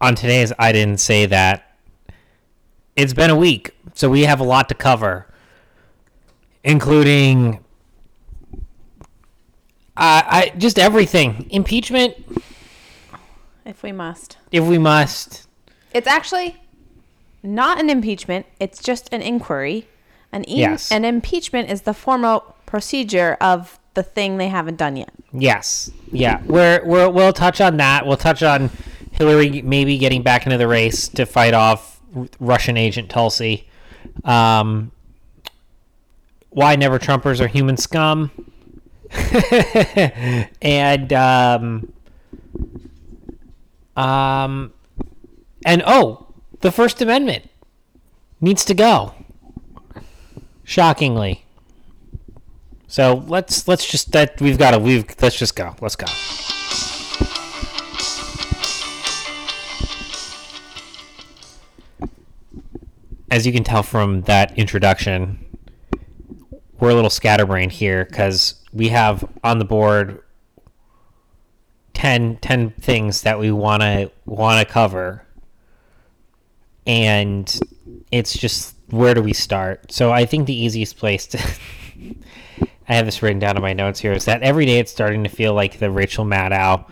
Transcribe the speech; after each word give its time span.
on 0.00 0.14
today's 0.14 0.52
I 0.58 0.72
didn't 0.72 0.98
say 1.00 1.26
that 1.26 1.64
it's 2.96 3.12
been 3.12 3.30
a 3.30 3.36
week, 3.36 3.76
so 3.94 4.08
we 4.10 4.22
have 4.22 4.40
a 4.40 4.44
lot 4.44 4.68
to 4.70 4.74
cover, 4.74 5.26
including 6.64 7.60
uh, 9.96 10.22
I 10.26 10.52
just 10.58 10.78
everything 10.78 11.46
impeachment 11.50 12.14
If 13.64 13.82
we 13.82 13.92
must. 13.92 14.36
if 14.52 14.64
we 14.64 14.78
must. 14.78 15.46
It's 15.92 16.06
actually 16.06 16.56
not 17.42 17.80
an 17.80 17.88
impeachment, 17.90 18.46
it's 18.60 18.82
just 18.82 19.08
an 19.12 19.22
inquiry. 19.22 19.86
An, 20.32 20.44
in- 20.44 20.58
Yes. 20.58 20.92
an 20.92 21.04
impeachment 21.04 21.70
is 21.70 21.82
the 21.82 21.94
formal 21.94 22.54
procedure 22.66 23.36
of 23.40 23.78
the 23.94 24.02
thing 24.02 24.36
they 24.36 24.48
haven't 24.48 24.76
done 24.76 24.96
yet. 24.96 25.10
Yes, 25.32 25.90
yeah, 26.12 26.42
we're, 26.44 26.82
we're 26.84 27.08
we'll 27.08 27.32
touch 27.32 27.60
on 27.60 27.78
that. 27.78 28.06
We'll 28.06 28.16
touch 28.18 28.42
on 28.42 28.70
Hillary 29.18 29.62
maybe 29.62 29.98
getting 29.98 30.22
back 30.22 30.46
into 30.46 30.56
the 30.56 30.68
race 30.68 31.08
to 31.08 31.26
fight 31.26 31.52
off 31.52 32.00
Russian 32.38 32.76
agent 32.76 33.10
Tulsi. 33.10 33.68
Um, 34.24 34.92
why 36.50 36.76
never 36.76 36.98
Trumpers 36.98 37.40
are 37.40 37.48
human 37.48 37.76
scum, 37.76 38.30
and 40.62 41.12
um, 41.12 41.92
um, 43.96 44.72
and 45.64 45.82
oh, 45.86 46.26
the 46.60 46.70
First 46.70 47.02
Amendment 47.02 47.50
needs 48.40 48.64
to 48.64 48.74
go. 48.74 49.14
Shockingly. 50.64 51.44
So 52.86 53.24
let's 53.26 53.68
let's 53.68 53.86
just 53.86 54.12
that 54.12 54.40
we've 54.40 54.58
got 54.58 54.72
to 54.72 54.78
we've 54.78 55.04
let's 55.20 55.36
just 55.36 55.56
go. 55.56 55.74
Let's 55.80 55.96
go. 55.96 56.06
As 63.30 63.46
you 63.46 63.52
can 63.52 63.64
tell 63.64 63.82
from 63.82 64.22
that 64.22 64.56
introduction, 64.58 65.44
we're 66.80 66.90
a 66.90 66.94
little 66.94 67.10
scatterbrained 67.10 67.72
here 67.72 68.04
because 68.04 68.62
we 68.72 68.88
have 68.88 69.28
on 69.44 69.58
the 69.58 69.64
board 69.64 70.22
10, 71.94 72.38
10 72.38 72.70
things 72.70 73.22
that 73.22 73.38
we 73.38 73.50
want 73.50 73.82
to 73.82 74.10
want 74.24 74.66
to 74.66 74.72
cover. 74.72 75.26
And 76.86 77.58
it's 78.10 78.32
just 78.32 78.74
where 78.90 79.14
do 79.14 79.22
we 79.22 79.32
start? 79.32 79.92
So 79.92 80.12
i 80.12 80.24
think 80.24 80.46
the 80.46 80.54
easiest 80.54 80.96
place 80.96 81.26
to 81.28 81.38
i 82.88 82.94
have 82.94 83.06
this 83.06 83.22
written 83.22 83.38
down 83.38 83.56
in 83.56 83.62
my 83.62 83.72
notes 83.72 84.00
here 84.00 84.12
is 84.12 84.24
that 84.24 84.42
every 84.42 84.66
day 84.66 84.78
it's 84.78 84.90
starting 84.90 85.24
to 85.24 85.30
feel 85.30 85.54
like 85.54 85.78
the 85.78 85.90
rachel 85.90 86.24
maddow 86.24 86.86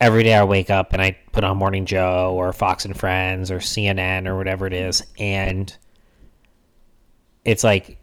every 0.00 0.22
day 0.22 0.34
i 0.34 0.42
wake 0.42 0.70
up 0.70 0.92
and 0.92 1.02
i 1.02 1.16
put 1.32 1.44
on 1.44 1.56
morning 1.56 1.84
joe 1.84 2.34
or 2.34 2.52
fox 2.52 2.84
and 2.84 2.98
friends 2.98 3.50
or 3.50 3.58
cnn 3.58 4.26
or 4.26 4.36
whatever 4.36 4.66
it 4.66 4.72
is 4.72 5.02
and 5.18 5.76
it's 7.44 7.64
like 7.64 7.98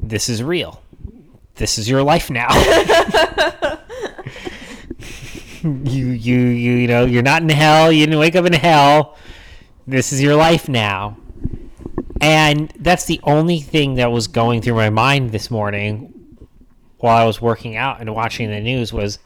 this 0.00 0.28
is 0.28 0.42
real. 0.42 0.82
This 1.56 1.78
is 1.78 1.88
your 1.88 2.02
life 2.02 2.30
now. 2.30 2.48
You 5.60 6.06
you 6.06 6.38
you 6.38 6.72
you 6.74 6.86
know 6.86 7.04
you're 7.04 7.20
not 7.20 7.42
in 7.42 7.48
hell. 7.48 7.90
You 7.90 8.06
didn't 8.06 8.20
wake 8.20 8.36
up 8.36 8.46
in 8.46 8.52
hell. 8.52 9.18
This 9.88 10.12
is 10.12 10.22
your 10.22 10.36
life 10.36 10.68
now. 10.68 11.16
And 12.20 12.72
that's 12.78 13.06
the 13.06 13.18
only 13.24 13.58
thing 13.58 13.94
that 13.94 14.12
was 14.12 14.28
going 14.28 14.62
through 14.62 14.76
my 14.76 14.88
mind 14.88 15.32
this 15.32 15.50
morning 15.50 16.14
while 16.98 17.16
i 17.16 17.24
was 17.24 17.42
working 17.42 17.74
out 17.76 18.00
and 18.00 18.14
watching 18.14 18.50
the 18.50 18.60
news 18.60 18.92
was 18.92 19.18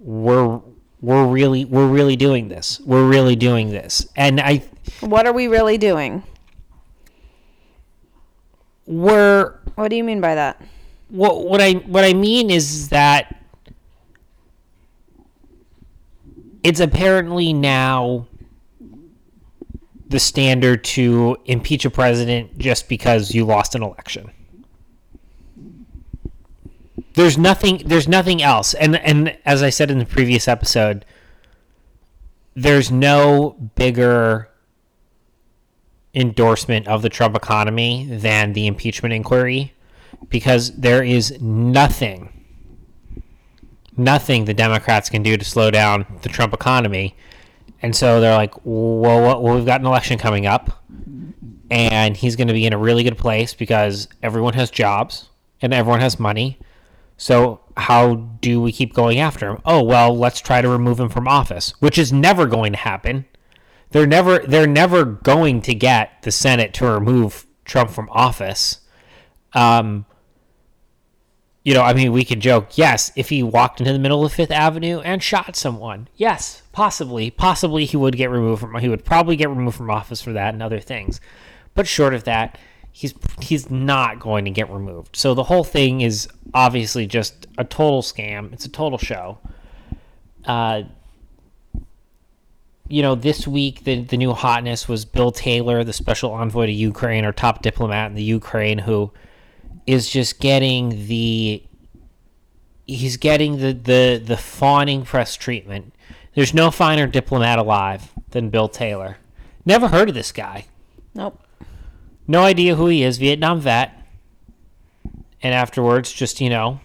we're 0.00 0.60
we're 1.00 1.26
really 1.26 1.64
we're 1.64 1.86
really 1.86 2.16
doing 2.16 2.48
this 2.48 2.80
we're 2.80 3.06
really 3.06 3.36
doing 3.36 3.70
this 3.70 4.06
and 4.16 4.40
i 4.40 4.62
What 5.00 5.26
are 5.26 5.32
we 5.32 5.46
really 5.46 5.78
doing? 5.78 6.22
we're 8.86 9.58
What 9.76 9.88
do 9.88 9.96
you 9.96 10.04
mean 10.04 10.20
by 10.20 10.34
that? 10.34 10.60
what 11.08 11.46
what 11.46 11.60
I 11.60 11.72
what 11.74 12.04
I 12.04 12.12
mean 12.14 12.50
is 12.50 12.88
that 12.90 13.36
it's 16.62 16.80
apparently 16.80 17.52
now 17.52 18.26
the 20.08 20.18
standard 20.20 20.82
to 20.84 21.36
impeach 21.46 21.84
a 21.84 21.90
president 21.90 22.58
just 22.58 22.88
because 22.88 23.32
you 23.34 23.44
lost 23.44 23.74
an 23.74 23.82
election. 23.82 24.30
There's 27.20 27.36
nothing 27.36 27.82
there's 27.84 28.08
nothing 28.08 28.42
else. 28.42 28.72
And 28.72 28.96
and 28.96 29.36
as 29.44 29.62
I 29.62 29.68
said 29.68 29.90
in 29.90 29.98
the 29.98 30.06
previous 30.06 30.48
episode, 30.48 31.04
there's 32.54 32.90
no 32.90 33.56
bigger 33.74 34.48
endorsement 36.14 36.88
of 36.88 37.02
the 37.02 37.10
Trump 37.10 37.36
economy 37.36 38.06
than 38.10 38.54
the 38.54 38.66
impeachment 38.66 39.12
inquiry 39.12 39.74
because 40.30 40.74
there 40.76 41.04
is 41.04 41.38
nothing 41.42 42.32
nothing 43.98 44.46
the 44.46 44.54
Democrats 44.54 45.10
can 45.10 45.22
do 45.22 45.36
to 45.36 45.44
slow 45.44 45.70
down 45.70 46.06
the 46.22 46.30
Trump 46.30 46.54
economy. 46.54 47.14
And 47.82 47.94
so 47.94 48.20
they're 48.20 48.34
like, 48.34 48.54
well, 48.64 49.42
well, 49.42 49.54
we've 49.54 49.66
got 49.66 49.80
an 49.80 49.86
election 49.86 50.18
coming 50.18 50.46
up, 50.46 50.82
and 51.70 52.16
he's 52.16 52.34
going 52.36 52.48
to 52.48 52.54
be 52.54 52.64
in 52.64 52.72
a 52.72 52.78
really 52.78 53.02
good 53.02 53.18
place 53.18 53.52
because 53.52 54.08
everyone 54.22 54.54
has 54.54 54.70
jobs 54.70 55.28
and 55.60 55.74
everyone 55.74 56.00
has 56.00 56.18
money. 56.18 56.58
So 57.20 57.60
how 57.76 58.14
do 58.40 58.62
we 58.62 58.72
keep 58.72 58.94
going 58.94 59.18
after 59.18 59.50
him? 59.50 59.58
Oh, 59.66 59.82
well, 59.82 60.16
let's 60.16 60.40
try 60.40 60.62
to 60.62 60.68
remove 60.70 60.98
him 60.98 61.10
from 61.10 61.28
office, 61.28 61.74
which 61.78 61.98
is 61.98 62.10
never 62.10 62.46
going 62.46 62.72
to 62.72 62.78
happen. 62.78 63.26
They're 63.90 64.06
never 64.06 64.38
they're 64.38 64.66
never 64.66 65.04
going 65.04 65.60
to 65.62 65.74
get 65.74 66.22
the 66.22 66.32
Senate 66.32 66.72
to 66.74 66.86
remove 66.86 67.44
Trump 67.66 67.90
from 67.90 68.08
office. 68.10 68.80
Um, 69.52 70.06
you 71.62 71.74
know, 71.74 71.82
I 71.82 71.92
mean, 71.92 72.10
we 72.10 72.24
could 72.24 72.40
joke, 72.40 72.78
yes, 72.78 73.12
if 73.16 73.28
he 73.28 73.42
walked 73.42 73.80
into 73.80 73.92
the 73.92 73.98
middle 73.98 74.24
of 74.24 74.32
Fifth 74.32 74.50
Avenue 74.50 75.00
and 75.00 75.22
shot 75.22 75.56
someone, 75.56 76.08
yes, 76.16 76.62
possibly, 76.72 77.30
possibly 77.30 77.84
he 77.84 77.98
would 77.98 78.16
get 78.16 78.30
removed 78.30 78.62
from, 78.62 78.74
he 78.76 78.88
would 78.88 79.04
probably 79.04 79.36
get 79.36 79.50
removed 79.50 79.76
from 79.76 79.90
office 79.90 80.22
for 80.22 80.32
that 80.32 80.54
and 80.54 80.62
other 80.62 80.80
things. 80.80 81.20
But 81.74 81.86
short 81.86 82.14
of 82.14 82.24
that, 82.24 82.56
he's 82.92 83.14
he's 83.40 83.70
not 83.70 84.20
going 84.20 84.44
to 84.44 84.50
get 84.50 84.70
removed. 84.70 85.16
So 85.16 85.34
the 85.34 85.44
whole 85.44 85.64
thing 85.64 86.00
is 86.00 86.28
obviously 86.54 87.06
just 87.06 87.46
a 87.58 87.64
total 87.64 88.02
scam. 88.02 88.52
It's 88.52 88.64
a 88.64 88.70
total 88.70 88.98
show. 88.98 89.38
Uh, 90.44 90.82
you 92.88 93.02
know, 93.02 93.14
this 93.14 93.46
week 93.46 93.84
the 93.84 94.02
the 94.02 94.16
new 94.16 94.32
hotness 94.32 94.88
was 94.88 95.04
Bill 95.04 95.32
Taylor, 95.32 95.84
the 95.84 95.92
special 95.92 96.32
envoy 96.32 96.66
to 96.66 96.72
Ukraine, 96.72 97.24
or 97.24 97.32
top 97.32 97.62
diplomat 97.62 98.10
in 98.10 98.16
the 98.16 98.22
Ukraine, 98.22 98.78
who 98.78 99.12
is 99.86 100.08
just 100.08 100.40
getting 100.40 101.06
the 101.06 101.62
he's 102.86 103.16
getting 103.16 103.58
the 103.58 103.72
the 103.72 104.22
the 104.24 104.36
fawning 104.36 105.04
press 105.04 105.36
treatment. 105.36 105.94
There's 106.34 106.54
no 106.54 106.70
finer 106.70 107.06
diplomat 107.06 107.58
alive 107.58 108.12
than 108.30 108.50
Bill 108.50 108.68
Taylor. 108.68 109.18
Never 109.64 109.88
heard 109.88 110.08
of 110.08 110.14
this 110.14 110.32
guy. 110.32 110.66
Nope. 111.14 111.42
No 112.26 112.42
idea 112.42 112.76
who 112.76 112.86
he 112.86 113.02
is. 113.02 113.18
Vietnam 113.18 113.60
vet. 113.60 113.92
And 115.42 115.54
afterwards, 115.54 116.12
just 116.12 116.40
you 116.40 116.50
know, 116.50 116.80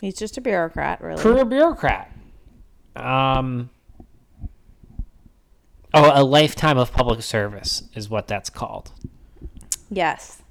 He's 0.00 0.16
just 0.16 0.36
a 0.36 0.40
bureaucrat, 0.40 1.00
really. 1.00 1.22
career 1.22 1.44
bureaucrat. 1.44 2.10
Um. 2.96 3.70
Oh, 5.96 6.10
a 6.12 6.24
lifetime 6.24 6.76
of 6.76 6.92
public 6.92 7.22
service 7.22 7.84
is 7.94 8.10
what 8.10 8.26
that's 8.26 8.50
called. 8.50 8.90
Yes. 9.90 10.42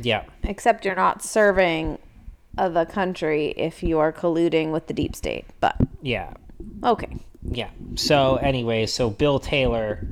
Yeah. 0.00 0.24
Except 0.44 0.84
you're 0.84 0.94
not 0.94 1.22
serving 1.24 1.98
the 2.56 2.84
country 2.88 3.48
if 3.56 3.82
you 3.82 3.98
are 3.98 4.12
colluding 4.12 4.70
with 4.70 4.86
the 4.86 4.94
deep 4.94 5.16
state. 5.16 5.44
But 5.60 5.76
Yeah. 6.02 6.34
okay. 6.84 7.16
Yeah. 7.42 7.70
So 7.96 8.36
anyway, 8.36 8.86
so 8.86 9.10
Bill 9.10 9.40
Taylor 9.40 10.06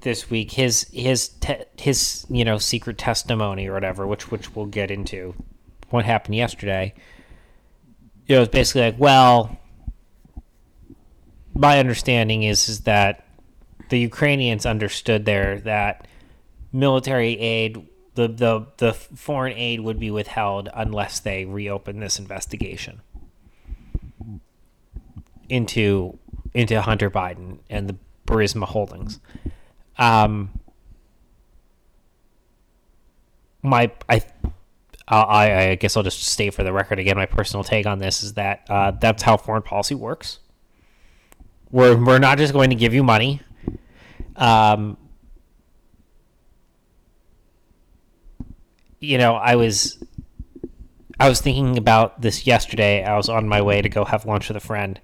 this 0.00 0.30
week 0.30 0.52
his 0.52 0.86
his 0.92 1.28
te- 1.28 1.64
his 1.78 2.26
you 2.28 2.44
know 2.44 2.58
secret 2.58 2.98
testimony 2.98 3.66
or 3.66 3.74
whatever, 3.74 4.06
which 4.06 4.30
which 4.30 4.54
we'll 4.54 4.66
get 4.66 4.90
into 4.90 5.34
what 5.90 6.04
happened 6.04 6.34
yesterday. 6.34 6.94
You 8.26 8.36
know, 8.36 8.42
it's 8.42 8.52
basically 8.52 8.82
like, 8.82 8.98
well, 8.98 9.58
my 11.54 11.78
understanding 11.78 12.42
is 12.42 12.68
is 12.68 12.80
that 12.82 13.24
the 13.88 13.98
Ukrainians 13.98 14.66
understood 14.66 15.24
there 15.24 15.60
that 15.60 16.06
military 16.72 17.38
aid 17.38 17.86
the, 18.14 18.28
the 18.28 18.66
the 18.78 18.92
foreign 18.92 19.56
aid 19.56 19.80
would 19.80 20.00
be 20.00 20.10
withheld 20.10 20.68
unless 20.74 21.20
they 21.20 21.44
reopen 21.44 22.00
this 22.00 22.18
investigation 22.18 23.00
into 25.48 26.18
into 26.54 26.80
Hunter 26.80 27.10
Biden 27.10 27.58
and 27.68 27.88
the 27.88 27.96
Burisma 28.26 28.64
Holdings. 28.64 29.20
Um, 29.98 30.50
my 33.62 33.90
I 34.08 34.22
I, 35.08 35.68
I 35.70 35.74
guess 35.76 35.96
I'll 35.96 36.02
just 36.02 36.22
state 36.22 36.54
for 36.54 36.64
the 36.64 36.72
record 36.72 36.98
again. 36.98 37.16
My 37.16 37.26
personal 37.26 37.62
take 37.62 37.86
on 37.86 37.98
this 37.98 38.22
is 38.22 38.34
that 38.34 38.66
uh, 38.68 38.90
that's 38.92 39.22
how 39.22 39.36
foreign 39.36 39.62
policy 39.62 39.94
works. 39.94 40.40
We're 41.70 41.96
we're 41.96 42.18
not 42.18 42.38
just 42.38 42.52
going 42.52 42.70
to 42.70 42.76
give 42.76 42.94
you 42.94 43.04
money. 43.04 43.40
Um, 44.34 44.96
you 49.00 49.18
know, 49.18 49.34
I 49.34 49.56
was 49.56 50.02
I 51.18 51.28
was 51.28 51.40
thinking 51.40 51.78
about 51.78 52.20
this 52.20 52.46
yesterday. 52.46 53.04
I 53.04 53.16
was 53.16 53.28
on 53.28 53.48
my 53.48 53.62
way 53.62 53.82
to 53.82 53.88
go 53.88 54.04
have 54.04 54.26
lunch 54.26 54.48
with 54.48 54.56
a 54.56 54.60
friend, 54.60 55.00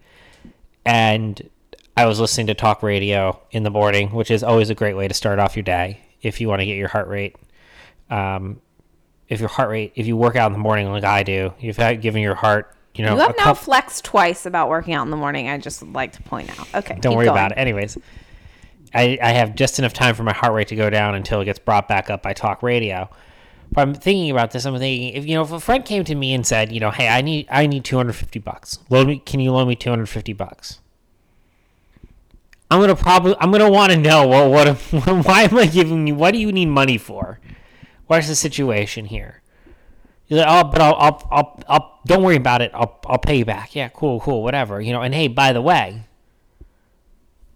and 0.85 1.49
I 1.97 2.07
was 2.07 2.19
listening 2.19 2.47
to 2.49 2.55
talk 2.55 2.83
radio 2.83 3.41
in 3.51 3.63
the 3.65 3.71
morning, 3.71 4.11
which 4.11 4.31
is 4.31 4.43
always 4.43 4.71
a 4.71 4.75
great 4.75 4.97
way 4.97 5.09
to 5.09 5.15
start 5.15 5.39
off 5.39 5.57
your 5.57 5.63
day 5.63 6.01
if 6.23 6.41
you 6.41 6.49
want 6.49 6.61
to 6.61 6.67
get 6.67 6.77
your 6.77 6.89
heart 6.89 7.09
rate. 7.09 7.37
Um, 8.11 8.61
if 9.29 9.41
your 9.41 9.49
heart 9.49 9.71
rate, 9.71 9.93
if 9.95 10.07
you 10.07 10.17
work 10.17 10.37
out 10.37 10.47
in 10.47 10.53
the 10.53 10.59
morning 10.59 10.91
like 10.91 11.05
I 11.05 11.23
do, 11.23 11.53
you've 11.59 11.77
had 11.77 12.01
given 12.01 12.23
your 12.23 12.35
heart, 12.35 12.75
you 12.95 13.05
know, 13.05 13.15
You 13.15 13.21
have 13.21 13.37
now 13.37 13.45
cup- 13.45 13.59
flexed 13.59 14.05
twice 14.05 14.47
about 14.47 14.69
working 14.69 14.95
out 14.95 15.03
in 15.05 15.11
the 15.11 15.17
morning. 15.17 15.49
I 15.49 15.59
just 15.59 15.83
would 15.83 15.95
like 15.95 16.13
to 16.13 16.23
point 16.23 16.51
out. 16.59 16.75
Okay. 16.75 16.99
Don't 17.01 17.17
worry 17.17 17.27
going. 17.27 17.37
about 17.37 17.53
it. 17.53 17.59
Anyways, 17.59 17.97
I, 18.95 19.19
I 19.23 19.31
have 19.31 19.55
just 19.55 19.79
enough 19.79 19.95
time 19.95 20.15
for 20.15 20.23
my 20.23 20.35
heart 20.35 20.53
rate 20.53 20.69
to 20.69 20.77
go 20.77 20.91
down 20.91 21.15
until 21.15 21.41
it 21.41 21.47
gets 21.47 21.59
brought 21.59 21.89
back 21.89 22.11
up 22.11 22.23
by 22.23 22.35
talk 22.35 22.63
radio. 22.63 23.09
But 23.71 23.83
I'm 23.83 23.95
thinking 23.95 24.31
about 24.31 24.51
this. 24.51 24.67
I'm 24.67 24.77
thinking 24.79 25.15
if 25.15 25.25
you 25.27 25.35
know 25.35 25.43
if 25.43 25.51
a 25.53 25.61
friend 25.61 25.83
came 25.83 26.05
to 26.05 26.15
me 26.15 26.35
and 26.35 26.47
said, 26.47 26.71
you 26.73 26.81
know, 26.81 26.91
hey, 26.91 27.09
I 27.09 27.23
need 27.23 27.47
I 27.51 27.67
need 27.67 27.85
250 27.87 28.39
bucks. 28.41 28.79
Loan 28.91 29.07
me. 29.07 29.19
Can 29.19 29.41
you 29.41 29.53
loan 29.53 29.67
me 29.69 29.77
250 29.77 30.35
bucks? 30.35 30.81
I'm 32.73 32.81
gonna 32.81 32.97
probably 32.97 33.37
I'm 33.39 33.53
gonna 33.53 33.71
want 33.71 33.93
to 33.93 33.99
know 33.99 34.27
well, 34.27 34.51
what 34.51 34.79
why 35.27 35.43
am 35.43 35.59
I 35.59 35.67
giving 35.67 36.07
you? 36.07 36.15
What 36.15 36.31
do 36.31 36.39
you 36.39 36.51
need 36.51 36.67
money 36.67 36.97
for? 36.97 37.39
What's 38.07 38.29
the 38.29 38.35
situation 38.35 39.05
here? 39.05 39.43
He's 40.25 40.39
like, 40.39 40.47
oh, 40.49 40.71
but 40.71 40.81
I'll, 40.81 40.95
I'll, 40.95 41.29
I'll, 41.31 41.61
I'll, 41.69 42.01
don't 42.07 42.23
worry 42.23 42.37
about 42.37 42.63
it. 42.63 42.71
I'll, 42.73 42.99
I'll 43.05 43.19
pay 43.19 43.37
you 43.37 43.45
back. 43.45 43.75
Yeah, 43.75 43.91
cool, 43.91 44.21
cool, 44.21 44.43
whatever. 44.43 44.81
You 44.81 44.95
know, 44.95 45.03
and 45.03 45.13
hey, 45.13 45.29
by 45.29 45.53
the 45.53 45.61
way, 45.61 46.05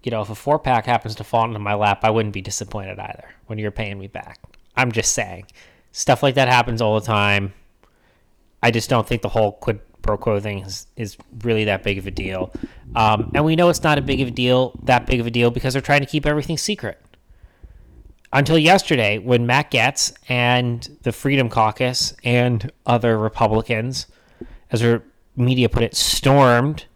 you 0.03 0.11
know, 0.11 0.21
if 0.21 0.29
a 0.29 0.35
four 0.35 0.59
pack 0.59 0.85
happens 0.85 1.15
to 1.15 1.25
fall 1.25 1.47
into 1.47 1.59
my 1.61 1.73
lap, 1.73 2.01
I 2.03 2.11
wouldn't 2.11 2.35
be 2.35 2.43
disappointed 2.43 2.99
either 2.99 3.31
when 3.47 3.59
you're 3.59 3.71
paying 3.71 3.99
me 3.99 4.09
back. 4.09 4.39
I'm 4.77 4.93
just 4.93 5.13
saying, 5.13 5.47
stuff 5.93 6.23
like 6.23 6.35
that 6.35 6.49
happens 6.49 6.83
all 6.83 7.01
the 7.01 7.07
time. 7.07 7.55
I 8.63 8.71
just 8.71 8.91
don't 8.91 9.09
think 9.09 9.23
the 9.23 9.31
whole 9.31 9.53
quid 9.53 9.81
pro 10.07 10.17
quo 10.17 10.41
thing 10.41 10.61
is, 10.61 10.87
is 10.97 11.17
really 11.43 11.65
that 11.65 11.83
big 11.83 11.99
of 11.99 12.07
a 12.07 12.11
deal. 12.11 12.53
Um, 12.95 13.33
and 13.35 13.45
we 13.45 13.57
know 13.57 13.69
it's 13.69 13.83
not 13.83 13.99
a 13.99 14.03
big 14.03 14.21
of 14.21 14.29
a 14.29 14.31
deal, 14.31 14.79
that 14.85 15.07
big 15.07 15.21
of 15.21 15.27
a 15.27 15.31
deal, 15.31 15.51
because 15.51 15.73
they're 15.75 15.83
trying 15.83 16.01
to 16.01 16.07
keep 16.07 16.25
everything 16.25 16.57
secret 16.57 17.01
until 18.33 18.59
yesterday 18.59 19.19
when 19.19 19.47
Matt 19.47 19.71
Gaetz 19.71 20.13
and 20.29 20.97
the 21.03 21.13
Freedom 21.13 21.49
Caucus 21.49 22.15
and 22.25 22.71
other 22.85 23.19
Republicans, 23.19 24.07
as 24.71 24.83
our 24.83 25.03
media 25.37 25.69
put 25.69 25.83
it, 25.83 25.95
stormed 25.95 26.87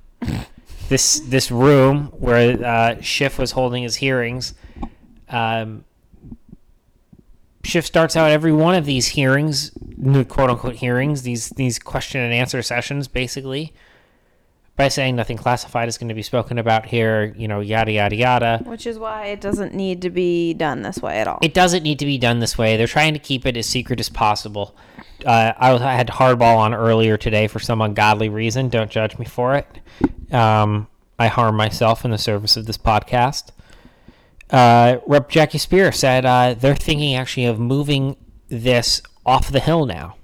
this 0.88 1.20
this 1.20 1.50
room 1.50 2.06
where 2.18 2.64
uh, 2.64 3.00
Schiff 3.00 3.38
was 3.38 3.52
holding 3.52 3.82
his 3.82 3.96
hearings. 3.96 4.54
Um, 5.28 5.84
Schiff 7.62 7.84
starts 7.84 8.16
out 8.16 8.30
every 8.30 8.52
one 8.52 8.74
of 8.74 8.86
these 8.86 9.08
hearings, 9.08 9.70
quote 10.28 10.50
unquote 10.50 10.76
hearings, 10.76 11.22
these 11.22 11.50
these 11.50 11.78
question 11.78 12.20
and 12.20 12.32
answer 12.32 12.62
sessions, 12.62 13.06
basically, 13.06 13.74
by 14.76 14.88
saying 14.88 15.14
nothing 15.14 15.36
classified 15.36 15.86
is 15.86 15.98
going 15.98 16.08
to 16.08 16.14
be 16.14 16.22
spoken 16.22 16.58
about 16.58 16.86
here. 16.86 17.34
You 17.36 17.48
know, 17.48 17.60
yada 17.60 17.92
yada 17.92 18.16
yada. 18.16 18.62
Which 18.64 18.86
is 18.86 18.98
why 18.98 19.26
it 19.26 19.42
doesn't 19.42 19.74
need 19.74 20.00
to 20.02 20.10
be 20.10 20.54
done 20.54 20.80
this 20.80 21.02
way 21.02 21.18
at 21.18 21.28
all. 21.28 21.38
It 21.42 21.52
doesn't 21.52 21.82
need 21.82 21.98
to 21.98 22.06
be 22.06 22.16
done 22.16 22.38
this 22.38 22.56
way. 22.56 22.78
They're 22.78 22.86
trying 22.86 23.12
to 23.12 23.18
keep 23.18 23.44
it 23.44 23.58
as 23.58 23.66
secret 23.66 24.00
as 24.00 24.08
possible. 24.08 24.74
Uh, 25.24 25.52
I, 25.58 25.72
was, 25.74 25.82
I 25.82 25.92
had 25.92 26.08
hardball 26.08 26.56
on 26.56 26.72
earlier 26.72 27.18
today 27.18 27.46
for 27.46 27.58
some 27.58 27.82
ungodly 27.82 28.30
reason. 28.30 28.70
Don't 28.70 28.90
judge 28.90 29.18
me 29.18 29.26
for 29.26 29.54
it. 29.54 30.34
Um, 30.34 30.86
I 31.18 31.26
harm 31.26 31.56
myself 31.56 32.06
in 32.06 32.10
the 32.10 32.16
service 32.16 32.56
of 32.56 32.64
this 32.64 32.78
podcast. 32.78 33.50
Uh, 34.50 34.98
Rep. 35.06 35.28
Jackie 35.28 35.58
Speier 35.58 35.94
said 35.94 36.26
uh, 36.26 36.54
they're 36.54 36.74
thinking 36.74 37.14
actually 37.14 37.46
of 37.46 37.60
moving 37.60 38.16
this 38.48 39.00
off 39.24 39.50
the 39.50 39.60
hill 39.60 39.86
now. 39.86 40.16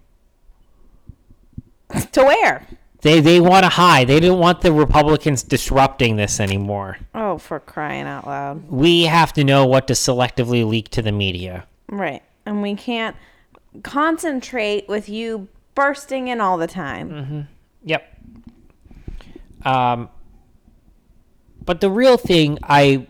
to 2.12 2.25
where? 2.25 2.67
They 3.02 3.20
they 3.20 3.40
want 3.40 3.64
to 3.64 3.69
hide. 3.69 4.08
They 4.08 4.19
didn't 4.19 4.38
want 4.38 4.62
the 4.62 4.73
Republicans 4.73 5.43
disrupting 5.43 6.17
this 6.17 6.40
anymore. 6.40 6.99
Oh, 7.14 7.38
for 7.38 7.61
crying 7.61 8.06
out 8.06 8.26
loud. 8.26 8.69
We 8.69 9.02
have 9.02 9.32
to 9.34 9.44
know 9.44 9.67
what 9.67 9.87
to 9.88 9.93
selectively 9.93 10.67
leak 10.67 10.88
to 10.90 11.02
the 11.02 11.12
media. 11.12 11.67
Right. 11.88 12.22
And 12.44 12.62
we 12.62 12.75
can't 12.75 13.14
concentrate 13.82 14.88
with 14.88 15.08
you 15.08 15.49
bursting 15.75 16.29
in 16.29 16.40
all 16.40 16.56
the 16.56 16.67
time. 16.67 17.49
Yep. 17.84 18.12
Um, 19.64 20.08
but 21.64 21.81
the 21.81 21.90
real 21.90 22.17
thing, 22.17 22.58
I 22.62 23.06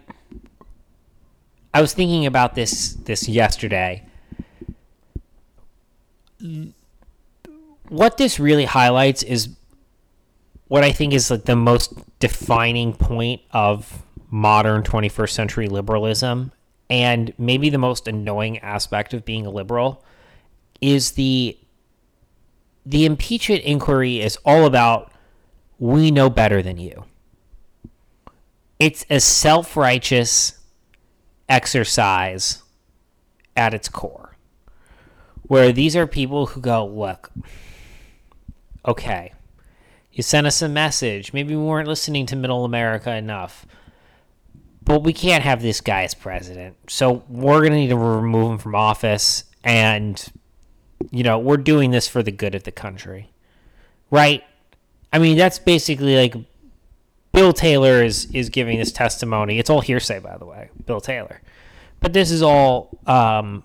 I 1.77 1.83
was 1.83 1.93
thinking 1.93 2.25
about 2.25 2.55
this 2.55 2.95
this 2.95 3.29
yesterday. 3.29 4.03
What 7.91 8.17
this 8.17 8.41
really 8.41 8.65
highlights 8.65 9.23
is 9.23 9.51
what 10.69 10.85
I 10.85 10.91
think 10.91 11.13
is 11.13 11.31
like 11.31 11.45
the 11.45 11.55
most 11.55 11.93
defining 12.19 12.95
point 12.95 13.43
of 13.51 14.07
modern 14.31 14.85
21st 14.85 15.29
century 15.29 15.69
liberalism 15.69 16.51
and 16.89 17.35
maybe 17.37 17.69
the 17.69 17.77
most 17.77 18.09
annoying 18.09 18.59
aspect 18.61 19.13
of 19.13 19.27
being 19.27 19.45
a 19.45 19.51
liberal 19.51 20.03
is 20.81 21.11
the 21.11 21.59
the 22.87 23.05
impeachment 23.05 23.63
inquiry 23.65 24.23
is 24.23 24.39
all 24.47 24.65
about 24.65 25.13
we 25.79 26.11
know 26.11 26.31
better 26.31 26.63
than 26.63 26.79
you. 26.79 27.05
It's 28.79 29.05
a 29.11 29.21
self-righteous 29.21 30.57
exercise 31.49 32.63
at 33.57 33.75
its 33.75 33.89
core. 33.89 34.37
Where 35.43 35.73
these 35.73 35.95
are 35.97 36.07
people 36.07 36.47
who 36.47 36.61
go, 36.61 36.87
look, 36.87 37.31
okay, 38.87 39.33
you 40.13 40.23
sent 40.23 40.47
us 40.47 40.63
a 40.63 40.69
message. 40.69 41.33
Maybe 41.33 41.55
we 41.55 41.63
weren't 41.63 41.89
listening 41.89 42.27
to 42.27 42.37
middle 42.37 42.65
America 42.65 43.15
enough. 43.15 43.67
But 44.83 45.03
we 45.03 45.13
can't 45.13 45.43
have 45.43 45.63
this 45.63 45.81
guy 45.81 46.05
as 46.05 46.15
president. 46.15 46.77
So 46.89 47.25
we're 47.29 47.61
going 47.61 47.73
to 47.73 47.79
need 47.79 47.89
to 47.89 47.97
remove 47.97 48.53
him 48.53 48.59
from 48.59 48.75
office. 48.75 49.45
And, 49.63 50.25
you 51.11 51.23
know, 51.23 51.39
we're 51.39 51.57
doing 51.57 51.91
this 51.91 52.09
for 52.09 52.23
the 52.23 52.31
good 52.31 52.55
of 52.55 52.63
the 52.63 52.73
country. 52.73 53.31
Right? 54.11 54.43
I 55.13 55.19
mean, 55.19 55.37
that's 55.37 55.59
basically 55.59 56.17
like 56.17 56.35
Bill 57.37 57.53
Taylor 57.53 58.03
is, 58.03 58.31
is 58.33 58.49
giving 58.49 58.79
this 58.79 58.91
testimony. 58.91 59.59
It's 59.59 59.69
all 59.69 59.83
hearsay, 59.83 60.21
by 60.21 60.39
the 60.39 60.47
way, 60.47 60.71
Bill 60.87 61.03
Taylor. 61.03 61.43
But 62.01 62.15
this 62.15 62.31
is 62.31 62.41
all, 62.41 62.99
um, 63.07 63.63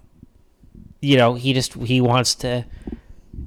you 1.00 1.16
know, 1.16 1.36
he 1.36 1.54
just, 1.54 1.76
he 1.76 2.02
wants 2.02 2.36
to. 2.36 2.66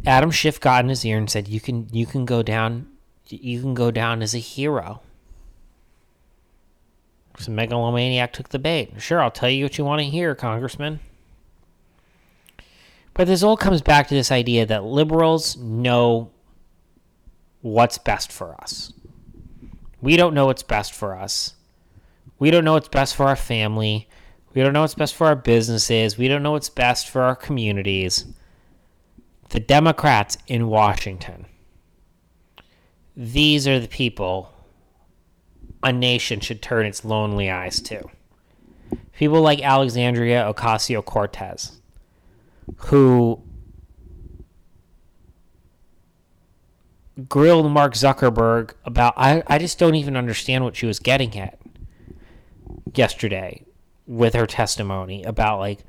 Adam 0.07 0.31
Schiff 0.31 0.59
got 0.59 0.83
in 0.83 0.89
his 0.89 1.05
ear 1.05 1.19
and 1.19 1.29
said, 1.29 1.47
"You 1.47 1.61
can, 1.61 1.89
you 1.93 2.07
can 2.07 2.25
go 2.25 2.43
down, 2.43 2.87
you 3.29 3.61
can 3.61 3.75
go 3.75 3.91
down 3.91 4.23
as 4.23 4.35
a 4.35 4.39
hero." 4.39 5.03
So 7.39 7.53
megalomaniac 7.53 8.33
took 8.33 8.49
the 8.49 8.59
bait. 8.59 8.95
Sure, 9.03 9.23
I'll 9.23 9.31
tell 9.31 9.51
you 9.51 9.67
what 9.67 9.77
you 9.77 9.85
want 9.85 10.01
to 10.01 10.07
hear, 10.07 10.35
Congressman. 10.35 11.01
But 13.13 13.27
this 13.27 13.43
all 13.43 13.59
comes 13.59 13.83
back 13.83 14.09
to 14.09 14.15
this 14.15 14.33
idea 14.33 14.65
that 14.65 14.85
liberals 14.85 15.59
know 15.59 16.31
what's 17.61 17.99
best 17.99 18.33
for 18.33 18.55
us. 18.55 18.95
We 20.05 20.19
don't 20.19 20.35
know 20.35 20.45
what's 20.45 20.63
best 20.63 20.93
for 20.93 21.17
us. 21.17 21.55
We 22.39 22.51
don't 22.51 22.63
know 22.63 22.75
what's 22.75 22.89
best 22.89 23.17
for 23.17 23.25
our 23.25 23.37
family. 23.37 24.07
We 24.53 24.61
don't 24.61 24.75
know 24.75 24.83
what's 24.83 24.95
best 24.95 25.15
for 25.15 25.29
our 25.29 25.35
businesses. 25.35 26.19
We 26.19 26.29
don't 26.29 26.43
know 26.43 26.53
what's 26.53 26.69
best 26.69 27.09
for 27.09 27.23
our 27.23 27.35
communities. 27.35 28.27
The 29.49 29.61
Democrats 29.61 30.37
in 30.47 30.67
Washington. 30.69 31.47
These 33.17 33.67
are 33.67 33.81
the 33.81 33.89
people 33.89 34.53
a 35.83 35.91
nation 35.91 36.41
should 36.41 36.61
turn 36.61 36.85
its 36.85 37.07
lonely 37.07 37.51
eyes 37.51 37.81
to. 37.81 38.05
People 39.15 39.41
like 39.41 39.63
Alexandria 39.63 40.53
Ocasio 40.53 41.03
Cortez, 41.03 41.81
who 42.77 43.43
grilled 47.29 47.71
Mark 47.71 47.95
Zuckerberg 47.95 48.73
about. 48.85 49.15
I, 49.17 49.43
I 49.47 49.59
just 49.59 49.79
don't 49.79 49.95
even 49.95 50.17
understand 50.17 50.65
what 50.65 50.77
she 50.77 50.87
was 50.87 50.99
getting 50.99 51.39
at 51.39 51.59
yesterday 52.95 53.65
with 54.07 54.35
her 54.35 54.47
testimony 54.47 55.23
about, 55.23 55.59
like, 55.59 55.85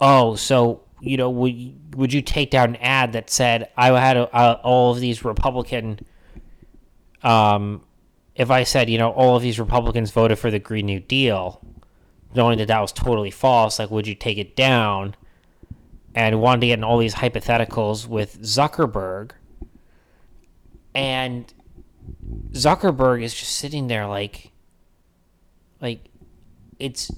oh, 0.00 0.34
so, 0.34 0.82
you 1.00 1.16
know, 1.16 1.30
would, 1.30 1.96
would 1.96 2.12
you 2.12 2.22
take 2.22 2.50
down 2.50 2.70
an 2.70 2.76
ad 2.76 3.12
that 3.12 3.30
said, 3.30 3.70
I 3.76 3.88
had 3.98 4.16
a, 4.16 4.36
a, 4.36 4.60
all 4.62 4.92
of 4.92 5.00
these 5.00 5.24
Republican. 5.24 6.00
Um, 7.22 7.82
if 8.34 8.50
I 8.50 8.64
said, 8.64 8.90
you 8.90 8.98
know, 8.98 9.10
all 9.10 9.36
of 9.36 9.42
these 9.42 9.60
Republicans 9.60 10.10
voted 10.10 10.38
for 10.38 10.50
the 10.50 10.58
Green 10.58 10.86
New 10.86 11.00
Deal, 11.00 11.60
knowing 12.34 12.58
that 12.58 12.68
that 12.68 12.80
was 12.80 12.92
totally 12.92 13.30
false, 13.30 13.78
like, 13.78 13.90
would 13.90 14.06
you 14.06 14.14
take 14.14 14.38
it 14.38 14.56
down? 14.56 15.14
and 16.14 16.40
wanted 16.40 16.60
to 16.60 16.66
get 16.68 16.78
in 16.78 16.84
all 16.84 16.98
these 16.98 17.14
hypotheticals 17.14 18.06
with 18.06 18.40
Zuckerberg. 18.42 19.32
And 20.94 21.52
Zuckerberg 22.52 23.22
is 23.22 23.34
just 23.34 23.56
sitting 23.56 23.86
there 23.86 24.06
like, 24.06 24.50
like, 25.80 26.04
it's, 26.78 27.10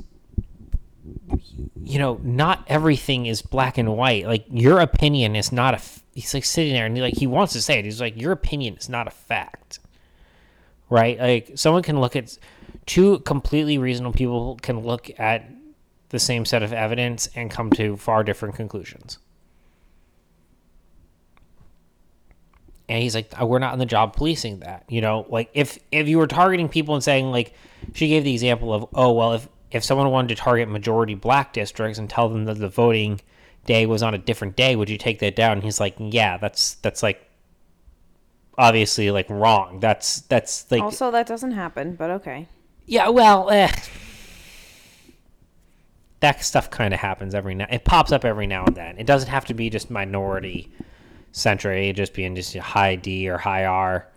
you 1.82 1.98
know, 1.98 2.20
not 2.22 2.64
everything 2.66 3.26
is 3.26 3.42
black 3.42 3.78
and 3.78 3.96
white. 3.96 4.26
Like 4.26 4.46
your 4.50 4.80
opinion 4.80 5.36
is 5.36 5.52
not 5.52 5.74
a. 5.74 5.80
He's 6.14 6.32
like 6.32 6.44
sitting 6.44 6.72
there 6.72 6.86
and 6.86 6.96
he, 6.96 7.02
like 7.02 7.14
he 7.14 7.26
wants 7.26 7.52
to 7.54 7.62
say 7.62 7.78
it. 7.78 7.84
He's 7.84 8.00
like, 8.00 8.20
your 8.20 8.32
opinion 8.32 8.76
is 8.76 8.88
not 8.88 9.06
a 9.08 9.10
fact, 9.10 9.80
right? 10.88 11.18
Like 11.18 11.52
someone 11.56 11.82
can 11.82 12.00
look 12.00 12.14
at 12.14 12.38
two 12.86 13.18
completely 13.20 13.78
reasonable 13.78 14.12
people 14.12 14.58
can 14.62 14.80
look 14.80 15.10
at 15.18 15.50
the 16.10 16.18
same 16.18 16.44
set 16.44 16.62
of 16.62 16.72
evidence 16.72 17.28
and 17.34 17.50
come 17.50 17.70
to 17.70 17.96
far 17.96 18.22
different 18.22 18.54
conclusions. 18.54 19.18
And 22.88 23.02
he's 23.02 23.14
like, 23.14 23.38
we're 23.40 23.58
not 23.58 23.72
in 23.72 23.78
the 23.78 23.86
job 23.86 24.14
policing 24.14 24.60
that. 24.60 24.84
You 24.88 25.00
know, 25.00 25.26
like 25.28 25.50
if 25.54 25.78
if 25.90 26.06
you 26.08 26.18
were 26.18 26.26
targeting 26.26 26.68
people 26.68 26.94
and 26.94 27.02
saying 27.02 27.30
like, 27.30 27.54
she 27.94 28.08
gave 28.08 28.24
the 28.24 28.32
example 28.32 28.72
of, 28.74 28.86
oh 28.94 29.12
well, 29.12 29.32
if 29.32 29.48
if 29.70 29.82
someone 29.82 30.10
wanted 30.10 30.28
to 30.28 30.34
target 30.36 30.68
majority 30.68 31.14
black 31.14 31.52
districts 31.52 31.98
and 31.98 32.08
tell 32.08 32.28
them 32.28 32.44
that 32.44 32.58
the 32.58 32.68
voting 32.68 33.20
day 33.64 33.86
was 33.86 34.02
on 34.02 34.14
a 34.14 34.18
different 34.18 34.56
day, 34.56 34.76
would 34.76 34.90
you 34.90 34.98
take 34.98 35.18
that 35.20 35.34
down? 35.34 35.52
And 35.52 35.62
he's 35.62 35.80
like, 35.80 35.94
yeah, 35.98 36.36
that's 36.36 36.74
that's 36.76 37.02
like 37.02 37.26
obviously 38.58 39.10
like 39.10 39.28
wrong. 39.28 39.80
That's 39.80 40.20
that's 40.22 40.70
like 40.70 40.82
Also, 40.82 41.10
that 41.10 41.26
doesn't 41.26 41.52
happen, 41.52 41.96
but 41.96 42.10
okay. 42.10 42.48
yeah, 42.86 43.08
well, 43.08 43.50
eh. 43.50 43.72
that 46.20 46.44
stuff 46.44 46.70
kind 46.70 46.94
of 46.94 47.00
happens 47.00 47.34
every 47.34 47.54
now. 47.54 47.66
It 47.70 47.84
pops 47.84 48.12
up 48.12 48.24
every 48.24 48.46
now 48.46 48.64
and 48.64 48.76
then. 48.76 48.98
It 48.98 49.06
doesn't 49.06 49.28
to 51.34 51.68
be 51.68 51.92
just 51.92 52.14
being 52.14 52.34
just 52.34 52.52
be 52.52 52.58
just 52.58 52.66
high 52.66 52.96
D 52.96 53.28
or 53.28 53.38
high 53.38 53.64
R 53.64 54.08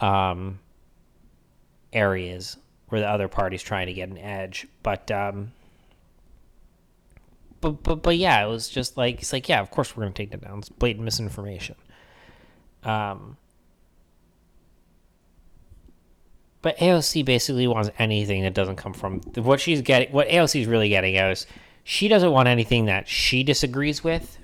um, 0.00 0.58
areas 1.92 2.56
where 2.88 3.00
the 3.00 3.08
other 3.08 3.28
party's 3.28 3.62
trying 3.62 3.86
to 3.86 3.92
get 3.92 4.08
an 4.08 4.18
edge. 4.18 4.66
But 4.82 5.10
um, 5.10 5.52
but 7.60 7.82
but 7.82 8.02
but 8.02 8.16
yeah, 8.16 8.44
it 8.44 8.48
was 8.48 8.68
just 8.68 8.96
like 8.96 9.20
it's 9.20 9.32
like 9.32 9.48
yeah, 9.48 9.60
of 9.60 9.70
course 9.70 9.96
we're 9.96 10.02
gonna 10.02 10.14
take 10.14 10.30
that 10.32 10.42
down. 10.42 10.58
It's 10.58 10.68
blatant 10.68 11.04
misinformation. 11.04 11.76
Um, 12.84 13.36
but 16.62 16.76
AOC 16.78 17.24
basically 17.24 17.66
wants 17.66 17.90
anything 17.98 18.42
that 18.42 18.54
doesn't 18.54 18.76
come 18.76 18.92
from 18.92 19.20
what 19.36 19.60
she's 19.60 19.82
getting. 19.82 20.12
What 20.12 20.28
AOC 20.28 20.62
is 20.62 20.66
really 20.66 20.88
getting 20.88 21.16
at 21.16 21.30
is 21.30 21.46
she 21.84 22.08
doesn't 22.08 22.30
want 22.30 22.48
anything 22.48 22.86
that 22.86 23.08
she 23.08 23.42
disagrees 23.42 24.04
with 24.04 24.38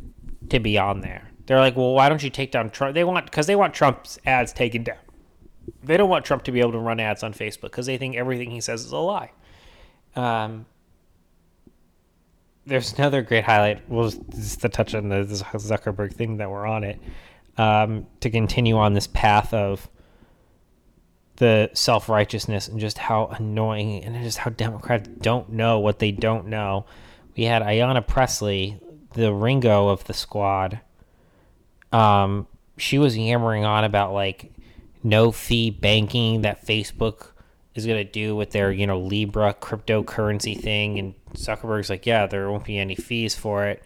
to 0.50 0.58
be 0.58 0.78
on 0.78 1.00
there. 1.00 1.27
They're 1.48 1.60
like, 1.60 1.76
well, 1.76 1.94
why 1.94 2.10
don't 2.10 2.22
you 2.22 2.28
take 2.28 2.52
down 2.52 2.68
Trump? 2.68 2.92
They 2.92 3.04
want 3.04 3.24
because 3.24 3.46
they 3.46 3.56
want 3.56 3.72
Trump's 3.72 4.18
ads 4.26 4.52
taken 4.52 4.82
down. 4.82 4.98
They 5.82 5.96
don't 5.96 6.10
want 6.10 6.26
Trump 6.26 6.42
to 6.44 6.52
be 6.52 6.60
able 6.60 6.72
to 6.72 6.78
run 6.78 7.00
ads 7.00 7.22
on 7.22 7.32
Facebook 7.32 7.62
because 7.62 7.86
they 7.86 7.96
think 7.96 8.16
everything 8.16 8.50
he 8.50 8.60
says 8.60 8.84
is 8.84 8.92
a 8.92 8.98
lie. 8.98 9.32
Um, 10.14 10.66
there's 12.66 12.92
another 12.98 13.22
great 13.22 13.44
highlight. 13.44 13.88
Well, 13.88 14.10
just 14.10 14.60
to 14.60 14.68
touch 14.68 14.94
on 14.94 15.08
the 15.08 15.24
Zuckerberg 15.24 16.12
thing 16.12 16.36
that 16.36 16.50
we're 16.50 16.66
on 16.66 16.84
it 16.84 17.00
um, 17.56 18.06
to 18.20 18.28
continue 18.28 18.76
on 18.76 18.92
this 18.92 19.06
path 19.06 19.54
of 19.54 19.88
the 21.36 21.70
self 21.72 22.10
righteousness 22.10 22.68
and 22.68 22.78
just 22.78 22.98
how 22.98 23.28
annoying 23.28 24.04
and 24.04 24.22
just 24.22 24.36
how 24.36 24.50
Democrats 24.50 25.08
don't 25.22 25.48
know 25.48 25.78
what 25.78 25.98
they 25.98 26.12
don't 26.12 26.48
know. 26.48 26.84
We 27.38 27.44
had 27.44 27.62
Ayanna 27.62 28.06
Pressley, 28.06 28.78
the 29.14 29.32
Ringo 29.32 29.88
of 29.88 30.04
the 30.04 30.12
squad. 30.12 30.80
Um, 31.92 32.46
she 32.76 32.98
was 32.98 33.16
yammering 33.16 33.64
on 33.64 33.84
about 33.84 34.12
like 34.12 34.52
no 35.02 35.32
fee 35.32 35.70
banking 35.70 36.42
that 36.42 36.66
Facebook 36.66 37.28
is 37.74 37.86
going 37.86 38.04
to 38.04 38.10
do 38.10 38.36
with 38.36 38.50
their, 38.50 38.72
you 38.72 38.86
know, 38.86 38.98
Libra 38.98 39.54
cryptocurrency 39.54 40.58
thing. 40.58 40.98
And 40.98 41.14
Zuckerberg's 41.34 41.90
like, 41.90 42.06
yeah, 42.06 42.26
there 42.26 42.50
won't 42.50 42.64
be 42.64 42.78
any 42.78 42.94
fees 42.94 43.34
for 43.34 43.66
it. 43.66 43.82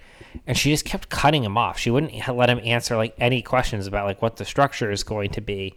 And 0.47 0.57
she 0.57 0.71
just 0.71 0.85
kept 0.85 1.11
cutting 1.11 1.45
him 1.45 1.59
off. 1.59 1.79
She 1.79 1.91
wouldn't 1.91 2.13
let 2.29 2.49
him 2.49 2.61
answer 2.65 2.97
like 2.97 3.15
any 3.19 3.43
questions 3.43 3.87
about 3.87 4.07
like 4.07 4.23
what 4.23 4.37
the 4.37 4.45
structure 4.45 4.91
is 4.91 5.05
going 5.05 5.31
to 5.31 5.41
be. 5.41 5.75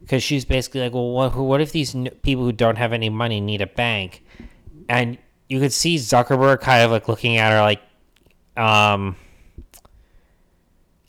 Because 0.00 0.22
she's 0.22 0.44
basically 0.44 0.82
like, 0.82 0.92
well, 0.92 1.10
what, 1.10 1.34
what 1.34 1.60
if 1.62 1.72
these 1.72 1.96
people 2.22 2.44
who 2.44 2.52
don't 2.52 2.76
have 2.76 2.92
any 2.92 3.08
money 3.08 3.40
need 3.40 3.62
a 3.62 3.66
bank? 3.66 4.22
And 4.88 5.16
you 5.48 5.60
could 5.60 5.72
see 5.72 5.96
Zuckerberg 5.96 6.60
kind 6.60 6.82
of 6.82 6.90
like 6.90 7.08
looking 7.08 7.38
at 7.38 7.50
her 7.50 7.62
like, 7.62 7.80
um, 8.56 9.16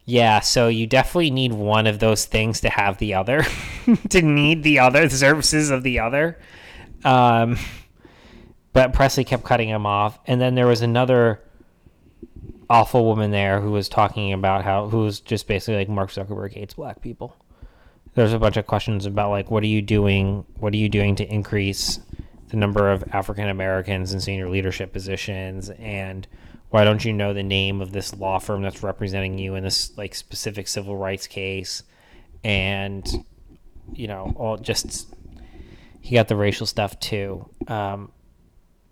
yeah, 0.06 0.40
so 0.40 0.68
you 0.68 0.86
definitely 0.86 1.32
need 1.32 1.52
one 1.52 1.88
of 1.88 2.00
those 2.00 2.26
things 2.26 2.62
to 2.62 2.70
have 2.70 3.00
the 3.00 3.16
other, 3.16 3.44
to 4.10 4.22
need 4.22 4.62
the 4.62 4.80
other, 4.80 5.08
the 5.08 5.18
services 5.18 5.72
of 5.72 5.82
the 5.82 6.00
other. 6.00 6.40
Um, 7.04 7.58
but 8.72 8.94
Pressley 8.94 9.24
kept 9.24 9.44
cutting 9.44 9.70
him 9.70 9.86
off. 9.86 10.20
And 10.28 10.40
then 10.40 10.54
there 10.54 10.68
was 10.68 10.82
another 10.82 11.42
awful 12.70 13.06
woman 13.06 13.32
there 13.32 13.62
who 13.62 13.72
was 13.72 13.90
talking 13.90 14.32
about 14.32 14.64
how, 14.64 14.90
who 14.90 15.00
was 15.00 15.20
just 15.22 15.48
basically 15.48 15.78
like, 15.78 15.90
Mark 15.90 16.12
Zuckerberg 16.12 16.54
hates 16.54 16.76
black 16.76 17.02
people. 17.02 17.36
There's 18.14 18.34
a 18.34 18.40
bunch 18.40 18.58
of 18.58 18.68
questions 18.68 19.08
about 19.08 19.32
like, 19.32 19.50
what 19.50 19.64
are 19.64 19.68
you 19.68 19.82
doing? 19.82 20.46
What 20.60 20.74
are 20.74 20.78
you 20.78 20.90
doing 20.90 21.16
to 21.16 21.34
increase 21.34 22.00
the 22.50 22.58
number 22.58 22.92
of 22.92 23.04
African 23.12 23.50
Americans 23.50 24.14
in 24.14 24.20
senior 24.20 24.50
leadership 24.50 24.94
positions? 24.94 25.72
And, 25.72 26.28
why 26.76 26.84
don't 26.84 27.06
you 27.06 27.14
know 27.14 27.34
the 27.34 27.42
name 27.42 27.80
of 27.80 27.94
this 27.94 28.14
law 28.18 28.38
firm 28.38 28.62
that's 28.62 28.84
representing 28.84 29.38
you 29.38 29.56
in 29.56 29.64
this 29.64 29.98
like 29.98 30.14
specific 30.14 30.68
civil 30.68 30.98
rights 30.98 31.26
case? 31.26 31.84
And 32.44 33.08
you 33.94 34.10
know 34.10 34.34
all 34.36 34.58
just 34.58 35.08
he 36.02 36.16
got 36.16 36.28
the 36.28 36.36
racial 36.36 36.66
stuff 36.66 37.00
too. 37.00 37.50
Um, 37.70 38.12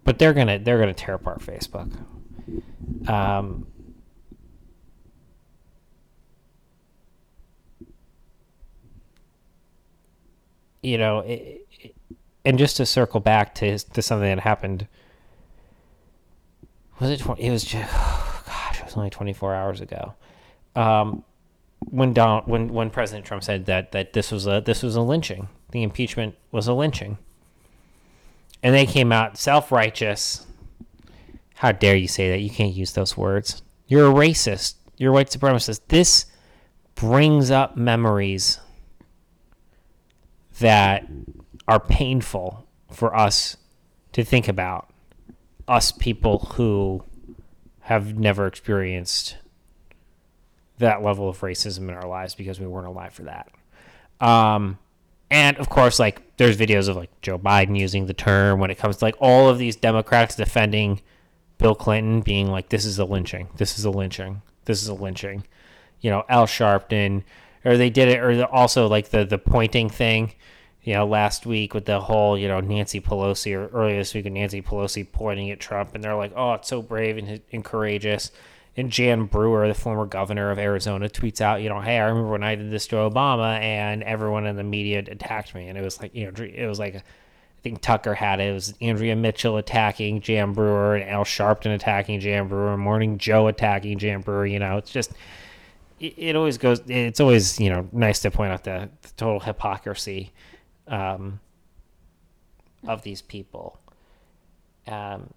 but 0.06 0.18
they're 0.18 0.34
gonna 0.34 0.60
they're 0.60 0.80
gonna 0.80 0.94
tear 0.94 1.16
apart 1.16 1.40
facebook. 1.40 1.92
Um, 3.10 3.68
you 10.82 10.98
know 10.98 11.20
it, 11.20 11.68
it, 11.82 11.96
and 12.46 12.58
just 12.58 12.78
to 12.78 12.86
circle 12.86 13.20
back 13.20 13.54
to 13.56 13.78
to 13.78 14.02
something 14.02 14.30
that 14.30 14.40
happened 14.40 14.88
was 17.00 17.10
it 17.10 17.20
20, 17.20 17.42
it 17.42 17.52
was 17.52 17.64
just 17.64 17.92
oh 17.96 18.44
gosh 18.46 18.80
it 18.80 18.86
was 18.86 18.98
only 18.98 19.10
24 19.10 19.56
hours 19.56 19.82
ago. 19.82 20.14
Um, 20.76 21.24
when 21.90 22.14
Don 22.14 22.44
when 22.44 22.70
when 22.70 22.90
President 22.90 23.26
Trump 23.26 23.44
said 23.44 23.66
that 23.66 23.92
that 23.92 24.14
this 24.14 24.32
was 24.32 24.48
a 24.48 24.62
this 24.66 24.84
was 24.84 24.96
a 24.96 25.02
lynching 25.02 25.48
the 25.74 25.82
impeachment 25.82 26.36
was 26.52 26.68
a 26.68 26.74
lynching. 26.74 27.18
And 28.62 28.74
they 28.76 28.86
came 28.86 29.12
out 29.12 29.38
self-righteous. 29.38 30.46
How 31.56 31.72
dare 31.72 31.96
you 31.96 32.08
say 32.08 32.30
that? 32.30 32.42
You 32.42 32.52
can't 32.52 32.74
use 32.74 32.94
those 32.94 33.18
words. 33.18 33.64
You're 33.88 34.08
a 34.08 34.14
racist. 34.14 34.76
You're 34.98 35.10
a 35.10 35.14
white 35.14 35.32
supremacist. 35.32 35.82
This 35.88 36.28
brings 36.94 37.50
up 37.50 37.76
memories 37.76 38.60
that 40.60 41.08
are 41.68 41.80
painful 41.80 42.68
for 42.92 43.16
us 43.16 43.58
to 44.12 44.24
think 44.24 44.48
about 44.48 44.93
us 45.67 45.91
people 45.91 46.39
who 46.55 47.03
have 47.82 48.17
never 48.17 48.48
experienced 48.48 49.38
that 50.77 51.01
level 51.01 51.29
of 51.29 51.39
racism 51.41 51.89
in 51.89 51.91
our 51.91 52.08
lives 52.08 52.36
because 52.36 52.60
we 52.60 52.67
weren't 52.67 52.88
alive 52.88 53.13
for 53.13 53.24
that. 53.24 53.50
Um, 54.20 54.79
and 55.29 55.58
of 55.58 55.70
course, 55.70 56.00
like 56.00 56.38
there's 56.38 56.58
videos 56.58 56.88
of 56.88 56.96
like 56.96 57.10
Joe 57.22 57.38
Biden 57.38 57.77
using 57.77 58.05
the 58.05 58.13
term 58.13 58.60
when 58.60 58.72
it 58.72 58.77
comes 58.77 58.98
to 58.98 59.05
like 59.05 59.15
all 59.20 59.50
of 59.50 59.58
these 59.58 59.75
Democrats 59.75 60.36
defending 60.36 61.01
Bill 61.58 61.75
Clinton, 61.75 62.22
being 62.22 62.51
like, 62.51 62.70
"This 62.70 62.86
is 62.86 63.00
a 63.00 63.05
lynching. 63.05 63.50
This 63.58 63.77
is 63.77 63.86
a 63.86 63.91
lynching. 63.91 64.41
This 64.65 64.82
is 64.82 64.88
a 64.88 64.93
lynching." 64.93 65.43
You 66.01 66.12
know, 66.12 66.24
Al 66.29 66.46
Sharpton, 66.46 67.24
or 67.65 67.77
they 67.77 67.89
did 67.89 68.10
it, 68.10 68.20
or 68.20 68.46
also 68.46 68.88
like 68.88 69.10
the 69.10 69.25
the 69.25 69.38
pointing 69.38 69.89
thing 69.89 70.34
you 70.84 70.94
know, 70.94 71.06
last 71.06 71.46
week 71.46 71.74
with 71.74 71.86
the 71.86 72.00
whole, 72.00 72.38
you 72.38 72.48
know, 72.48 72.60
Nancy 72.60 73.00
Pelosi 73.00 73.56
or 73.56 73.68
earlier 73.68 73.98
this 73.98 74.13
week 74.13 74.25
with 74.25 74.34
Nancy 74.34 74.62
Pelosi 74.62 75.10
pointing 75.10 75.50
at 75.50 75.60
Trump, 75.60 75.96
and 75.96 76.04
they're 76.04 76.16
like, 76.16 76.34
oh, 76.36 76.54
it's 76.54 76.68
so 76.68 76.82
brave 76.82 77.18
and, 77.18 77.42
and 77.52 77.63
courageous. 77.63 78.32
And 78.75 78.90
Jan 78.90 79.25
Brewer, 79.25 79.68
the 79.68 79.75
former 79.75 80.06
governor 80.06 80.52
of 80.52 80.60
Arizona, 80.60 81.08
tweets 81.08 81.40
out, 81.40 81.62
you 81.62 81.70
know, 81.70 81.80
hey, 81.80 82.00
I 82.00 82.08
remember 82.08 82.32
when 82.32 82.44
I 82.44 82.56
did 82.56 82.70
this 82.72 82.88
to 82.88 82.96
Obama, 82.98 83.60
and 83.60 84.04
everyone 84.04 84.46
in 84.46 84.58
the 84.58 84.63
media 84.63 85.00
attacked 85.00 85.56
me, 85.56 85.70
and 85.70 85.78
it 85.78 85.82
was 85.82 86.02
like, 86.02 86.13
you 86.13 86.25
know, 86.25 86.44
it 86.44 86.68
was 86.68 86.80
like, 86.80 86.96
I 86.96 87.04
think 87.62 87.80
Tucker 87.80 88.13
had 88.13 88.42
it. 88.42 88.50
It 88.50 88.54
was 88.54 88.74
Andrea 88.82 89.16
Mitchell 89.16 89.56
attacking 89.56 90.20
Jan 90.20 90.52
Brewer, 90.52 90.96
and 90.96 91.10
Al 91.10 91.24
Sharpton 91.24 91.74
attacking 91.74 92.20
Jan 92.20 92.50
Brewer, 92.50 92.74
and 92.74 92.82
Morning 92.82 93.18
Joe 93.20 93.48
attacking 93.48 94.00
Jan 94.00 94.20
Brewer. 94.20 94.46
You 94.46 94.60
know, 94.60 94.78
it's 94.78 94.92
just, 94.92 95.13
it, 96.02 96.36
always 96.36 96.58
goes. 96.58 96.82
It's 96.88 97.22
always, 97.22 97.60
you 97.62 97.70
know, 97.70 97.88
nice 97.94 98.20
to 98.22 98.32
point 98.32 98.52
out 98.52 98.66
the, 98.66 98.90
the 99.02 99.10
total 99.16 99.40
hypocrisy 99.40 100.34
um, 100.88 101.40
of 102.88 103.04
these 103.04 103.22
people. 103.22 103.78
Um, 104.88 105.34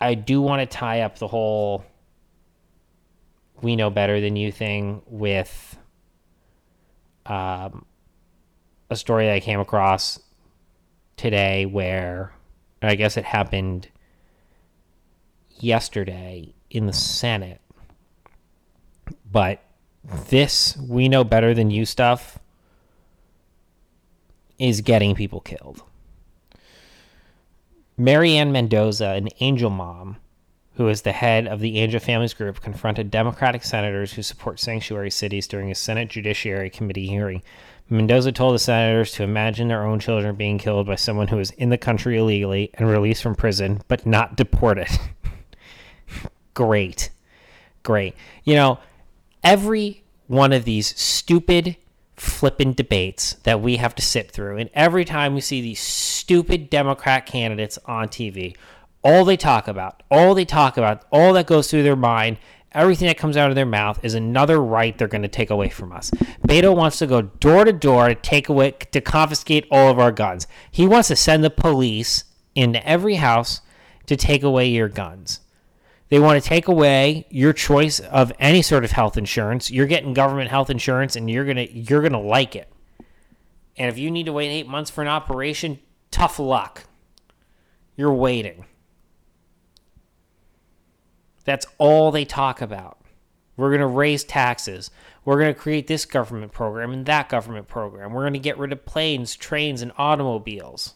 I 0.00 0.14
do 0.14 0.40
want 0.40 0.60
to 0.60 0.66
tie 0.66 1.02
up 1.02 1.18
the 1.18 1.28
whole 1.28 1.84
we 3.62 3.76
know 3.76 3.90
better 3.90 4.20
than 4.20 4.36
you 4.36 4.50
thing 4.50 5.02
with 5.06 5.78
um, 7.26 7.84
a 8.88 8.96
story 8.96 9.26
that 9.26 9.34
I 9.34 9.40
came 9.40 9.60
across 9.60 10.18
today 11.16 11.66
where 11.66 12.32
I 12.82 12.94
guess 12.94 13.16
it 13.16 13.24
happened 13.24 13.88
yesterday 15.58 16.54
in 16.70 16.86
the 16.86 16.92
Senate. 16.92 17.60
But 19.30 19.62
this 20.28 20.76
we 20.76 21.08
know 21.08 21.24
better 21.24 21.52
than 21.52 21.70
you 21.70 21.84
stuff 21.84 22.38
is 24.60 24.82
getting 24.82 25.14
people 25.14 25.40
killed. 25.40 25.82
Mary 27.96 28.36
Ann 28.36 28.52
Mendoza, 28.52 29.08
an 29.08 29.28
angel 29.40 29.70
mom, 29.70 30.16
who 30.74 30.88
is 30.88 31.02
the 31.02 31.12
head 31.12 31.46
of 31.46 31.60
the 31.60 31.78
Angel 31.78 32.00
Families 32.00 32.32
Group, 32.32 32.60
confronted 32.60 33.10
Democratic 33.10 33.64
senators 33.64 34.12
who 34.12 34.22
support 34.22 34.60
sanctuary 34.60 35.10
cities 35.10 35.48
during 35.48 35.70
a 35.70 35.74
Senate 35.74 36.08
Judiciary 36.08 36.70
Committee 36.70 37.08
hearing. 37.08 37.42
Mendoza 37.88 38.32
told 38.32 38.54
the 38.54 38.58
senators 38.58 39.12
to 39.12 39.24
imagine 39.24 39.68
their 39.68 39.84
own 39.84 39.98
children 39.98 40.36
being 40.36 40.58
killed 40.58 40.86
by 40.86 40.94
someone 40.94 41.28
who 41.28 41.38
is 41.38 41.50
in 41.52 41.70
the 41.70 41.76
country 41.76 42.16
illegally 42.16 42.70
and 42.74 42.88
released 42.88 43.22
from 43.22 43.34
prison, 43.34 43.82
but 43.88 44.06
not 44.06 44.36
deported. 44.36 44.88
Great. 46.54 47.10
Great. 47.82 48.14
You 48.44 48.54
know, 48.54 48.78
every 49.42 50.04
one 50.28 50.52
of 50.52 50.64
these 50.64 50.98
stupid 50.98 51.76
flippin' 52.20 52.74
debates 52.74 53.34
that 53.44 53.62
we 53.62 53.76
have 53.76 53.94
to 53.94 54.02
sit 54.02 54.30
through, 54.30 54.58
and 54.58 54.68
every 54.74 55.04
time 55.04 55.34
we 55.34 55.40
see 55.40 55.60
these 55.60 55.80
stupid 55.80 56.68
Democrat 56.68 57.24
candidates 57.24 57.78
on 57.86 58.08
TV, 58.08 58.54
all 59.02 59.24
they 59.24 59.36
talk 59.36 59.66
about, 59.66 60.02
all 60.10 60.34
they 60.34 60.44
talk 60.44 60.76
about, 60.76 61.04
all 61.10 61.32
that 61.32 61.46
goes 61.46 61.70
through 61.70 61.82
their 61.82 61.96
mind, 61.96 62.36
everything 62.72 63.08
that 63.08 63.16
comes 63.16 63.38
out 63.38 63.48
of 63.48 63.56
their 63.56 63.64
mouth 63.64 63.98
is 64.04 64.14
another 64.14 64.62
right 64.62 64.98
they're 64.98 65.08
going 65.08 65.22
to 65.22 65.28
take 65.28 65.48
away 65.48 65.70
from 65.70 65.92
us. 65.92 66.10
Beto 66.46 66.76
wants 66.76 66.98
to 66.98 67.06
go 67.06 67.22
door 67.22 67.64
to 67.64 67.72
door 67.72 68.08
to 68.08 68.14
take 68.14 68.50
away, 68.50 68.72
to 68.72 69.00
confiscate 69.00 69.66
all 69.70 69.90
of 69.90 69.98
our 69.98 70.12
guns. 70.12 70.46
He 70.70 70.86
wants 70.86 71.08
to 71.08 71.16
send 71.16 71.42
the 71.42 71.50
police 71.50 72.24
into 72.54 72.86
every 72.86 73.14
house 73.14 73.62
to 74.06 74.16
take 74.16 74.42
away 74.42 74.68
your 74.68 74.88
guns. 74.88 75.39
They 76.10 76.18
want 76.18 76.42
to 76.42 76.48
take 76.48 76.68
away 76.68 77.26
your 77.30 77.52
choice 77.52 78.00
of 78.00 78.32
any 78.38 78.62
sort 78.62 78.84
of 78.84 78.90
health 78.90 79.16
insurance. 79.16 79.70
You're 79.70 79.86
getting 79.86 80.12
government 80.12 80.50
health 80.50 80.68
insurance 80.68 81.16
and 81.16 81.30
you're 81.30 81.44
going 81.44 81.56
to 81.56 81.72
you're 81.72 82.00
going 82.02 82.12
to 82.12 82.18
like 82.18 82.54
it. 82.56 82.70
And 83.76 83.88
if 83.88 83.96
you 83.96 84.10
need 84.10 84.26
to 84.26 84.32
wait 84.32 84.50
8 84.50 84.68
months 84.68 84.90
for 84.90 85.02
an 85.02 85.08
operation, 85.08 85.78
tough 86.10 86.38
luck. 86.38 86.84
You're 87.96 88.12
waiting. 88.12 88.66
That's 91.44 91.66
all 91.78 92.10
they 92.10 92.24
talk 92.24 92.60
about. 92.60 92.98
We're 93.56 93.70
going 93.70 93.80
to 93.80 93.86
raise 93.86 94.24
taxes. 94.24 94.90
We're 95.24 95.38
going 95.38 95.54
to 95.54 95.60
create 95.60 95.86
this 95.86 96.04
government 96.04 96.52
program 96.52 96.92
and 96.92 97.06
that 97.06 97.28
government 97.28 97.68
program. 97.68 98.12
We're 98.12 98.22
going 98.22 98.32
to 98.32 98.38
get 98.38 98.58
rid 98.58 98.72
of 98.72 98.84
planes, 98.84 99.36
trains, 99.36 99.80
and 99.80 99.92
automobiles. 99.96 100.94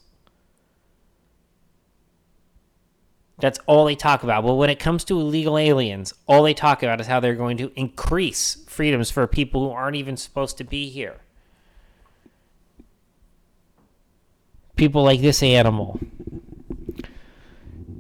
That's 3.39 3.59
all 3.67 3.85
they 3.85 3.97
talk 3.97 4.23
about. 4.23 4.45
But 4.45 4.55
when 4.55 4.71
it 4.71 4.79
comes 4.79 5.05
to 5.05 5.21
illegal 5.21 5.59
aliens, 5.59 6.15
all 6.27 6.43
they 6.43 6.55
talk 6.55 6.83
about 6.83 7.01
is 7.01 7.07
how 7.07 7.21
they're 7.21 7.35
going 7.35 7.57
to 7.59 7.73
increase 7.75 8.65
freedoms 8.67 9.11
for 9.11 9.27
people 9.27 9.65
who 9.65 9.71
aren't 9.75 9.97
even 9.97 10.17
supposed 10.17 10.57
to 10.59 10.65
be 10.65 10.89
here. 10.89 11.17
People 14.77 15.03
like 15.03 15.21
this 15.21 15.43
animal. 15.43 16.01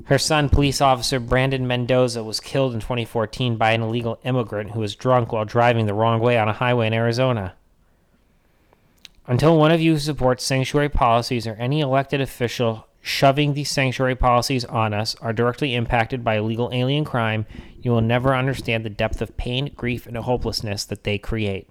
Her 0.07 0.19
son, 0.19 0.51
police 0.51 0.81
officer 0.81 1.19
Brandon 1.19 1.67
Mendoza, 1.67 2.23
was 2.23 2.39
killed 2.39 2.75
in 2.75 2.81
2014 2.81 3.57
by 3.57 3.73
an 3.73 3.83
illegal 3.83 4.19
immigrant 4.25 4.73
who 4.73 4.81
was 4.81 4.95
drunk 4.95 5.33
while 5.33 5.47
driving 5.47 5.87
the 5.87 5.95
wrong 5.95 6.21
way 6.21 6.39
on 6.39 6.49
a 6.49 6.53
highway 6.53 6.89
in 6.89 6.93
Arizona. 6.93 7.55
Until 9.27 9.57
one 9.57 9.73
of 9.73 9.81
you 9.81 9.99
supports 9.99 10.45
sanctuary 10.45 10.91
policies 10.91 11.47
or 11.47 11.55
any 11.55 11.81
elected 11.81 12.21
official 12.21 12.87
shoving 13.07 13.53
these 13.53 13.71
sanctuary 13.71 14.15
policies 14.15 14.65
on 14.65 14.95
us 14.95 15.15
are 15.17 15.35
directly 15.35 15.75
impacted 15.75 16.25
by 16.25 16.39
illegal 16.39 16.71
alien 16.73 17.05
crime, 17.05 17.45
you 17.83 17.91
will 17.91 18.01
never 18.01 18.35
understand 18.35 18.83
the 18.83 18.89
depth 18.89 19.21
of 19.21 19.37
pain, 19.37 19.71
grief, 19.77 20.07
and 20.07 20.17
hopelessness 20.17 20.87
that 20.87 21.05
they 21.05 21.19
create. 21.19 21.69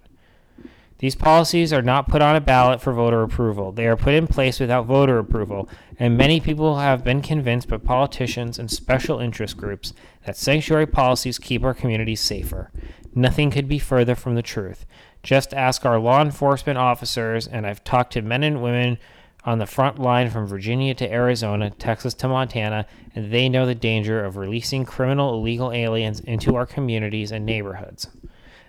These 0.98 1.16
policies 1.16 1.72
are 1.72 1.82
not 1.82 2.08
put 2.08 2.22
on 2.22 2.36
a 2.36 2.40
ballot 2.40 2.80
for 2.80 2.92
voter 2.92 3.24
approval. 3.24 3.72
They 3.72 3.88
are 3.88 3.96
put 3.96 4.14
in 4.14 4.28
place 4.28 4.60
without 4.60 4.86
voter 4.86 5.18
approval, 5.18 5.68
and 5.98 6.16
many 6.16 6.38
people 6.38 6.78
have 6.78 7.02
been 7.02 7.20
convinced 7.20 7.68
by 7.68 7.78
politicians 7.78 8.56
and 8.56 8.70
special 8.70 9.18
interest 9.18 9.56
groups 9.56 9.92
that 10.26 10.36
sanctuary 10.36 10.86
policies 10.86 11.40
keep 11.40 11.64
our 11.64 11.74
communities 11.74 12.20
safer. 12.20 12.70
Nothing 13.12 13.50
could 13.50 13.68
be 13.68 13.80
further 13.80 14.14
from 14.14 14.36
the 14.36 14.40
truth. 14.40 14.86
Just 15.24 15.52
ask 15.52 15.84
our 15.84 15.98
law 15.98 16.22
enforcement 16.22 16.78
officers, 16.78 17.48
and 17.48 17.66
I've 17.66 17.82
talked 17.82 18.12
to 18.12 18.22
men 18.22 18.44
and 18.44 18.62
women 18.62 18.98
on 19.44 19.58
the 19.58 19.66
front 19.66 19.98
line 19.98 20.30
from 20.30 20.46
Virginia 20.46 20.94
to 20.94 21.12
Arizona, 21.12 21.70
Texas 21.70 22.14
to 22.14 22.28
Montana, 22.28 22.86
and 23.14 23.30
they 23.30 23.48
know 23.48 23.66
the 23.66 23.74
danger 23.74 24.24
of 24.24 24.36
releasing 24.36 24.84
criminal 24.84 25.34
illegal 25.34 25.70
aliens 25.70 26.20
into 26.20 26.56
our 26.56 26.66
communities 26.66 27.30
and 27.30 27.44
neighborhoods. 27.44 28.08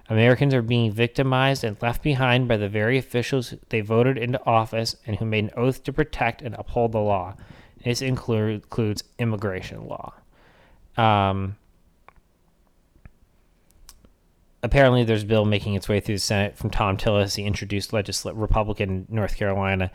Americans 0.09 0.53
are 0.53 0.61
being 0.61 0.91
victimized 0.91 1.63
and 1.63 1.81
left 1.81 2.03
behind 2.03 2.47
by 2.47 2.57
the 2.57 2.69
very 2.69 2.97
officials 2.97 3.55
they 3.69 3.81
voted 3.81 4.17
into 4.17 4.43
office 4.45 4.95
and 5.07 5.15
who 5.15 5.25
made 5.25 5.45
an 5.45 5.51
oath 5.55 5.83
to 5.83 5.93
protect 5.93 6.41
and 6.41 6.53
uphold 6.55 6.91
the 6.91 6.99
law. 6.99 7.35
This 7.83 8.01
include, 8.01 8.63
includes 8.63 9.03
immigration 9.17 9.87
law. 9.87 10.13
Um, 10.97 11.55
apparently, 14.61 15.03
there's 15.03 15.23
a 15.23 15.27
bill 15.27 15.45
making 15.45 15.73
its 15.73 15.89
way 15.89 15.99
through 15.99 16.15
the 16.15 16.21
Senate 16.21 16.57
from 16.57 16.69
Thom 16.69 16.97
Tillis, 16.97 17.35
the 17.35 17.45
introduced 17.45 17.93
legislative 17.93 18.39
Republican 18.39 19.07
North 19.09 19.37
Carolina, 19.37 19.91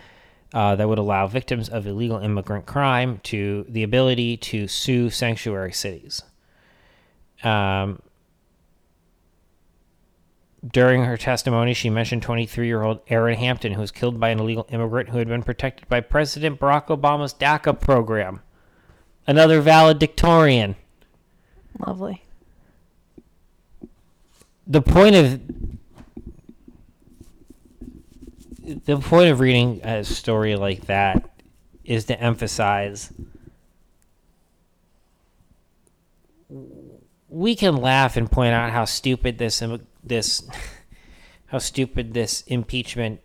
uh, 0.53 0.75
that 0.77 0.89
would 0.89 0.99
allow 0.99 1.27
victims 1.27 1.69
of 1.69 1.87
illegal 1.87 2.19
immigrant 2.19 2.67
crime 2.67 3.21
to 3.25 3.65
the 3.69 3.83
ability 3.83 4.37
to 4.37 4.67
sue 4.67 5.11
sanctuary 5.11 5.73
cities. 5.73 6.23
Um, 7.43 8.01
during 10.67 11.05
her 11.05 11.17
testimony, 11.17 11.73
she 11.73 11.89
mentioned 11.89 12.23
23 12.23 12.67
year 12.67 12.83
old 12.83 13.01
Aaron 13.09 13.39
Hampton, 13.39 13.73
who 13.73 13.81
was 13.81 13.91
killed 13.91 14.21
by 14.21 14.31
an 14.31 14.41
illegal 14.41 14.67
immigrant 14.71 15.09
who 15.09 15.19
had 15.19 15.29
been 15.29 15.43
protected 15.43 15.89
by 15.89 16.01
President 16.01 16.61
Barack 16.61 16.87
Obama's 16.87 17.33
DACA 17.33 17.81
program. 17.81 18.43
Another 19.27 19.61
valedictorian. 19.61 20.77
Lovely. 21.87 22.25
The 24.67 24.83
point 24.83 25.17
of 25.17 25.41
the 28.75 28.99
point 28.99 29.31
of 29.31 29.41
reading 29.41 29.81
a 29.85 30.05
story 30.05 30.57
like 30.57 30.87
that 30.87 31.31
is 31.85 32.05
to 32.05 32.21
emphasize 32.21 33.13
we 37.29 37.55
can 37.55 37.77
laugh 37.77 38.17
and 38.17 38.31
point 38.31 38.53
out 38.53 38.71
how 38.71 38.85
stupid 38.85 39.39
this 39.39 39.63
this 40.05 40.49
how 41.47 41.59
stupid 41.59 42.15
this 42.15 42.43
impeachment 42.43 43.21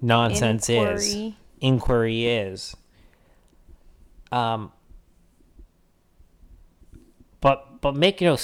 nonsense 0.00 0.68
Inquiry. 0.68 0.96
is 0.96 1.32
inquiry 1.60 2.26
is 2.26 2.76
um 4.30 4.70
but 7.40 7.80
but 7.80 7.96
make 7.96 8.20
no 8.20 8.36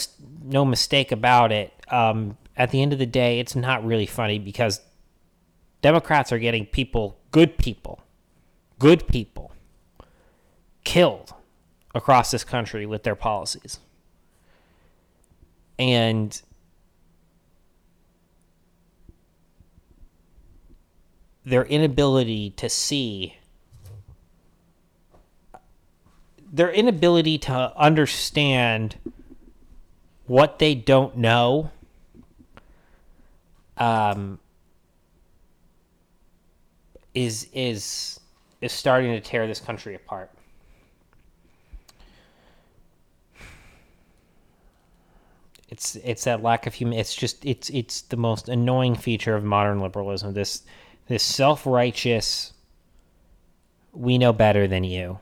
no 0.42 0.64
mistake 0.64 1.12
about 1.12 1.52
it 1.52 1.72
um 1.88 2.36
at 2.56 2.70
the 2.70 2.82
end 2.82 2.92
of 2.92 2.98
the 2.98 3.06
day 3.06 3.38
it's 3.38 3.54
not 3.54 3.84
really 3.84 4.06
funny 4.06 4.38
because 4.38 4.80
democrats 5.84 6.32
are 6.32 6.38
getting 6.38 6.64
people 6.66 7.16
good 7.30 7.56
people 7.58 8.00
good 8.78 9.06
people 9.06 9.52
killed 10.84 11.32
across 11.94 12.30
this 12.30 12.44
country 12.44 12.86
with 12.86 13.02
their 13.02 13.14
policies. 13.14 13.78
And 15.78 16.40
their 21.44 21.64
inability 21.64 22.50
to 22.50 22.68
see 22.68 23.36
their 26.52 26.70
inability 26.70 27.36
to 27.36 27.72
understand 27.76 28.96
what 30.26 30.58
they 30.58 30.74
don't 30.74 31.16
know 31.16 31.70
um 33.76 34.38
is 37.14 37.48
is 37.52 38.20
is 38.60 38.72
starting 38.72 39.12
to 39.12 39.20
tear 39.20 39.46
this 39.46 39.60
country 39.60 39.94
apart. 39.94 40.30
It's 45.68 45.96
it's 45.96 46.24
that 46.24 46.42
lack 46.42 46.66
of 46.66 46.74
human 46.74 46.98
it's 46.98 47.14
just 47.14 47.44
it's 47.44 47.70
it's 47.70 48.02
the 48.02 48.16
most 48.16 48.48
annoying 48.48 48.94
feature 48.94 49.34
of 49.34 49.44
modern 49.44 49.80
liberalism. 49.80 50.34
This 50.34 50.62
this 51.08 51.22
self-righteous 51.22 52.52
we 53.92 54.18
know 54.18 54.32
better 54.32 54.66
than 54.66 54.84
you 54.84 55.18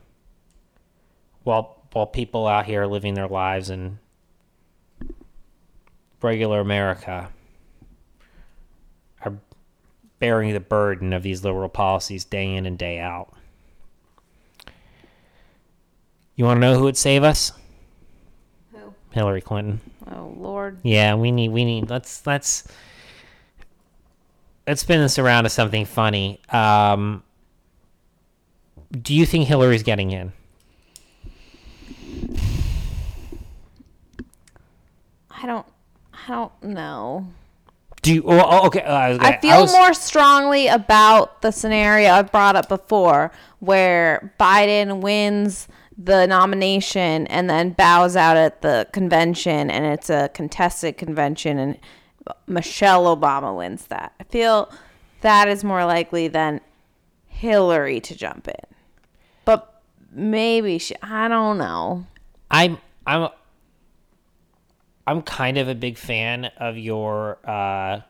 while 1.44 1.82
while 1.92 2.06
people 2.06 2.46
out 2.46 2.66
here 2.66 2.86
living 2.86 3.14
their 3.14 3.28
lives 3.28 3.70
and 3.70 3.98
regular 6.22 6.60
America 6.60 7.30
are 9.24 9.34
bearing 10.22 10.52
the 10.52 10.60
burden 10.60 11.12
of 11.12 11.24
these 11.24 11.42
liberal 11.42 11.68
policies 11.68 12.24
day 12.24 12.54
in 12.54 12.64
and 12.64 12.78
day 12.78 13.00
out. 13.00 13.34
You 16.36 16.44
want 16.44 16.58
to 16.58 16.60
know 16.60 16.78
who 16.78 16.84
would 16.84 16.96
save 16.96 17.24
us? 17.24 17.50
Who? 18.72 18.94
Hillary 19.10 19.40
Clinton. 19.40 19.80
Oh 20.12 20.32
Lord. 20.38 20.78
Yeah, 20.84 21.16
we 21.16 21.32
need 21.32 21.48
we 21.48 21.64
need 21.64 21.90
let's 21.90 22.24
let's 22.24 22.68
let's 24.68 24.82
spin 24.82 25.00
this 25.00 25.18
around 25.18 25.42
to 25.42 25.50
something 25.50 25.86
funny. 25.86 26.38
Um, 26.50 27.24
do 28.92 29.14
you 29.14 29.26
think 29.26 29.48
Hillary's 29.48 29.82
getting 29.82 30.12
in? 30.12 30.32
I 35.32 35.46
don't. 35.46 35.66
I 36.12 36.28
don't 36.28 36.62
know. 36.62 37.26
Do 38.02 38.14
you? 38.14 38.22
Oh, 38.26 38.66
okay. 38.66 38.82
uh, 38.82 38.92
I, 38.92 39.08
was 39.10 39.18
gonna- 39.18 39.30
I 39.36 39.40
feel 39.40 39.60
was- 39.62 39.72
more 39.72 39.94
strongly 39.94 40.66
about 40.66 41.40
the 41.42 41.50
scenario 41.52 42.10
I 42.10 42.22
brought 42.22 42.56
up 42.56 42.68
before, 42.68 43.30
where 43.60 44.34
Biden 44.40 45.00
wins 45.00 45.68
the 45.96 46.26
nomination 46.26 47.26
and 47.28 47.48
then 47.48 47.70
bows 47.70 48.16
out 48.16 48.36
at 48.36 48.60
the 48.62 48.88
convention, 48.92 49.70
and 49.70 49.84
it's 49.86 50.10
a 50.10 50.30
contested 50.34 50.96
convention, 50.98 51.58
and 51.58 51.78
Michelle 52.48 53.04
Obama 53.16 53.56
wins 53.56 53.86
that. 53.86 54.12
I 54.18 54.24
feel 54.24 54.70
that 55.20 55.46
is 55.48 55.62
more 55.62 55.84
likely 55.84 56.26
than 56.28 56.60
Hillary 57.28 58.00
to 58.00 58.16
jump 58.16 58.48
in, 58.48 58.54
but 59.44 59.80
maybe 60.10 60.78
she. 60.78 60.94
I 61.02 61.28
don't 61.28 61.58
know. 61.58 62.06
I'm 62.50 62.78
I'm 63.06 63.28
I'm 65.06 65.22
kind 65.22 65.58
of 65.58 65.68
a 65.68 65.74
big 65.74 65.98
fan 65.98 66.46
of 66.58 66.76
your 66.78 67.38
uh 67.48 68.00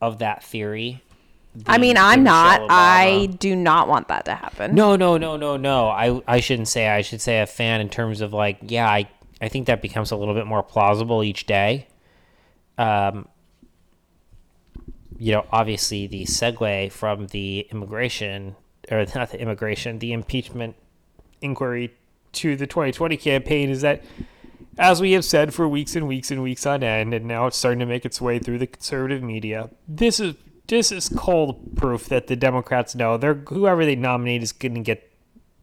of 0.00 0.18
that 0.18 0.42
theory. 0.42 1.02
I 1.66 1.78
mean, 1.78 1.94
the 1.94 2.00
I'm 2.00 2.24
not. 2.24 2.62
I 2.70 3.26
do 3.38 3.54
not 3.54 3.86
want 3.86 4.08
that 4.08 4.24
to 4.24 4.34
happen. 4.34 4.74
No, 4.74 4.96
no, 4.96 5.18
no, 5.18 5.36
no, 5.36 5.56
no. 5.56 5.88
I 5.88 6.22
I 6.26 6.40
shouldn't 6.40 6.68
say 6.68 6.88
I 6.88 7.02
should 7.02 7.20
say 7.20 7.40
a 7.40 7.46
fan 7.46 7.80
in 7.80 7.88
terms 7.88 8.20
of 8.20 8.32
like, 8.32 8.58
yeah, 8.62 8.88
I 8.88 9.08
I 9.40 9.48
think 9.48 9.66
that 9.66 9.82
becomes 9.82 10.10
a 10.10 10.16
little 10.16 10.34
bit 10.34 10.46
more 10.46 10.62
plausible 10.62 11.22
each 11.22 11.46
day. 11.46 11.88
Um 12.78 13.28
you 15.18 15.32
know, 15.32 15.46
obviously 15.52 16.08
the 16.08 16.24
segue 16.24 16.90
from 16.90 17.28
the 17.28 17.66
immigration 17.70 18.56
or 18.90 19.06
not 19.14 19.30
the 19.30 19.40
immigration, 19.40 19.98
the 20.00 20.12
impeachment 20.12 20.74
inquiry 21.40 21.94
to 22.32 22.56
the 22.56 22.66
2020 22.66 23.16
campaign 23.18 23.68
is 23.68 23.82
that 23.82 24.02
as 24.78 25.00
we 25.00 25.12
have 25.12 25.24
said 25.24 25.52
for 25.52 25.68
weeks 25.68 25.94
and 25.96 26.08
weeks 26.08 26.30
and 26.30 26.42
weeks 26.42 26.66
on 26.66 26.82
end 26.82 27.12
and 27.12 27.26
now 27.26 27.46
it's 27.46 27.56
starting 27.56 27.80
to 27.80 27.86
make 27.86 28.04
its 28.04 28.20
way 28.20 28.38
through 28.38 28.58
the 28.58 28.66
conservative 28.66 29.22
media. 29.22 29.70
This 29.86 30.20
is 30.20 30.34
this 30.68 30.92
is 30.92 31.08
cold 31.08 31.76
proof 31.76 32.06
that 32.08 32.28
the 32.28 32.36
Democrats 32.36 32.94
know 32.94 33.16
they're 33.16 33.34
whoever 33.34 33.84
they 33.84 33.96
nominate 33.96 34.42
is 34.42 34.52
going 34.52 34.74
to 34.74 34.80
get 34.80 35.10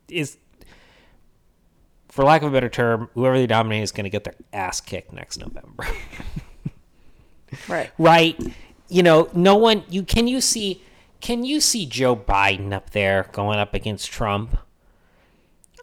is 0.07 0.37
for 2.09 2.23
lack 2.23 2.41
of 2.41 2.49
a 2.49 2.51
better 2.51 2.69
term, 2.69 3.09
whoever 3.13 3.37
they 3.37 3.47
nominate 3.47 3.83
is 3.83 3.91
going 3.91 4.03
to 4.03 4.09
get 4.09 4.23
their 4.23 4.35
ass 4.51 4.81
kicked 4.81 5.13
next 5.13 5.37
November. 5.37 5.85
Right. 7.67 7.91
right? 7.97 8.39
You 8.89 9.01
know, 9.01 9.27
no 9.33 9.55
one 9.55 9.83
you 9.89 10.03
can 10.03 10.27
you 10.27 10.39
see 10.39 10.83
can 11.21 11.43
you 11.43 11.59
see 11.59 11.85
Joe 11.85 12.15
Biden 12.15 12.73
up 12.73 12.91
there 12.91 13.27
going 13.31 13.59
up 13.59 13.73
against 13.73 14.11
Trump? 14.11 14.57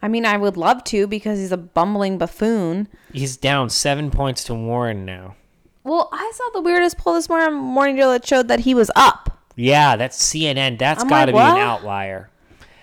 I 0.02 0.08
mean, 0.08 0.26
I 0.26 0.36
would 0.36 0.56
love 0.56 0.84
to 0.84 1.06
because 1.06 1.38
he's 1.38 1.52
a 1.52 1.56
bumbling 1.56 2.18
buffoon. 2.18 2.88
He's 3.12 3.36
down 3.36 3.70
7 3.70 4.10
points 4.10 4.44
to 4.44 4.54
Warren 4.54 5.04
now. 5.04 5.36
Well, 5.84 6.08
I 6.12 6.32
saw 6.34 6.50
the 6.52 6.60
weirdest 6.60 6.98
poll 6.98 7.14
this 7.14 7.28
morning, 7.28 7.54
morning 7.54 7.96
Joe 7.96 8.10
that 8.10 8.26
showed 8.26 8.48
that 8.48 8.60
he 8.60 8.74
was 8.74 8.90
up. 8.96 9.38
Yeah, 9.54 9.96
that's 9.96 10.22
CNN. 10.22 10.78
That's 10.78 11.02
I'm 11.02 11.08
got 11.08 11.26
to 11.26 11.32
like, 11.32 11.54
be 11.54 11.60
an 11.60 11.66
outlier. 11.66 12.28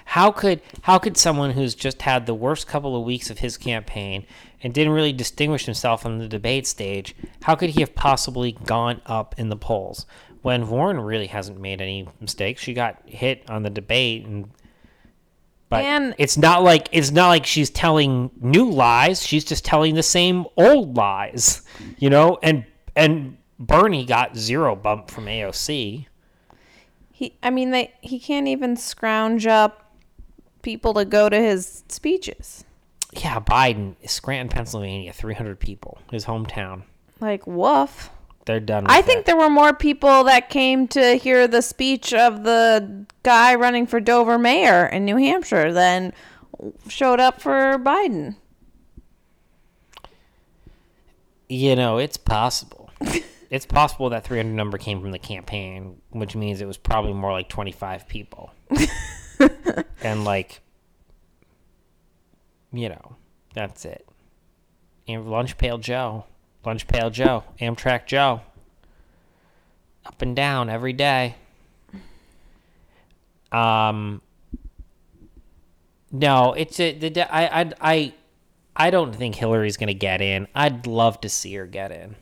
How 0.06 0.32
could 0.32 0.62
how 0.82 0.99
could 0.99 1.17
someone 1.17 1.52
who's 1.52 1.76
just 1.76 2.02
had 2.02 2.26
the 2.26 2.34
worst 2.34 2.67
couple 2.67 2.95
of 2.95 3.04
weeks 3.04 3.30
of 3.30 3.39
his 3.39 3.58
campaign 3.58 4.26
and 4.62 4.73
didn't 4.73 4.93
really 4.93 5.13
distinguish 5.13 5.65
himself 5.65 6.06
on 6.06 6.17
the 6.19 6.28
debate 6.28 6.67
stage, 6.67 7.15
how 7.43 7.56
could 7.56 7.71
he 7.71 7.82
have 7.82 7.95
possibly 7.95 8.54
gone 8.65 9.02
up 9.06 9.36
in 9.38 9.49
the 9.49 9.56
polls 9.56 10.06
when 10.41 10.69
Warren 10.69 10.99
really 10.99 11.28
hasn't 11.28 11.60
made 11.60 11.82
any 11.82 12.08
mistakes? 12.19 12.62
She 12.62 12.73
got 12.73 13.02
hit 13.06 13.49
on 13.49 13.63
the 13.63 13.69
debate 13.69 14.26
and 14.26 14.49
but 15.74 15.86
And- 15.86 16.16
it's 16.18 16.38
not 16.38 16.64
like 16.64 16.88
it's 16.92 17.12
not 17.12 17.28
like 17.30 17.46
she's 17.46 17.70
telling 17.70 18.30
new 18.40 18.70
lies. 18.70 19.26
She's 19.26 19.44
just 19.44 19.66
telling 19.66 19.96
the 19.96 20.04
same 20.04 20.46
old 20.58 20.96
lies, 20.96 21.62
you 21.98 22.10
know. 22.10 22.38
And 22.44 22.66
and 22.96 23.38
Bernie 23.60 24.06
got 24.06 24.36
zero 24.38 24.76
bump 24.76 25.10
from 25.10 25.26
AOC. 25.26 26.06
He, 27.12 27.38
I 27.42 27.50
mean, 27.50 27.72
they 27.72 27.94
he 28.02 28.20
can't 28.20 28.48
even 28.48 28.76
scrounge 28.76 29.48
up 29.48 29.96
people 30.62 30.94
to 30.94 31.06
go 31.06 31.30
to 31.30 31.40
his 31.40 31.84
speeches. 31.90 32.66
Yeah, 33.14 33.40
Biden, 33.40 33.96
Scranton, 34.10 34.50
Pennsylvania, 34.50 35.14
300 35.14 35.60
people, 35.60 36.00
his 36.12 36.26
hometown. 36.26 36.84
Like, 37.20 37.46
woof. 37.46 38.10
They're 38.46 38.60
done. 38.60 38.86
I 38.88 39.02
think 39.02 39.26
there 39.26 39.38
were 39.38 39.50
more 39.50 39.74
people 39.74 40.26
that 40.26 40.50
came 40.50 40.88
to 40.90 41.16
hear 41.16 41.48
the 41.48 41.62
speech 41.62 42.14
of 42.14 42.44
the 42.44 43.06
guy 43.24 43.56
running 43.56 43.88
for 43.88 44.00
Dover 44.00 44.38
mayor 44.38 44.86
in 44.86 45.06
New 45.06 45.18
Hampshire 45.18 45.72
than 45.72 46.14
showed 46.88 47.20
up 47.20 47.42
for 47.42 47.78
Biden. 47.78 48.36
you 51.54 51.76
know, 51.76 51.98
it's 51.98 52.18
possible. 52.18 52.90
it's 53.50 53.66
possible 53.66 54.10
that 54.10 54.24
300 54.24 54.54
number 54.54 54.78
came 54.78 55.02
from 55.02 55.12
the 55.12 55.20
campaign, 55.20 56.02
which 56.10 56.36
means 56.36 56.62
it 56.62 56.68
was 56.68 56.78
probably 56.78 57.14
more 57.14 57.32
like 57.32 57.50
25 57.50 58.08
people. 58.08 58.52
and 60.02 60.24
like, 60.26 60.62
you 62.72 62.90
know, 62.90 63.16
that's 63.54 63.86
it. 63.86 64.08
And 65.08 65.30
lunch 65.30 65.58
pail 65.58 65.78
Joe, 65.78 66.26
lunch 66.65 66.88
pail 66.88 67.10
Joe, 67.10 67.43
Amtrak 67.60 68.06
Joe, 68.06 68.41
up 70.06 70.21
and 70.21 70.36
down 70.36 70.69
every 70.69 70.93
day. 70.93 71.36
Um. 73.52 74.21
No, 76.12 76.54
it's 76.54 76.80
a, 76.80 76.93
the 76.93 77.36
I 77.36 77.62
I 77.62 77.71
I 77.82 78.13
I 78.76 78.89
don't 78.89 79.15
think 79.15 79.36
Hillary's 79.36 79.78
to 79.88 79.93
get 79.93 80.21
in. 80.21 80.47
I'd 80.54 80.88
love 80.88 81.19
to 81.21 81.30
see 81.30 81.54
her 81.56 81.65
get 81.65 81.91
in. 81.91 82.15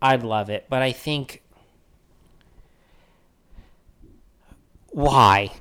I'd 0.00 0.22
love 0.22 0.48
it, 0.48 0.66
but 0.68 0.82
I 0.82 0.92
think 0.92 1.42
why? 4.90 5.52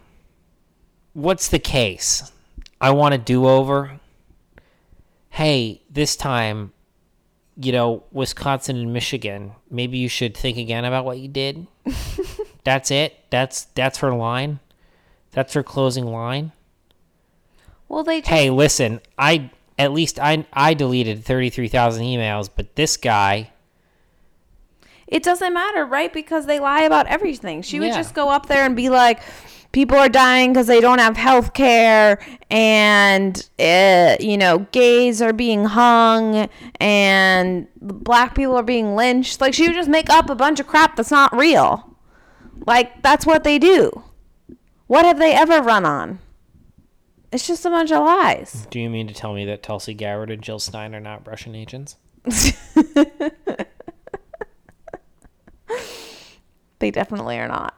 What's 1.13 1.47
the 1.47 1.60
case? 1.60 2.32
I 2.80 2.91
want 2.91 3.15
a 3.15 3.17
do-over. 3.17 3.99
Hey, 5.30 5.82
this 5.89 6.15
time, 6.15 6.73
you 7.60 7.72
know, 7.72 8.04
Wisconsin 8.12 8.78
and 8.78 8.93
Michigan, 8.93 9.54
maybe 9.70 9.98
you 9.98 10.08
should 10.10 10.38
think 10.38 10.58
again 10.58 10.86
about 10.86 11.06
what 11.06 11.17
you 11.17 11.28
did. 11.28 11.67
that's 12.63 12.91
it. 12.91 13.15
That's 13.30 13.65
that's 13.76 13.98
her 14.00 14.13
line. 14.13 14.60
That's 15.32 15.54
her 15.54 15.63
closing 15.63 16.06
line 16.06 16.52
Well, 17.89 18.04
they 18.04 18.22
just, 18.22 18.30
hey, 18.32 18.50
listen, 18.50 19.02
I 19.17 19.52
at 19.78 19.91
least 19.91 20.20
I 20.20 20.46
I 20.54 20.74
deleted 20.74 21.24
thirty 21.24 21.50
three 21.50 21.67
thousand 21.67 22.04
emails, 22.04 22.50
but 22.54 22.76
this 22.76 22.98
guy, 22.98 23.52
it 25.08 25.24
doesn't 25.24 25.54
matter, 25.54 25.86
right? 25.86 26.12
Because 26.12 26.46
they 26.48 26.60
lie 26.60 26.82
about 26.84 27.08
everything. 27.08 27.62
She 27.62 27.80
would 27.80 27.89
Yeah. 27.89 27.96
just 27.98 28.13
go 28.13 28.30
up 28.30 28.48
there 28.48 28.65
and 28.65 28.76
be 28.76 28.89
like, 28.89 29.20
people 29.78 29.96
are 29.96 30.10
dying 30.10 30.52
because 30.52 30.66
they 30.66 30.82
don't 30.82 30.98
have 30.98 31.16
health 31.16 31.54
care 31.54 32.18
and 32.50 33.48
uh, 33.60 34.16
you 34.20 34.36
know 34.36 34.66
gays 34.72 35.22
are 35.22 35.34
being 35.34 35.66
hung 35.66 36.50
and 36.80 37.68
black 37.80 38.34
people 38.34 38.56
are 38.56 38.63
being 38.63 38.96
lynched. 38.96 39.40
Like 39.40 39.54
she 39.54 39.68
would 39.68 39.76
just 39.76 39.88
make 39.88 40.10
up 40.10 40.32
a 40.32 40.36
bunch 40.36 40.60
of 40.60 40.66
crap 40.66 40.96
that's 40.96 41.12
not 41.12 41.32
real. 41.32 41.96
Like 42.66 43.04
that's 43.04 43.24
what 43.28 43.44
they 43.44 43.60
do. 43.60 44.02
What 44.88 45.06
have 45.06 45.20
they 45.20 45.36
ever 45.36 45.62
run 45.62 45.86
on? 45.86 46.18
It's 47.32 47.46
just 47.46 47.63
a 47.63 47.70
bunch 47.70 47.92
of 47.92 48.04
lies. 48.04 48.66
Do 48.72 48.80
you 48.80 48.90
mean 48.90 49.08
to 49.08 49.13
tell 49.13 49.36
me 49.36 49.46
that 49.46 49.62
Tulsi 49.62 49.94
Gabbard 49.94 50.32
and 50.32 50.42
Jill 50.42 50.58
Stein 50.58 50.96
are 50.96 51.00
not 51.00 51.28
Russian 51.28 51.54
agents? 51.54 51.98
they 56.80 56.90
definitely 56.90 57.38
are 57.38 57.48
not 57.48 57.76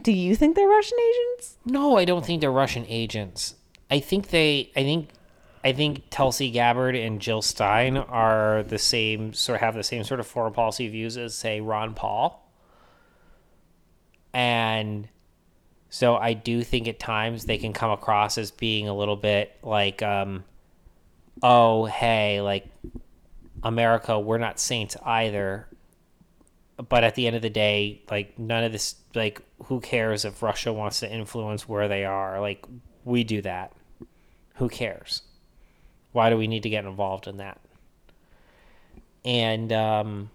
do 0.00 0.12
you 0.12 0.34
think 0.34 0.56
they're 0.56 0.68
russian 0.68 0.98
agents 0.98 1.22
No, 1.64 1.96
I 1.96 2.04
don't 2.04 2.24
think 2.24 2.40
they're 2.40 2.50
Russian 2.50 2.84
agents. 2.88 3.54
I 3.90 4.00
think 4.00 4.30
they, 4.30 4.70
I 4.74 4.82
think, 4.82 5.10
I 5.62 5.72
think 5.72 6.04
Tulsi 6.10 6.50
Gabbard 6.50 6.96
and 6.96 7.20
Jill 7.20 7.42
Stein 7.42 7.96
are 7.96 8.62
the 8.62 8.78
same, 8.78 9.32
sort 9.32 9.56
of 9.56 9.60
have 9.60 9.74
the 9.74 9.84
same 9.84 10.02
sort 10.02 10.18
of 10.18 10.26
foreign 10.26 10.52
policy 10.52 10.88
views 10.88 11.16
as, 11.16 11.34
say, 11.34 11.60
Ron 11.60 11.94
Paul. 11.94 12.50
And 14.32 15.08
so 15.90 16.16
I 16.16 16.32
do 16.32 16.62
think 16.62 16.88
at 16.88 16.98
times 16.98 17.44
they 17.44 17.58
can 17.58 17.72
come 17.72 17.90
across 17.90 18.38
as 18.38 18.50
being 18.50 18.88
a 18.88 18.96
little 18.96 19.16
bit 19.16 19.56
like, 19.62 20.02
um, 20.02 20.44
oh, 21.42 21.84
hey, 21.84 22.40
like, 22.40 22.66
America, 23.62 24.18
we're 24.18 24.38
not 24.38 24.58
saints 24.58 24.96
either. 25.04 25.68
But 26.88 27.04
at 27.04 27.14
the 27.14 27.26
end 27.26 27.36
of 27.36 27.42
the 27.42 27.50
day, 27.50 28.02
like 28.10 28.38
none 28.38 28.64
of 28.64 28.72
this, 28.72 28.96
like 29.14 29.42
who 29.64 29.80
cares 29.80 30.24
if 30.24 30.42
Russia 30.42 30.72
wants 30.72 31.00
to 31.00 31.10
influence 31.10 31.68
where 31.68 31.88
they 31.88 32.04
are? 32.04 32.40
Like 32.40 32.64
we 33.04 33.24
do 33.24 33.42
that. 33.42 33.72
Who 34.56 34.68
cares? 34.68 35.22
Why 36.12 36.30
do 36.30 36.36
we 36.36 36.46
need 36.46 36.62
to 36.64 36.68
get 36.68 36.84
involved 36.84 37.26
in 37.26 37.38
that? 37.38 37.58
And 39.24 39.72
um, 39.72 40.30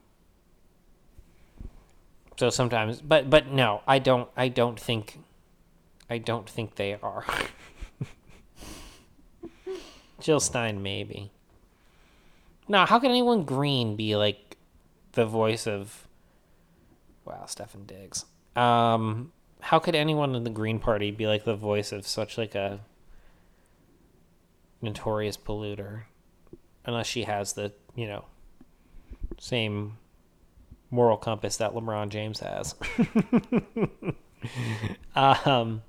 so 2.38 2.50
sometimes, 2.50 3.02
but 3.02 3.30
but 3.30 3.48
no, 3.48 3.82
I 3.88 4.00
don't. 4.00 4.30
I 4.38 4.48
don't 4.48 4.80
think. 4.80 5.20
I 6.10 6.20
don't 6.20 6.50
think 6.50 6.76
they 6.76 6.94
are. 6.96 7.26
Jill 10.22 10.40
Stein, 10.40 10.82
maybe. 10.82 11.32
Now, 12.68 12.86
how 12.86 13.00
can 13.00 13.12
anyone 13.12 13.44
green 13.44 13.96
be 13.96 14.16
like 14.16 14.58
the 15.14 15.26
voice 15.26 15.68
of? 15.68 16.08
Wow, 17.26 17.44
Stefon 17.46 17.86
Diggs. 17.86 18.26
Um, 18.58 19.32
how 19.62 19.80
could 19.80 19.96
anyone 19.96 20.34
in 20.36 20.44
the 20.44 20.50
Green 20.50 20.80
Party 20.80 21.12
be 21.12 21.28
like 21.28 21.46
the 21.46 21.56
voice 21.56 21.92
of 21.92 22.08
such 22.08 22.38
like 22.38 22.56
a 22.56 22.80
notorious 24.82 25.38
polluter, 25.38 26.04
unless 26.86 27.08
she 27.08 27.24
has 27.24 27.54
the 27.54 27.72
you 27.96 28.08
know 28.08 28.26
same 29.40 29.98
moral 30.90 31.18
compass 31.18 31.58
that 31.58 31.74
LeBron 31.74 32.10
James 32.10 32.40
has. 32.40 32.76
um, 35.16 35.84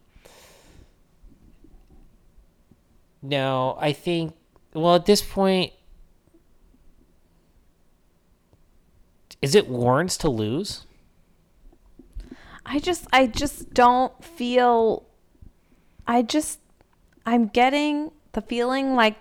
no, 3.22 3.76
I 3.80 3.92
think. 3.92 4.34
Well, 4.74 4.96
at 4.96 5.06
this 5.06 5.22
point, 5.22 5.72
is 9.40 9.54
it 9.54 9.68
Warren's 9.68 10.18
to 10.18 10.28
lose? 10.28 10.84
I 12.68 12.78
just 12.78 13.06
I 13.12 13.26
just 13.26 13.72
don't 13.72 14.12
feel 14.22 15.06
I 16.06 16.20
just 16.20 16.60
I'm 17.24 17.46
getting 17.46 18.12
the 18.32 18.42
feeling 18.42 18.94
like 18.94 19.16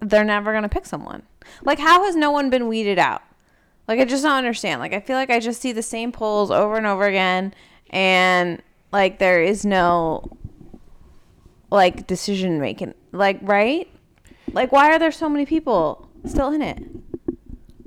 they're 0.00 0.24
never 0.24 0.50
going 0.50 0.64
to 0.64 0.68
pick 0.68 0.84
someone. 0.84 1.22
Like 1.64 1.78
how 1.78 2.04
has 2.04 2.16
no 2.16 2.32
one 2.32 2.50
been 2.50 2.66
weeded 2.66 2.98
out? 2.98 3.22
Like 3.86 4.00
I 4.00 4.04
just 4.04 4.24
don't 4.24 4.32
understand. 4.32 4.80
Like 4.80 4.92
I 4.92 5.00
feel 5.00 5.16
like 5.16 5.30
I 5.30 5.38
just 5.38 5.62
see 5.62 5.70
the 5.70 5.82
same 5.82 6.10
polls 6.10 6.50
over 6.50 6.76
and 6.76 6.86
over 6.86 7.06
again 7.06 7.54
and 7.90 8.60
like 8.92 9.20
there 9.20 9.42
is 9.42 9.64
no 9.64 10.36
like 11.70 12.08
decision 12.08 12.60
making. 12.60 12.94
Like 13.12 13.38
right? 13.42 13.88
Like 14.52 14.72
why 14.72 14.90
are 14.90 14.98
there 14.98 15.12
so 15.12 15.28
many 15.28 15.46
people 15.46 16.10
still 16.26 16.52
in 16.52 16.62
it? 16.62 16.82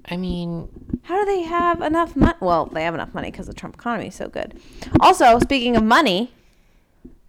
I 0.05 0.17
mean, 0.17 0.67
How 1.03 1.19
do 1.19 1.25
they 1.25 1.43
have 1.43 1.81
enough 1.81 2.15
money? 2.15 2.37
Well, 2.41 2.65
they 2.65 2.83
have 2.83 2.93
enough 2.93 3.13
money 3.13 3.31
because 3.31 3.47
the 3.47 3.53
Trump 3.53 3.75
economy 3.75 4.07
is 4.07 4.15
so 4.15 4.27
good. 4.27 4.59
Also, 4.99 5.39
speaking 5.39 5.75
of 5.75 5.83
money, 5.83 6.31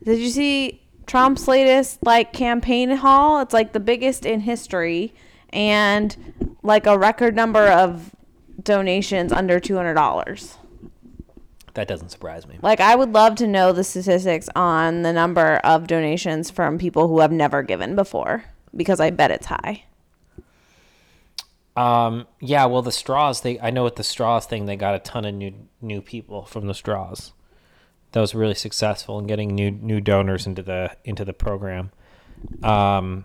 did 0.02 0.18
you 0.18 0.30
see 0.30 0.80
Trump's 1.06 1.46
latest 1.46 1.98
like 2.02 2.32
campaign 2.32 2.90
haul? 2.90 3.40
It's 3.40 3.52
like 3.52 3.72
the 3.72 3.80
biggest 3.80 4.24
in 4.24 4.40
history, 4.40 5.14
and 5.50 6.16
like 6.62 6.86
a 6.86 6.98
record 6.98 7.36
number 7.36 7.66
of 7.68 8.10
donations 8.62 9.32
under 9.32 9.60
two 9.60 9.76
hundred 9.76 9.94
dollars. 9.94 10.56
that 11.74 11.88
doesn't 11.88 12.10
surprise 12.10 12.46
me. 12.46 12.58
Like, 12.62 12.80
I 12.80 12.94
would 12.96 13.12
love 13.12 13.34
to 13.36 13.46
know 13.46 13.72
the 13.72 13.84
statistics 13.84 14.48
on 14.56 15.02
the 15.02 15.12
number 15.12 15.56
of 15.64 15.86
donations 15.86 16.50
from 16.50 16.78
people 16.78 17.08
who 17.08 17.20
have 17.20 17.32
never 17.32 17.62
given 17.62 17.94
before, 17.96 18.44
because 18.76 19.00
I 19.00 19.10
bet 19.10 19.30
it's 19.30 19.46
high. 19.46 19.84
Um, 21.76 22.26
yeah, 22.40 22.66
well, 22.66 22.82
the 22.82 22.92
straws. 22.92 23.40
They 23.40 23.58
I 23.60 23.70
know 23.70 23.84
with 23.84 23.96
the 23.96 24.04
straws 24.04 24.46
thing, 24.46 24.66
they 24.66 24.76
got 24.76 24.94
a 24.94 24.98
ton 24.98 25.24
of 25.24 25.34
new 25.34 25.52
new 25.80 26.02
people 26.02 26.44
from 26.44 26.66
the 26.66 26.74
straws. 26.74 27.32
That 28.12 28.20
was 28.20 28.34
really 28.34 28.54
successful 28.54 29.18
in 29.18 29.26
getting 29.26 29.54
new 29.54 29.70
new 29.70 30.00
donors 30.00 30.46
into 30.46 30.62
the 30.62 30.96
into 31.04 31.24
the 31.24 31.32
program. 31.32 31.90
Um, 32.62 33.24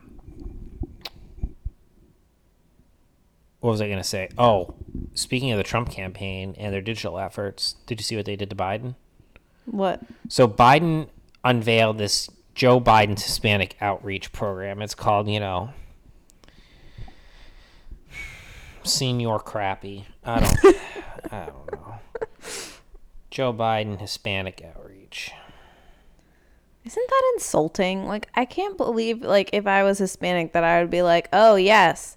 what 3.59 3.71
was 3.71 3.81
I 3.81 3.87
going 3.87 3.97
to 3.97 4.03
say? 4.03 4.29
Oh, 4.37 4.75
speaking 5.13 5.51
of 5.51 5.57
the 5.57 5.63
Trump 5.63 5.89
campaign 5.89 6.55
and 6.57 6.73
their 6.73 6.81
digital 6.81 7.19
efforts, 7.19 7.75
did 7.85 7.99
you 7.99 8.03
see 8.03 8.15
what 8.15 8.25
they 8.25 8.35
did 8.35 8.49
to 8.49 8.55
Biden? 8.55 8.95
What? 9.65 10.01
So 10.29 10.47
Biden 10.47 11.09
unveiled 11.43 11.97
this 11.97 12.29
Joe 12.55 12.79
Biden's 12.79 13.23
Hispanic 13.23 13.75
outreach 13.81 14.31
program. 14.31 14.81
It's 14.81 14.95
called, 14.95 15.27
you 15.27 15.39
know, 15.39 15.71
Senior 18.87 19.39
Crappy. 19.39 20.05
I 20.25 20.39
don't, 20.39 20.75
I 21.31 21.45
don't 21.45 21.71
know. 21.71 21.95
Joe 23.29 23.53
Biden 23.53 23.99
Hispanic 23.99 24.63
outreach. 24.63 25.31
Isn't 26.85 27.09
that 27.09 27.31
insulting? 27.35 28.05
Like 28.05 28.29
I 28.33 28.45
can't 28.45 28.77
believe 28.77 29.21
like 29.21 29.49
if 29.53 29.67
I 29.67 29.83
was 29.83 29.97
Hispanic 29.97 30.53
that 30.53 30.63
I 30.63 30.79
would 30.81 30.89
be 30.89 31.01
like, 31.01 31.27
"Oh, 31.33 31.55
yes. 31.55 32.15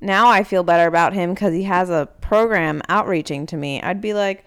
Now 0.00 0.28
I 0.28 0.44
feel 0.44 0.62
better 0.62 0.86
about 0.86 1.12
him 1.12 1.34
cuz 1.34 1.52
he 1.52 1.64
has 1.64 1.90
a 1.90 2.08
program 2.20 2.80
outreaching 2.88 3.44
to 3.46 3.56
me." 3.56 3.82
I'd 3.82 4.00
be 4.00 4.14
like, 4.14 4.44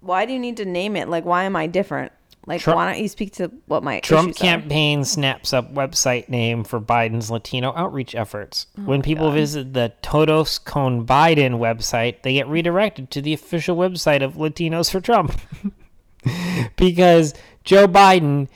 "Why 0.00 0.24
do 0.24 0.32
you 0.32 0.38
need 0.38 0.56
to 0.56 0.64
name 0.64 0.96
it? 0.96 1.08
Like 1.08 1.24
why 1.26 1.44
am 1.44 1.56
I 1.56 1.66
different? 1.66 2.12
Like 2.50 2.62
Trump- 2.62 2.76
why 2.78 2.92
don't 2.92 3.00
you 3.00 3.06
speak 3.06 3.34
to 3.34 3.52
what 3.66 3.84
my 3.84 4.00
Trump 4.00 4.30
issues 4.30 4.40
are?" 4.40 4.44
campaign 4.44 5.04
snaps 5.04 5.52
up 5.52 5.72
website 5.72 6.28
name 6.28 6.64
for 6.64 6.80
Biden's 6.80 7.30
Latino 7.30 7.72
outreach 7.76 8.16
efforts. 8.16 8.66
Oh 8.76 8.82
when 8.82 9.02
people 9.02 9.30
visit 9.30 9.72
the 9.72 9.92
Todos 10.02 10.58
con 10.58 11.06
Biden 11.06 11.60
website, 11.60 12.22
they 12.22 12.34
get 12.34 12.48
redirected 12.48 13.08
to 13.12 13.22
the 13.22 13.32
official 13.32 13.76
website 13.76 14.20
of 14.20 14.34
Latinos 14.34 14.90
for 14.90 15.00
Trump. 15.00 15.40
because 16.76 17.34
Joe 17.62 17.86
Biden, 17.86 18.48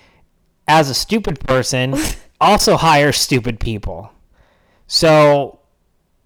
as 0.66 0.90
a 0.90 0.94
stupid 0.94 1.38
person, 1.38 1.94
also 2.40 2.76
hires 2.76 3.16
stupid 3.16 3.60
people. 3.60 4.10
So 4.88 5.60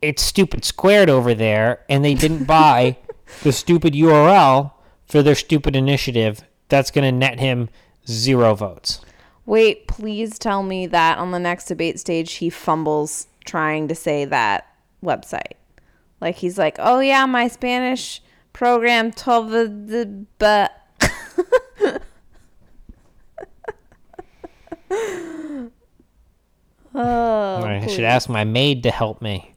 it's 0.00 0.22
stupid 0.22 0.64
squared 0.64 1.10
over 1.10 1.34
there, 1.34 1.84
and 1.90 2.02
they 2.02 2.14
didn't 2.14 2.44
buy 2.44 2.96
the 3.42 3.52
stupid 3.52 3.92
URL 3.92 4.72
for 5.06 5.22
their 5.22 5.34
stupid 5.34 5.76
initiative. 5.76 6.44
That's 6.68 6.90
going 6.90 7.04
to 7.04 7.12
net 7.12 7.38
him 7.40 7.68
zero 8.06 8.54
votes. 8.54 9.00
Wait, 9.46 9.86
please 9.88 10.38
tell 10.38 10.62
me 10.62 10.86
that 10.86 11.18
on 11.18 11.30
the 11.30 11.38
next 11.38 11.66
debate 11.66 11.98
stage 11.98 12.34
he 12.34 12.50
fumbles 12.50 13.28
trying 13.44 13.88
to 13.88 13.94
say 13.94 14.24
that 14.26 14.66
website. 15.02 15.54
Like 16.20 16.36
he's 16.36 16.58
like, 16.58 16.76
"Oh 16.78 17.00
yeah, 17.00 17.24
my 17.26 17.48
Spanish 17.48 18.20
program 18.52 19.12
told 19.12 19.50
the 19.50 19.64
the 19.66 20.26
but 20.38 20.72
Oh, 26.94 27.62
I 27.64 27.86
should 27.86 28.04
ask 28.04 28.28
my 28.28 28.44
maid 28.44 28.82
to 28.82 28.90
help 28.90 29.22
me. 29.22 29.54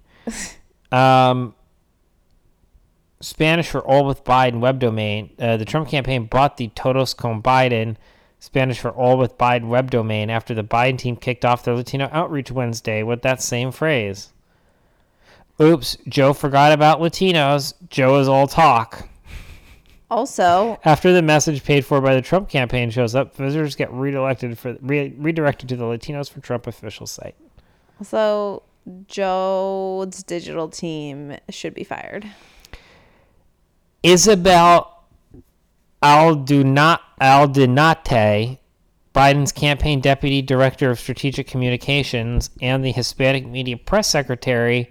um, 0.92 1.56
Spanish 3.22 3.70
for 3.70 3.82
all 3.82 4.06
with 4.06 4.24
Biden 4.24 4.60
web 4.60 4.80
domain. 4.80 5.32
Uh, 5.40 5.58
the 5.58 5.66
Trump 5.66 5.88
campaign 5.88 6.26
bought 6.26 6.58
the 6.58 6.70
Todos 6.70 7.14
con 7.14 7.42
Biden 7.42 7.96
Spanish 8.40 8.80
for 8.80 8.90
all 8.90 9.18
with 9.18 9.38
Biden 9.38 9.68
web 9.68 9.92
domain 9.92 10.30
after 10.30 10.54
the 10.54 10.64
Biden 10.64 10.98
team 10.98 11.16
kicked 11.16 11.46
off 11.46 11.64
their 11.64 11.76
Latino 11.76 12.10
outreach 12.12 12.52
Wednesday 12.52 13.04
with 13.04 13.22
that 13.22 13.42
same 13.42 13.72
phrase. 13.72 14.30
Oops, 15.62 15.96
Joe 16.08 16.34
forgot 16.34 16.72
about 16.72 17.00
Latinos. 17.00 17.76
Joe 17.90 18.20
is 18.20 18.28
all 18.28 18.48
talk. 18.48 19.08
Also, 20.10 20.78
After 20.84 21.14
the 21.14 21.22
message 21.22 21.64
paid 21.64 21.86
for 21.86 22.02
by 22.02 22.16
the 22.16 22.22
Trump 22.22 22.50
campaign 22.50 22.90
shows 22.90 23.16
up, 23.16 23.34
visitors 23.36 23.76
get 23.76 23.90
redirected 23.94 24.58
for 24.58 24.76
re- 24.82 25.14
redirected 25.18 25.70
to 25.70 25.78
the 25.78 25.86
Latinos 25.86 26.30
for 26.30 26.42
Trump 26.42 26.68
official 26.68 27.06
site. 27.06 27.36
So 28.04 28.64
Joe's 29.08 30.24
digital 30.24 30.68
team 30.68 31.38
should 31.50 31.74
be 31.74 31.84
fired. 31.84 32.26
Isabel 34.04 35.06
Alduna- 36.02 37.00
Aldunate, 37.20 38.58
Biden's 39.14 39.52
campaign 39.52 40.00
deputy 40.02 40.42
director 40.42 40.90
of 40.90 41.00
strategic 41.00 41.48
communications 41.48 42.50
and 42.62 42.84
the 42.84 42.92
Hispanic 42.92 43.46
media 43.46 43.78
press 43.78 44.08
secretary, 44.08 44.90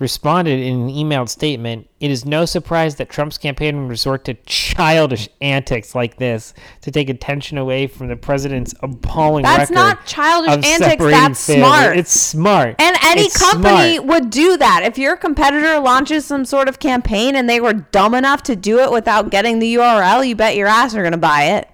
responded 0.00 0.58
in 0.58 0.80
an 0.82 0.88
emailed 0.88 1.28
statement 1.28 1.88
It 2.00 2.10
is 2.10 2.24
no 2.24 2.44
surprise 2.46 2.96
that 2.96 3.10
Trump's 3.10 3.36
campaign 3.38 3.80
would 3.82 3.88
resort 3.90 4.24
to 4.24 4.34
childish 4.46 5.28
antics 5.40 5.94
like 5.94 6.16
this 6.16 6.54
to 6.80 6.90
take 6.90 7.08
attention 7.10 7.58
away 7.58 7.86
from 7.86 8.08
the 8.08 8.16
president's 8.16 8.74
appalling 8.82 9.42
That's 9.44 9.70
not 9.70 10.06
childish 10.06 10.66
antics, 10.66 11.04
that's 11.04 11.46
families. 11.46 11.58
smart. 11.68 11.96
It's 11.98 12.10
smart. 12.12 12.76
And 12.80 12.96
any 13.04 13.22
It's 13.26 13.38
company 13.38 13.96
smart. 13.96 14.06
would 14.08 14.30
do 14.30 14.56
that. 14.56 14.82
If 14.84 14.96
your 14.98 15.16
competitor 15.16 15.78
launches 15.78 16.24
some 16.24 16.44
sort 16.44 16.68
of 16.68 16.78
campaign 16.78 17.36
and 17.36 17.48
they 17.48 17.60
were 17.60 17.74
dumb 17.74 18.14
enough 18.14 18.42
to 18.44 18.56
do 18.56 18.78
it 18.80 18.90
without 18.90 19.30
getting 19.30 19.58
the 19.58 19.74
URL, 19.74 20.26
you 20.26 20.34
bet 20.34 20.56
your 20.56 20.66
ass 20.68 20.94
are 20.94 21.02
going 21.02 21.12
to 21.12 21.18
buy 21.18 21.44
it. 21.44 21.68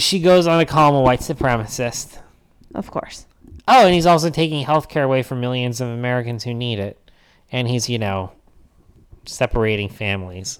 She 0.00 0.18
goes 0.20 0.46
on 0.46 0.58
to 0.58 0.66
call 0.66 0.90
him 0.90 0.96
a 0.96 1.00
white 1.02 1.20
supremacist. 1.20 2.18
Of 2.74 2.90
course. 2.90 3.26
Oh, 3.66 3.86
and 3.86 3.94
he's 3.94 4.06
also 4.06 4.30
taking 4.30 4.64
health 4.64 4.88
care 4.88 5.04
away 5.04 5.22
from 5.22 5.40
millions 5.40 5.80
of 5.80 5.88
Americans 5.88 6.44
who 6.44 6.52
need 6.54 6.78
it. 6.78 6.98
and 7.52 7.68
he's 7.68 7.88
you 7.88 7.98
know 7.98 8.32
separating 9.26 9.88
families. 9.88 10.58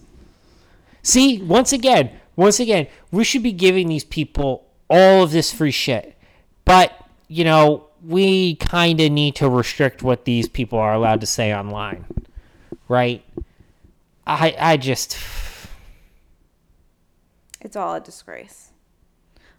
See, 1.02 1.42
once 1.42 1.72
again, 1.72 2.10
once 2.36 2.60
again, 2.60 2.86
we 3.10 3.24
should 3.24 3.42
be 3.42 3.52
giving 3.52 3.88
these 3.88 4.04
people 4.04 4.66
all 4.88 5.22
of 5.22 5.32
this 5.32 5.52
free 5.52 5.70
shit. 5.70 6.16
But, 6.64 6.92
you 7.28 7.44
know, 7.44 7.88
we 8.02 8.54
kind 8.56 9.00
of 9.00 9.12
need 9.12 9.34
to 9.36 9.48
restrict 9.50 10.02
what 10.02 10.24
these 10.24 10.48
people 10.48 10.78
are 10.78 10.94
allowed 10.94 11.20
to 11.20 11.26
say 11.26 11.54
online. 11.54 12.06
Right? 12.88 13.22
I 14.26 14.54
I 14.58 14.76
just 14.78 15.18
It's 17.60 17.76
all 17.76 17.94
a 17.94 18.00
disgrace. 18.00 18.70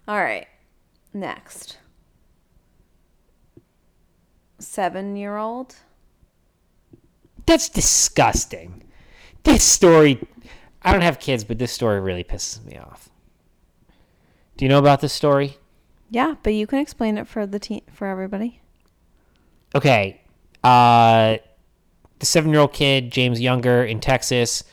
All 0.07 0.17
right. 0.17 0.47
Next. 1.13 1.77
Seven 4.59 5.15
year 5.15 5.37
old. 5.37 5.75
that's 7.45 7.69
disgusting. 7.69 8.83
This 9.43 9.63
story 9.63 10.19
I 10.81 10.91
don't 10.91 11.01
have 11.01 11.19
kids, 11.19 11.43
but 11.43 11.57
this 11.57 11.71
story 11.71 11.99
really 11.99 12.23
pisses 12.23 12.63
me 12.63 12.77
off. 12.77 13.09
Do 14.57 14.65
you 14.65 14.69
know 14.69 14.79
about 14.79 15.01
this 15.01 15.13
story? 15.13 15.57
Yeah, 16.09 16.35
but 16.43 16.53
you 16.53 16.67
can 16.67 16.79
explain 16.79 17.17
it 17.17 17.27
for 17.27 17.45
the 17.47 17.59
te- 17.59 17.83
for 17.91 18.07
everybody. 18.07 18.61
okay, 19.73 20.21
uh, 20.63 21.37
the 22.19 22.25
seven 22.25 22.51
year 22.51 22.61
old 22.61 22.71
kid, 22.73 23.11
James 23.11 23.41
Younger 23.41 23.83
in 23.83 23.99
Texas, 23.99 24.63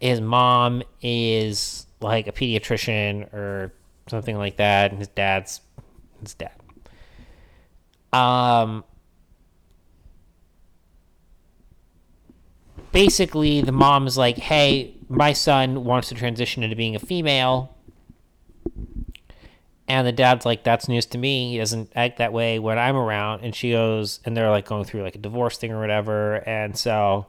his 0.00 0.20
mom 0.20 0.82
is 1.02 1.86
like 2.00 2.26
a 2.26 2.32
pediatrician 2.32 3.32
or 3.32 3.72
something 4.08 4.36
like 4.36 4.56
that, 4.56 4.90
and 4.90 4.98
his 4.98 5.08
dad's 5.08 5.60
his 6.20 6.34
dad. 6.34 6.52
Um, 8.12 8.84
basically, 12.96 13.60
the 13.60 13.72
mom 13.72 14.06
is 14.06 14.16
like, 14.16 14.38
hey, 14.38 14.94
my 15.10 15.34
son 15.34 15.84
wants 15.84 16.08
to 16.08 16.14
transition 16.14 16.62
into 16.62 16.74
being 16.74 16.96
a 16.96 16.98
female. 16.98 17.76
And 19.86 20.06
the 20.06 20.12
dad's 20.12 20.46
like, 20.46 20.64
that's 20.64 20.88
news 20.88 21.04
to 21.06 21.18
me. 21.18 21.52
He 21.52 21.58
doesn't 21.58 21.92
act 21.94 22.16
that 22.16 22.32
way 22.32 22.58
when 22.58 22.78
I'm 22.78 22.96
around. 22.96 23.44
And 23.44 23.54
she 23.54 23.72
goes, 23.72 24.20
and 24.24 24.34
they're 24.34 24.48
like 24.48 24.64
going 24.64 24.84
through 24.84 25.02
like 25.02 25.14
a 25.14 25.18
divorce 25.18 25.58
thing 25.58 25.72
or 25.72 25.78
whatever. 25.78 26.36
And 26.48 26.74
so 26.74 27.26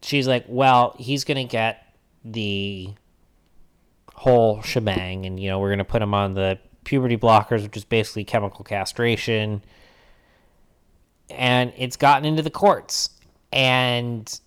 she's 0.00 0.28
like, 0.28 0.44
well, 0.46 0.94
he's 0.96 1.24
going 1.24 1.44
to 1.44 1.50
get 1.50 1.84
the 2.24 2.90
whole 4.14 4.62
shebang. 4.62 5.26
And, 5.26 5.40
you 5.40 5.48
know, 5.48 5.58
we're 5.58 5.70
going 5.70 5.78
to 5.78 5.84
put 5.84 6.00
him 6.00 6.14
on 6.14 6.34
the 6.34 6.60
puberty 6.84 7.16
blockers, 7.16 7.64
which 7.64 7.76
is 7.76 7.84
basically 7.84 8.22
chemical 8.22 8.64
castration. 8.64 9.60
And 11.28 11.72
it's 11.76 11.96
gotten 11.96 12.24
into 12.24 12.42
the 12.42 12.50
courts. 12.50 13.10
And 13.54 14.40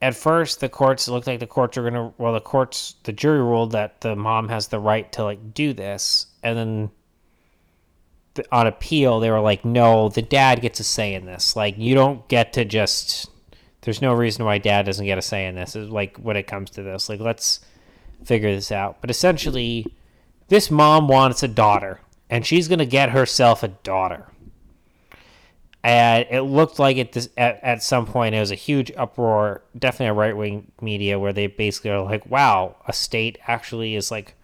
at 0.00 0.14
first 0.14 0.60
the 0.60 0.68
courts 0.68 1.08
looked 1.08 1.26
like 1.26 1.40
the 1.40 1.46
courts 1.46 1.76
are 1.76 1.82
gonna 1.82 2.12
well 2.16 2.32
the 2.32 2.40
courts 2.40 2.94
the 3.02 3.12
jury 3.12 3.40
ruled 3.40 3.72
that 3.72 4.00
the 4.00 4.16
mom 4.16 4.48
has 4.48 4.68
the 4.68 4.78
right 4.78 5.10
to 5.12 5.24
like 5.24 5.52
do 5.52 5.72
this. 5.74 6.26
And 6.42 6.56
then 6.56 6.90
the, 8.34 8.44
on 8.52 8.68
appeal 8.68 9.18
they 9.18 9.30
were 9.30 9.40
like 9.40 9.64
no 9.64 10.08
the 10.08 10.22
dad 10.22 10.62
gets 10.62 10.78
a 10.78 10.84
say 10.84 11.12
in 11.14 11.26
this. 11.26 11.56
Like 11.56 11.76
you 11.76 11.94
don't 11.94 12.26
get 12.28 12.52
to 12.52 12.64
just 12.64 13.28
there's 13.82 14.00
no 14.00 14.14
reason 14.14 14.44
why 14.44 14.58
dad 14.58 14.86
doesn't 14.86 15.06
get 15.06 15.18
a 15.18 15.22
say 15.22 15.46
in 15.46 15.56
this 15.56 15.74
is 15.74 15.90
like 15.90 16.16
when 16.18 16.36
it 16.36 16.46
comes 16.46 16.70
to 16.70 16.82
this. 16.84 17.08
Like 17.08 17.20
let's 17.20 17.60
figure 18.24 18.54
this 18.54 18.70
out. 18.70 19.00
But 19.00 19.10
essentially 19.10 19.86
this 20.46 20.70
mom 20.70 21.08
wants 21.08 21.42
a 21.42 21.48
daughter 21.48 22.00
and 22.30 22.46
she's 22.46 22.68
gonna 22.68 22.86
get 22.86 23.10
herself 23.10 23.64
a 23.64 23.68
daughter 23.68 24.29
and 25.82 26.26
it 26.30 26.42
looked 26.42 26.78
like 26.78 26.96
it 26.96 27.12
this, 27.12 27.28
at, 27.36 27.62
at 27.62 27.82
some 27.82 28.06
point 28.06 28.34
it 28.34 28.40
was 28.40 28.50
a 28.50 28.56
huge 28.56 28.92
uproar 28.96 29.62
definitely 29.78 30.06
a 30.06 30.12
right-wing 30.12 30.70
media 30.80 31.18
where 31.18 31.32
they 31.32 31.46
basically 31.46 31.90
are 31.90 32.02
like 32.02 32.24
wow 32.26 32.76
a 32.86 32.92
state 32.92 33.38
actually 33.46 33.94
is 33.94 34.10
like 34.10 34.34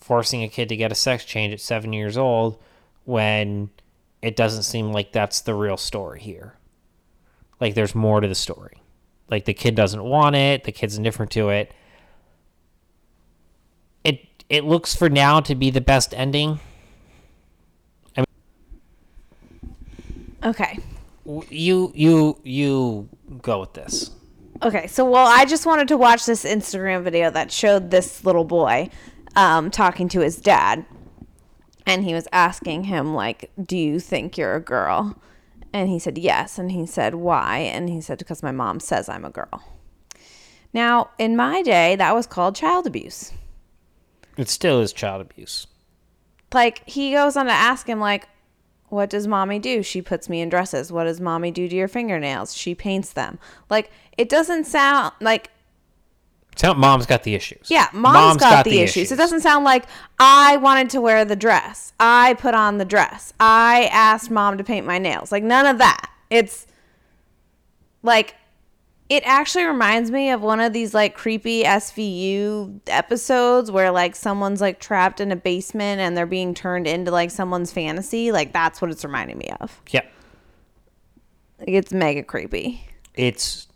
forcing 0.00 0.42
a 0.42 0.48
kid 0.48 0.68
to 0.68 0.76
get 0.76 0.90
a 0.90 0.94
sex 0.94 1.24
change 1.24 1.52
at 1.52 1.60
seven 1.60 1.92
years 1.92 2.16
old 2.16 2.58
when 3.04 3.70
it 4.22 4.36
doesn't 4.36 4.62
seem 4.62 4.92
like 4.92 5.12
that's 5.12 5.40
the 5.42 5.54
real 5.54 5.76
story 5.76 6.20
here. 6.20 6.54
Like 7.60 7.74
there's 7.74 7.94
more 7.94 8.20
to 8.20 8.28
the 8.28 8.34
story. 8.34 8.82
Like 9.28 9.44
the 9.44 9.54
kid 9.54 9.74
doesn't 9.74 10.02
want 10.02 10.36
it. 10.36 10.64
The 10.64 10.72
kid's 10.72 10.96
indifferent 10.96 11.30
to 11.32 11.50
it. 11.50 11.72
It 14.04 14.26
it 14.48 14.64
looks 14.64 14.94
for 14.94 15.08
now 15.08 15.40
to 15.40 15.54
be 15.54 15.70
the 15.70 15.80
best 15.80 16.14
ending 16.14 16.60
Okay. 20.44 20.78
you 21.24 21.92
you 21.94 22.40
you 22.42 23.08
go 23.42 23.60
with 23.60 23.74
this 23.74 24.10
Okay, 24.62 24.88
so 24.88 25.08
well, 25.08 25.26
I 25.26 25.46
just 25.46 25.64
wanted 25.64 25.88
to 25.88 25.96
watch 25.96 26.26
this 26.26 26.44
Instagram 26.44 27.02
video 27.02 27.30
that 27.30 27.50
showed 27.50 27.90
this 27.90 28.26
little 28.26 28.44
boy 28.44 28.90
um, 29.34 29.70
talking 29.70 30.06
to 30.10 30.20
his 30.20 30.36
dad, 30.36 30.84
and 31.86 32.04
he 32.04 32.12
was 32.12 32.28
asking 32.30 32.84
him 32.84 33.14
like, 33.14 33.50
"Do 33.62 33.76
you 33.78 33.98
think 33.98 34.36
you're 34.36 34.56
a 34.56 34.60
girl?" 34.60 35.16
And 35.72 35.88
he 35.88 35.98
said 35.98 36.18
yes, 36.18 36.58
and 36.58 36.72
he 36.72 36.84
said 36.84 37.14
why, 37.14 37.58
and 37.58 37.88
he 37.88 38.02
said 38.02 38.18
because 38.18 38.42
my 38.42 38.52
mom 38.52 38.80
says 38.80 39.08
I'm 39.08 39.24
a 39.24 39.30
girl. 39.30 39.64
Now, 40.74 41.10
in 41.18 41.36
my 41.36 41.62
day, 41.62 41.96
that 41.96 42.14
was 42.14 42.26
called 42.26 42.54
child 42.54 42.86
abuse. 42.86 43.32
it 44.36 44.48
still 44.48 44.80
is 44.80 44.92
child 44.92 45.20
abuse 45.20 45.66
Like 46.52 46.86
he 46.86 47.12
goes 47.12 47.36
on 47.36 47.46
to 47.46 47.52
ask 47.52 47.88
him 47.88 47.98
like, 47.98 48.28
"What 48.90 49.10
does 49.10 49.26
mommy 49.26 49.58
do? 49.58 49.82
She 49.82 50.02
puts 50.02 50.28
me 50.28 50.40
in 50.40 50.48
dresses. 50.48 50.92
What 50.92 51.04
does 51.04 51.20
mommy 51.20 51.50
do 51.50 51.68
to 51.68 51.74
your 51.74 51.88
fingernails? 51.88 52.54
She 52.54 52.74
paints 52.74 53.12
them." 53.12 53.38
Like 53.68 53.90
it 54.18 54.28
doesn't 54.28 54.64
sound 54.64 55.12
like 55.20 55.50
Tell 56.56 56.74
mom's 56.74 57.06
got 57.06 57.22
the 57.22 57.34
issues. 57.34 57.70
Yeah, 57.70 57.88
mom's 57.92 58.36
got, 58.36 58.64
the, 58.64 58.80
issues. 58.80 59.10
It 59.10 59.16
doesn't 59.16 59.40
sound 59.40 59.64
like 59.64 59.84
I 60.18 60.58
wanted 60.58 60.90
to 60.90 61.00
wear 61.00 61.24
the 61.24 61.36
dress. 61.36 61.92
I 61.98 62.34
put 62.34 62.54
on 62.54 62.76
the 62.78 62.84
dress. 62.84 63.32
I 63.40 63.88
asked 63.92 64.30
mom 64.30 64.58
to 64.58 64.64
paint 64.64 64.84
my 64.84 64.98
nails. 64.98 65.32
Like 65.32 65.42
none 65.42 65.64
of 65.64 65.78
that. 65.78 66.10
It's 66.28 66.66
like 68.02 68.34
it 69.10 69.24
actually 69.26 69.64
reminds 69.64 70.12
me 70.12 70.30
of 70.30 70.40
one 70.40 70.60
of 70.60 70.72
these 70.72 70.94
like 70.94 71.16
creepy 71.16 71.64
SVU 71.64 72.80
episodes 72.86 73.68
where 73.68 73.90
like 73.90 74.14
someone's 74.14 74.60
like 74.60 74.78
trapped 74.78 75.20
in 75.20 75.32
a 75.32 75.36
basement 75.36 76.00
and 76.00 76.16
they're 76.16 76.26
being 76.26 76.54
turned 76.54 76.86
into 76.86 77.10
like 77.10 77.32
someone's 77.32 77.72
fantasy. 77.72 78.30
Like 78.30 78.52
that's 78.52 78.80
what 78.80 78.88
it's 78.88 79.04
reminding 79.04 79.36
me 79.36 79.50
of. 79.60 79.82
Yep. 79.90 80.12
Like 81.58 81.68
it's 81.70 81.92
mega 81.92 82.22
creepy. 82.22 82.86
It's 83.14 83.66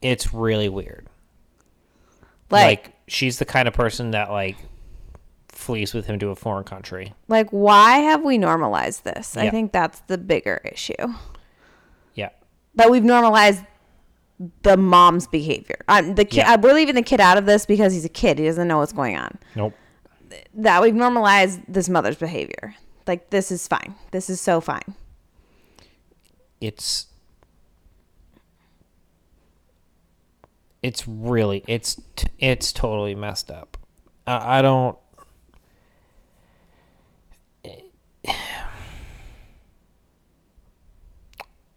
it's 0.00 0.32
really 0.32 0.70
weird. 0.70 1.06
Like 2.50 2.86
Like, 2.86 2.92
she's 3.08 3.38
the 3.38 3.44
kind 3.44 3.68
of 3.68 3.74
person 3.74 4.12
that 4.12 4.30
like 4.30 4.56
flees 5.48 5.92
with 5.92 6.06
him 6.06 6.18
to 6.20 6.30
a 6.30 6.34
foreign 6.34 6.64
country. 6.64 7.12
like 7.28 7.50
why 7.50 7.98
have 7.98 8.24
we 8.24 8.38
normalized 8.38 9.04
this? 9.04 9.36
I 9.36 9.50
think 9.50 9.70
that's 9.70 10.00
the 10.06 10.16
bigger 10.16 10.62
issue. 10.64 10.94
But 12.74 12.90
we've 12.90 13.04
normalized 13.04 13.64
the 14.62 14.76
mom's 14.76 15.26
behavior. 15.26 15.76
Um, 15.88 16.14
the 16.14 16.24
kid, 16.24 16.38
Yeah. 16.38 16.56
we're 16.56 16.72
leaving 16.72 16.94
the 16.94 17.02
kid 17.02 17.20
out 17.20 17.36
of 17.36 17.44
this 17.46 17.66
because 17.66 17.92
he's 17.92 18.04
a 18.04 18.08
kid. 18.10 18.38
He 18.38 18.46
doesn't 18.46 18.66
know 18.68 18.78
what's 18.78 18.92
going 18.92 19.16
on. 19.16 19.38
Nope. 19.54 19.74
That 20.54 20.80
we've 20.82 20.94
normalized 20.94 21.60
this 21.68 21.88
mother's 21.88 22.16
behavior. 22.16 22.74
Like 23.06 23.30
this 23.30 23.50
is 23.50 23.66
fine. 23.68 23.94
This 24.12 24.30
is 24.30 24.40
so 24.40 24.60
fine. 24.60 24.94
It's 26.60 27.06
it's 30.82 31.06
really 31.08 31.62
it's 31.66 32.00
it's 32.38 32.72
totally 32.72 33.14
messed 33.14 33.50
up. 33.50 33.76
I, 34.26 34.58
I 34.58 34.62
don't. 34.62 34.96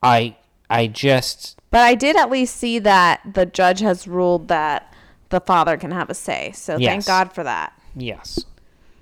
I 0.03 0.35
I 0.73 0.87
just 0.87 1.59
But 1.69 1.81
I 1.81 1.93
did 1.95 2.15
at 2.15 2.29
least 2.31 2.55
see 2.55 2.79
that 2.79 3.21
the 3.33 3.45
judge 3.45 3.79
has 3.81 4.07
ruled 4.07 4.47
that 4.47 4.93
the 5.29 5.39
father 5.39 5.77
can 5.77 5.91
have 5.91 6.09
a 6.09 6.13
say. 6.13 6.51
So 6.53 6.77
thank 6.77 7.05
God 7.05 7.31
for 7.33 7.43
that. 7.43 7.73
Yes. 7.95 8.43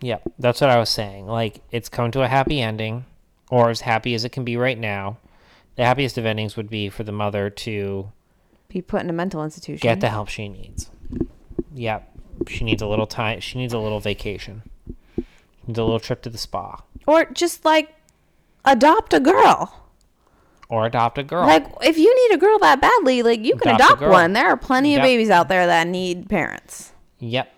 Yep. 0.01 0.23
That's 0.39 0.59
what 0.61 0.69
I 0.69 0.77
was 0.77 0.89
saying. 0.89 1.27
Like, 1.27 1.61
it's 1.71 1.87
come 1.89 2.11
to 2.11 2.23
a 2.23 2.27
happy 2.27 2.59
ending, 2.61 3.05
or 3.49 3.69
as 3.69 3.81
happy 3.81 4.13
as 4.15 4.25
it 4.25 4.29
can 4.31 4.43
be 4.43 4.57
right 4.57 4.77
now. 4.77 5.17
The 5.75 5.85
happiest 5.85 6.17
of 6.17 6.25
endings 6.25 6.57
would 6.57 6.69
be 6.69 6.89
for 6.89 7.03
the 7.03 7.11
mother 7.11 7.49
to 7.49 8.11
Be 8.67 8.81
put 8.81 9.01
in 9.01 9.09
a 9.09 9.13
mental 9.13 9.43
institution. 9.43 9.81
get 9.81 9.99
the 10.01 10.09
help 10.09 10.27
she 10.27 10.49
needs. 10.49 10.89
Yep. 11.73 12.09
She 12.49 12.63
needs 12.63 12.81
a 12.81 12.87
little 12.87 13.07
time. 13.07 13.39
She 13.39 13.57
needs 13.59 13.73
a 13.73 13.79
little 13.79 13.99
vacation. 13.99 14.63
She 15.15 15.23
needs 15.67 15.79
a 15.79 15.83
little 15.83 15.99
trip 15.99 16.21
to 16.23 16.29
the 16.29 16.37
spa. 16.37 16.81
or 17.07 17.25
just 17.25 17.63
like 17.63 17.93
adopt 18.65 19.13
a 19.13 19.19
girl. 19.19 19.77
Or 20.71 20.85
adopt 20.85 21.17
a 21.17 21.23
girl. 21.23 21.45
Like 21.45 21.67
if 21.81 21.97
you 21.97 22.29
need 22.29 22.35
a 22.35 22.37
girl 22.39 22.57
that 22.59 22.79
badly, 22.79 23.23
like 23.23 23.43
you 23.43 23.57
can 23.57 23.75
Adopt 23.75 23.97
adopt, 23.97 24.09
one. 24.09 24.31
There 24.31 24.47
are 24.47 24.55
plenty 24.55 24.95
of 24.95 25.01
babies 25.01 25.29
out 25.29 25.49
there 25.49 25.67
that 25.67 25.85
need 25.85 26.29
parents. 26.29 26.93
Yep. 27.19 27.53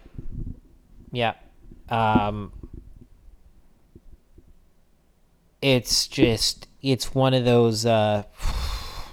Yep. 1.12 1.38
Um, 1.90 2.52
it's 5.62 6.08
just 6.08 6.68
it's 6.82 7.14
one 7.14 7.36
of 7.36 7.46
those 7.46 7.86
uh 7.86 8.24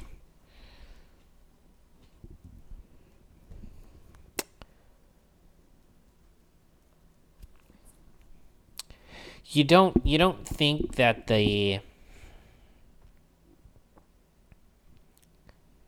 you 9.44 9.62
don't 9.62 9.94
you 10.06 10.16
don't 10.16 10.48
think 10.48 10.94
that 10.94 11.26
the 11.26 11.80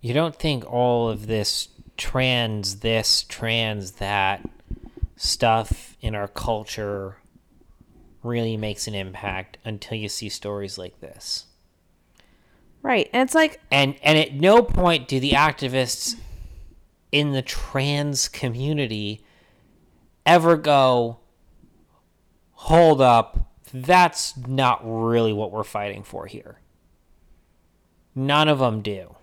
you 0.02 0.12
don't 0.12 0.36
think 0.36 0.70
all 0.70 1.08
of 1.08 1.26
this 1.26 1.68
trans 1.96 2.80
this 2.80 3.24
trans 3.28 3.92
that 3.92 4.46
stuff 5.16 5.96
in 6.02 6.14
our 6.14 6.28
culture 6.28 7.16
really 8.22 8.56
makes 8.56 8.86
an 8.86 8.94
impact 8.94 9.56
until 9.64 9.96
you 9.96 10.08
see 10.08 10.28
stories 10.28 10.76
like 10.76 11.00
this 11.00 11.46
Right. 12.82 13.08
And 13.12 13.22
it's 13.22 13.34
like, 13.34 13.60
and 13.70 13.94
and 14.02 14.18
at 14.18 14.34
no 14.34 14.60
point 14.60 15.06
do 15.06 15.20
the 15.20 15.32
activists 15.32 16.16
in 17.12 17.32
the 17.32 17.42
trans 17.42 18.28
community 18.28 19.24
ever 20.24 20.56
go 20.56 21.18
hold 22.52 23.00
up 23.00 23.52
that's 23.72 24.36
not 24.36 24.80
really 24.84 25.32
what 25.32 25.50
we're 25.50 25.64
fighting 25.64 26.02
for 26.02 26.26
here 26.26 26.58
none 28.14 28.48
of 28.48 28.60
them 28.60 28.80
do 28.82 29.16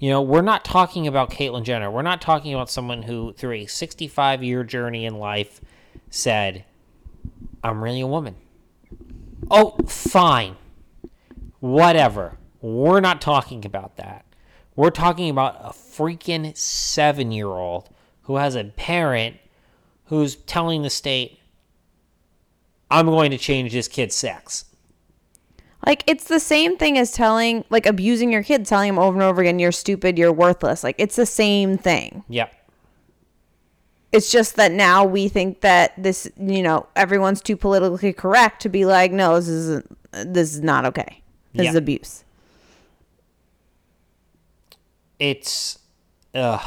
you 0.00 0.10
know 0.10 0.20
we're 0.20 0.42
not 0.42 0.64
talking 0.64 1.06
about 1.06 1.30
caitlyn 1.30 1.62
jenner 1.62 1.90
we're 1.90 2.02
not 2.02 2.20
talking 2.20 2.52
about 2.52 2.68
someone 2.68 3.02
who 3.02 3.32
through 3.34 3.52
a 3.52 3.66
65 3.66 4.42
year 4.42 4.64
journey 4.64 5.04
in 5.04 5.14
life 5.14 5.60
said 6.08 6.64
i'm 7.62 7.84
really 7.84 8.00
a 8.00 8.06
woman 8.06 8.34
oh 9.48 9.76
fine 9.86 10.56
whatever. 11.60 12.38
We're 12.60 13.00
not 13.00 13.20
talking 13.20 13.64
about 13.64 13.96
that. 13.96 14.24
We're 14.74 14.90
talking 14.90 15.30
about 15.30 15.56
a 15.60 15.70
freaking 15.70 16.56
seven 16.56 17.30
year 17.30 17.48
old 17.48 17.88
who 18.22 18.36
has 18.36 18.56
a 18.56 18.64
parent 18.64 19.36
who's 20.06 20.36
telling 20.36 20.82
the 20.82 20.90
state, 20.90 21.38
I'm 22.90 23.06
going 23.06 23.30
to 23.30 23.38
change 23.38 23.72
this 23.72 23.88
kid's 23.88 24.16
sex. 24.16 24.64
Like 25.86 26.04
it's 26.06 26.24
the 26.24 26.40
same 26.40 26.76
thing 26.76 26.98
as 26.98 27.12
telling, 27.12 27.64
like 27.70 27.86
abusing 27.86 28.32
your 28.32 28.42
kid, 28.42 28.66
telling 28.66 28.88
them 28.88 28.98
over 28.98 29.14
and 29.14 29.22
over 29.22 29.40
again, 29.40 29.58
you're 29.58 29.72
stupid, 29.72 30.18
you're 30.18 30.32
worthless. 30.32 30.84
Like 30.84 30.96
it's 30.98 31.16
the 31.16 31.26
same 31.26 31.78
thing. 31.78 32.24
Yeah. 32.28 32.48
It's 34.12 34.32
just 34.32 34.56
that 34.56 34.72
now 34.72 35.04
we 35.04 35.28
think 35.28 35.60
that 35.60 35.92
this, 35.96 36.30
you 36.36 36.62
know, 36.62 36.88
everyone's 36.96 37.40
too 37.40 37.56
politically 37.56 38.12
correct 38.12 38.62
to 38.62 38.68
be 38.68 38.84
like, 38.84 39.12
no, 39.12 39.36
this 39.36 39.48
isn't, 39.48 39.98
this 40.12 40.54
is 40.54 40.60
not 40.60 40.84
okay. 40.86 41.22
This 41.54 41.68
is 41.68 41.74
abuse. 41.76 42.24
It's. 45.18 45.78
Ugh. 46.34 46.60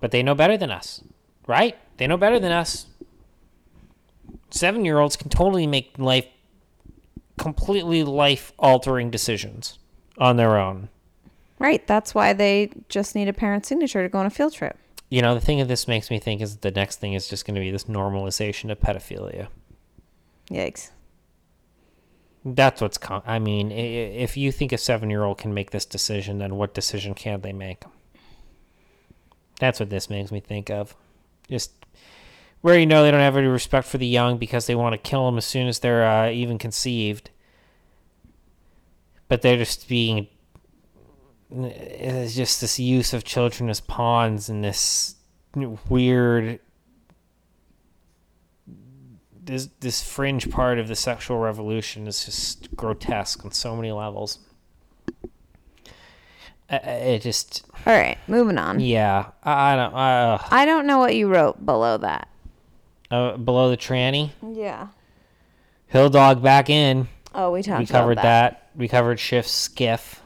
But 0.00 0.12
they 0.12 0.22
know 0.22 0.34
better 0.34 0.56
than 0.56 0.70
us, 0.70 1.02
right? 1.46 1.76
They 1.96 2.06
know 2.06 2.16
better 2.16 2.38
than 2.38 2.52
us. 2.52 2.86
Seven 4.50 4.84
year 4.84 4.98
olds 4.98 5.16
can 5.16 5.28
totally 5.28 5.66
make 5.66 5.94
life, 5.98 6.26
completely 7.38 8.04
life 8.04 8.52
altering 8.58 9.10
decisions 9.10 9.78
on 10.18 10.36
their 10.36 10.58
own. 10.58 10.88
Right. 11.58 11.86
That's 11.86 12.14
why 12.14 12.34
they 12.34 12.70
just 12.88 13.14
need 13.14 13.28
a 13.28 13.32
parent 13.32 13.66
signature 13.66 14.02
to 14.02 14.08
go 14.08 14.18
on 14.18 14.26
a 14.26 14.30
field 14.30 14.52
trip. 14.52 14.76
You 15.10 15.22
know, 15.22 15.34
the 15.34 15.40
thing 15.40 15.58
that 15.58 15.68
this 15.68 15.88
makes 15.88 16.10
me 16.10 16.18
think 16.18 16.42
is 16.42 16.58
the 16.58 16.70
next 16.70 16.96
thing 16.96 17.14
is 17.14 17.28
just 17.28 17.46
going 17.46 17.54
to 17.54 17.60
be 17.60 17.70
this 17.70 17.84
normalization 17.84 18.70
of 18.70 18.78
pedophilia. 18.78 19.48
Yikes. 20.50 20.90
That's 22.44 22.80
what's. 22.80 22.98
Com- 22.98 23.22
I 23.26 23.38
mean, 23.38 23.72
if 23.72 24.36
you 24.36 24.52
think 24.52 24.72
a 24.72 24.78
seven-year-old 24.78 25.38
can 25.38 25.52
make 25.52 25.70
this 25.70 25.84
decision, 25.84 26.38
then 26.38 26.56
what 26.56 26.74
decision 26.74 27.14
can 27.14 27.40
they 27.40 27.52
make? 27.52 27.84
That's 29.58 29.80
what 29.80 29.90
this 29.90 30.08
makes 30.08 30.30
me 30.30 30.40
think 30.40 30.70
of. 30.70 30.94
Just 31.50 31.72
where 32.60 32.78
you 32.78 32.86
know 32.86 33.02
they 33.02 33.10
don't 33.10 33.20
have 33.20 33.36
any 33.36 33.46
respect 33.46 33.86
for 33.86 33.98
the 33.98 34.06
young 34.06 34.38
because 34.38 34.66
they 34.66 34.74
want 34.74 34.92
to 34.94 34.98
kill 34.98 35.26
them 35.26 35.38
as 35.38 35.46
soon 35.46 35.68
as 35.68 35.78
they're 35.78 36.06
uh, 36.06 36.30
even 36.30 36.58
conceived, 36.58 37.30
but 39.28 39.42
they're 39.42 39.56
just 39.56 39.88
being. 39.88 40.28
It's 41.50 42.34
just 42.34 42.60
this 42.60 42.78
use 42.78 43.14
of 43.14 43.24
children 43.24 43.70
as 43.70 43.80
pawns 43.80 44.50
and 44.50 44.62
this 44.62 45.14
weird 45.88 46.60
this 49.48 49.68
this 49.80 50.02
fringe 50.02 50.50
part 50.50 50.78
of 50.78 50.86
the 50.86 50.94
sexual 50.94 51.38
revolution 51.38 52.06
is 52.06 52.24
just 52.24 52.74
grotesque 52.76 53.44
on 53.44 53.50
so 53.50 53.74
many 53.74 53.90
levels. 53.90 54.38
It 56.70 57.20
just 57.20 57.64
All 57.86 57.98
right. 57.98 58.18
Moving 58.28 58.58
on. 58.58 58.78
yeah, 58.78 59.30
I 59.42 59.72
I 59.72 59.76
don't 59.76 59.94
uh, 59.94 60.38
I 60.50 60.64
don't 60.66 60.86
know 60.86 60.98
what 60.98 61.16
you 61.16 61.28
wrote 61.28 61.64
below 61.64 61.96
that. 61.96 62.28
Uh 63.10 63.36
below 63.36 63.70
the 63.70 63.76
tranny 63.76 64.30
Yeah. 64.42 64.88
hill 65.86 66.10
dog 66.10 66.42
back 66.42 66.68
in. 66.70 67.08
Oh, 67.34 67.52
we 67.52 67.62
talked 67.62 67.80
we 67.80 67.86
covered 67.86 68.18
that. 68.18 68.22
that. 68.22 68.70
We 68.76 68.88
covered 68.88 69.18
shift 69.20 69.48
Schiff. 69.48 70.22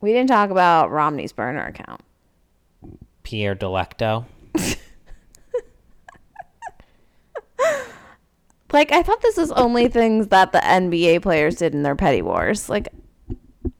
We 0.00 0.12
didn't 0.12 0.28
talk 0.28 0.50
about 0.50 0.90
Romney's 0.90 1.32
burner 1.32 1.64
account. 1.66 2.00
Pierre 3.22 3.54
Delecto. 3.54 4.24
Like 8.72 8.90
I 8.90 9.02
thought 9.04 9.22
this 9.22 9.36
was 9.36 9.52
only 9.52 9.86
things 9.86 10.28
that 10.28 10.50
the 10.50 10.58
NBA 10.58 11.22
players 11.22 11.56
did 11.56 11.74
in 11.74 11.84
their 11.84 11.94
petty 11.94 12.22
wars. 12.22 12.68
Like 12.68 12.88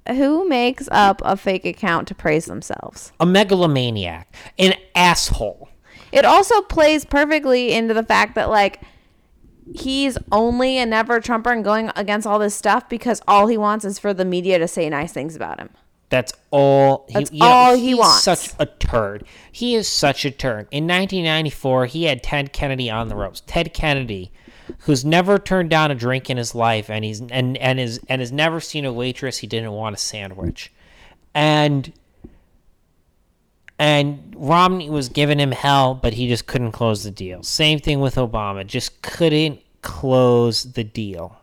who 0.09 0.49
makes 0.49 0.89
up 0.93 1.21
a 1.25 1.37
fake 1.37 1.65
account 1.65 2.07
to 2.09 2.15
praise 2.15 2.45
themselves? 2.45 3.13
A 3.19 3.27
megalomaniac. 3.27 4.33
An 4.57 4.75
asshole. 4.95 5.69
It 6.15 6.25
also 6.25 6.63
plays 6.63 7.05
perfectly 7.05 7.73
into 7.73 7.93
the 7.93 8.05
fact 8.05 8.37
that 8.37 8.49
like 8.49 8.81
he's 9.75 10.17
only 10.31 10.79
a 10.79 10.87
never 10.87 11.19
Trumper 11.19 11.51
and 11.51 11.65
going 11.65 11.91
against 11.97 12.25
all 12.25 12.39
this 12.39 12.55
stuff 12.55 12.89
because 12.89 13.21
all 13.27 13.49
he 13.49 13.59
wants 13.59 13.85
is 13.85 13.99
for 13.99 14.15
the 14.15 14.25
media 14.25 14.61
to 14.61 14.69
say 14.69 14.89
nice 14.89 15.13
things 15.13 15.35
about 15.35 15.59
him. 15.59 15.71
That's 16.11 16.33
all. 16.53 17.07
He, 17.09 17.15
That's 17.15 17.33
you 17.33 17.41
know, 17.41 17.47
all 17.47 17.75
he 17.75 17.87
he's 17.87 17.97
wants. 17.97 18.23
Such 18.23 18.53
a 18.61 18.67
turd. 18.67 19.25
He 19.51 19.75
is 19.75 19.89
such 19.89 20.25
a 20.25 20.31
turd. 20.31 20.69
In 20.71 20.85
1994, 20.85 21.87
he 21.87 22.05
had 22.05 22.23
Ted 22.23 22.53
Kennedy 22.53 22.89
on 22.89 23.09
the 23.09 23.17
ropes. 23.17 23.43
Ted 23.45 23.75
Kennedy, 23.75 24.31
who's 24.81 25.05
never 25.05 25.37
turned 25.37 25.71
down 25.71 25.91
a 25.91 25.97
drink 25.97 26.31
in 26.31 26.37
his 26.37 26.55
life, 26.55 26.89
and 26.89 27.05
he's 27.05 27.21
and 27.23 27.57
and 27.57 27.81
is 27.81 27.99
and 28.09 28.21
has 28.21 28.31
never 28.31 28.61
seen 28.61 28.85
a 28.85 28.93
waitress 28.93 29.39
he 29.39 29.49
didn't 29.49 29.73
want 29.73 29.97
a 29.97 29.99
sandwich, 29.99 30.73
and 31.35 31.93
and 33.79 34.35
Romney 34.37 34.91
was 34.91 35.09
giving 35.09 35.39
him 35.39 35.53
hell, 35.53 35.95
but 35.95 36.15
he 36.15 36.29
just 36.29 36.47
couldn't 36.47 36.73
close 36.73 37.03
the 37.03 37.11
deal. 37.11 37.43
Same 37.43 37.79
thing 37.79 38.01
with 38.01 38.17
Obama, 38.17 38.67
just 38.67 39.03
couldn't 39.03 39.61
close 39.83 40.63
the 40.73 40.85
deal. 40.85 41.41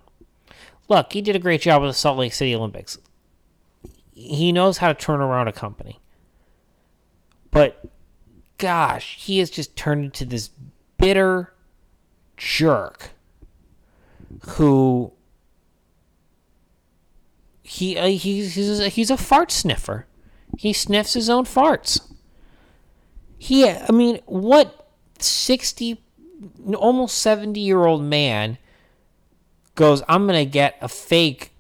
Look, 0.88 1.14
he 1.14 1.22
did 1.22 1.36
a 1.36 1.40
great 1.40 1.62
job 1.62 1.82
with 1.82 1.92
the 1.92 1.96
Salt 1.96 2.18
Lake 2.18 2.34
City 2.34 2.56
Olympics 2.56 2.98
he 4.22 4.52
knows 4.52 4.78
how 4.78 4.90
to 4.90 4.94
turn 4.94 5.22
around 5.22 5.48
a 5.48 5.54
company. 5.54 6.00
But 7.50 7.84
gosh, 8.58 9.18
he 9.20 9.40
has 9.40 9.50
just 9.50 9.76
turned 9.76 10.06
into 10.06 10.26
this 10.26 10.50
bitter 10.98 11.54
jerk 12.38 13.12
who 14.50 15.12
he 17.62 17.98
uh, 17.98 18.08
he's 18.08 18.56
he's 18.56 18.80
a, 18.80 18.90
he's 18.90 19.12
a 19.12 19.18
fart 19.18 19.52
sniffer. 19.52 20.06
He 20.58 20.74
sniffs 20.74 21.14
his 21.14 21.30
own 21.30 21.46
farts. 21.46 22.02
He 23.42 23.68
I 23.68 23.92
mean, 23.92 24.20
what 24.28 24.88
60 25.18 26.00
almost 26.76 27.18
70 27.18 27.60
year 27.60 27.86
old 27.86 28.04
man 28.04 28.60
goes, 29.74 30.04
"I'm 30.08 30.28
going 30.28 30.46
to 30.46 30.50
get 30.50 30.78
a 30.80 30.88
fake 30.88 31.52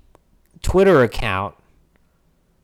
Twitter 0.61 1.01
account 1.01 1.55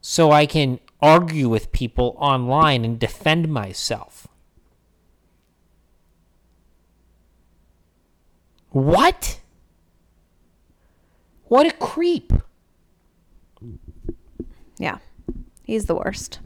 so 0.01 0.31
I 0.31 0.45
can 0.45 0.79
argue 1.01 1.49
with 1.49 1.71
people 1.71 2.15
online 2.19 2.85
and 2.85 2.99
defend 2.99 3.47
myself. 3.49 4.27
What? 8.69 9.39
What 11.45 11.65
a 11.65 11.71
creep. 11.71 12.33
Yeah. 14.77 14.99
He's 15.63 15.85
the 15.85 15.95
worst. 15.95 16.39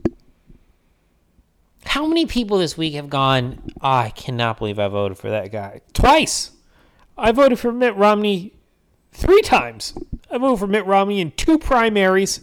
How 1.91 2.07
many 2.07 2.25
people 2.25 2.57
this 2.57 2.77
week 2.77 2.93
have 2.93 3.09
gone, 3.09 3.61
"Oh, 3.81 3.89
I 3.89 4.11
cannot 4.11 4.59
believe 4.59 4.79
I 4.79 4.87
voted 4.87 5.17
for 5.17 5.29
that 5.29 5.51
guy? 5.51 5.81
Twice. 5.91 6.51
I 7.17 7.33
voted 7.33 7.59
for 7.59 7.73
Mitt 7.73 7.97
Romney 7.97 8.53
three 9.11 9.41
times. 9.41 9.93
I 10.31 10.37
voted 10.37 10.59
for 10.59 10.67
Mitt 10.67 10.85
Romney 10.85 11.19
in 11.19 11.31
two 11.31 11.59
primaries 11.59 12.39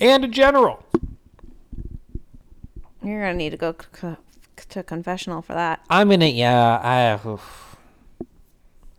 and 0.00 0.24
a 0.24 0.28
general. 0.28 0.82
You're 3.02 3.20
going 3.20 3.34
to 3.34 3.36
need 3.36 3.50
to 3.50 3.58
go 3.58 3.74
c- 3.78 4.06
c- 4.56 4.64
to 4.70 4.82
confessional 4.84 5.42
for 5.42 5.52
that. 5.52 5.80
I'm 5.90 6.08
gonna, 6.08 6.24
yeah, 6.24 6.78
I. 7.22 7.28
oof. 7.28 7.76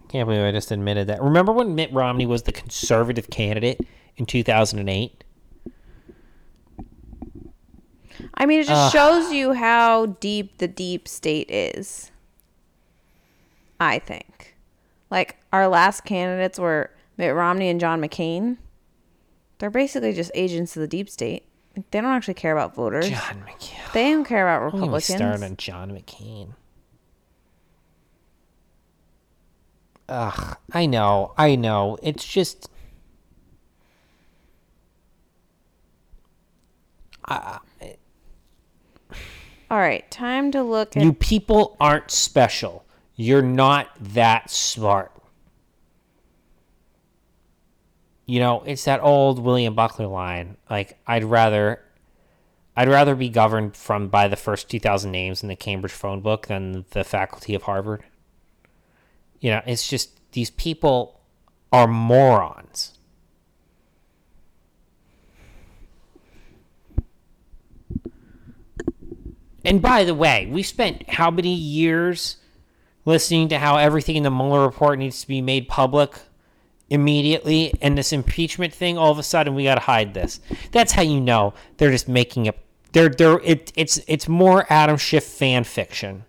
Can't 0.10 0.28
believe 0.28 0.44
I 0.44 0.52
just 0.52 0.70
admitted 0.70 1.08
that. 1.08 1.20
Remember 1.20 1.52
when 1.52 1.74
Mitt 1.74 1.92
Romney 1.92 2.28
was 2.28 2.44
the 2.44 2.52
conservative 2.52 3.32
candidate 3.32 3.80
in 4.18 4.28
2008? 4.28 5.24
I 8.34 8.46
mean, 8.46 8.62
it 8.62 8.68
just 8.68 8.92
shows 8.94 9.32
you 9.32 9.54
how 9.54 10.06
deep 10.08 10.58
the 10.58 10.68
deep 10.68 11.08
state 11.08 11.50
is. 11.50 12.12
I 13.80 14.00
think. 14.00 14.56
Like, 15.10 15.38
our 15.52 15.68
last 15.68 16.06
candidates 16.06 16.60
were 16.60 16.92
Mitt 17.18 17.34
Romney 17.36 17.70
and 17.70 17.80
John 17.80 18.02
McCain. 18.02 18.58
They're 19.60 19.70
basically 19.70 20.14
just 20.14 20.32
agents 20.34 20.76
of 20.76 20.82
the 20.82 20.88
deep 20.88 21.10
state. 21.10 21.46
Like, 21.76 21.90
They 21.92 22.02
don't 22.02 22.12
actually 22.12 22.36
care 22.36 22.54
about 22.54 22.76
voters. 22.76 23.10
John 23.10 23.44
McCain. 23.48 23.92
They 23.94 24.12
don't 24.12 24.24
care 24.26 24.48
about 24.48 24.72
Don't 24.72 24.82
Republicans. 24.82 25.16
start 25.18 25.44
on 25.44 25.58
John 25.58 25.92
McCain. 25.92 26.54
Ugh, 30.10 30.58
I 30.74 30.86
know, 30.86 31.34
I 31.38 31.56
know. 31.56 31.98
It's 32.04 32.26
just. 32.26 32.70
All 39.72 39.80
right, 39.80 40.12
time 40.12 40.52
to 40.52 40.64
look 40.64 40.98
at. 40.98 41.04
You 41.04 41.14
people 41.14 41.78
aren't 41.80 42.12
special. 42.12 42.84
You're 43.16 43.42
not 43.42 43.88
that 44.02 44.50
smart. 44.50 45.14
You 48.26 48.42
know, 48.42 48.64
it's 48.66 48.84
that 48.84 49.02
old 49.02 49.40
William 49.40 49.74
Buckley 49.74 50.08
line. 50.08 50.58
Like, 50.70 51.00
I'd 51.08 51.24
rather, 51.24 51.80
I'd 52.76 52.90
rather 52.90 53.16
be 53.16 53.30
governed 53.30 53.78
from 53.78 54.10
by 54.10 54.28
the 54.28 54.36
first 54.36 54.70
two 54.70 54.80
thousand 54.80 55.12
names 55.12 55.42
in 55.42 55.48
the 55.48 55.56
Cambridge 55.56 55.94
phone 55.94 56.20
book 56.20 56.48
than 56.48 56.84
the 56.90 57.06
faculty 57.06 57.56
of 57.56 57.64
Harvard. 57.64 58.04
You 59.40 59.52
know, 59.52 59.62
it's 59.66 59.88
just 59.88 60.20
these 60.34 60.50
people 60.50 61.22
are 61.72 61.88
morons. 61.88 62.98
And 69.64 69.82
by 69.82 70.03
the 70.03 70.16
way, 70.16 70.47
we 70.51 70.64
spent 70.64 71.09
how 71.09 71.30
many 71.30 71.53
years 71.53 72.38
listening 73.05 73.49
to 73.49 73.59
how 73.59 73.78
everything 73.78 74.16
in 74.16 74.24
the 74.24 74.32
Mueller 74.32 74.66
report 74.66 74.99
needs 74.99 75.22
to 75.22 75.28
be 75.28 75.41
made 75.41 75.68
public 75.68 76.14
immediately, 76.89 77.74
and 77.82 77.97
this 77.97 78.12
impeachment 78.12 78.74
thing, 78.74 78.97
all 78.97 79.12
of 79.12 79.18
a 79.18 79.24
sudden 79.24 79.55
we 79.55 79.64
got 79.64 79.76
to 79.76 79.82
hide 79.82 80.14
this. 80.14 80.41
That's 80.72 80.91
how 80.91 81.01
you 81.01 81.22
know 81.22 81.53
they're 81.78 81.89
just 81.89 82.09
making 82.09 82.47
up. 82.47 82.57
They're 82.91 83.09
they're 83.09 83.39
it, 83.39 83.72
it's 83.76 84.01
it's 84.07 84.28
more 84.28 84.66
Adam 84.70 84.97
Schiff 84.97 85.24
fan 85.24 85.64
fiction. 85.64 86.26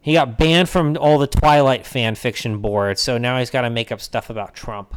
He 0.00 0.12
got 0.12 0.38
banned 0.38 0.68
from 0.68 0.96
all 0.98 1.18
the 1.18 1.26
Twilight 1.26 1.84
fan 1.84 2.14
fiction 2.14 2.58
boards, 2.58 3.00
so 3.00 3.18
now 3.18 3.38
he's 3.38 3.50
got 3.50 3.62
to 3.62 3.70
make 3.70 3.90
up 3.90 4.00
stuff 4.00 4.30
about 4.30 4.54
Trump. 4.54 4.96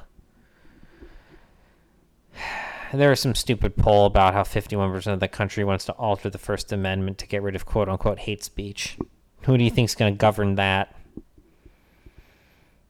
There 2.94 3.10
was 3.10 3.20
some 3.20 3.36
stupid 3.36 3.76
poll 3.76 4.06
about 4.06 4.34
how 4.34 4.44
51% 4.44 5.08
of 5.14 5.20
the 5.20 5.28
country 5.28 5.64
wants 5.64 5.86
to 5.86 5.92
alter 5.94 6.30
the 6.30 6.38
First 6.38 6.72
Amendment 6.72 7.18
to 7.20 7.28
get 7.28 7.42
rid 7.42 7.56
of 7.56 7.66
quote 7.66 7.90
unquote 7.90 8.20
hate 8.20 8.44
speech. 8.44 8.98
Who 9.44 9.58
do 9.58 9.64
you 9.64 9.70
think 9.70 9.90
is 9.90 9.96
going 9.96 10.14
to 10.14 10.18
govern 10.18 10.56
that? 10.56 10.96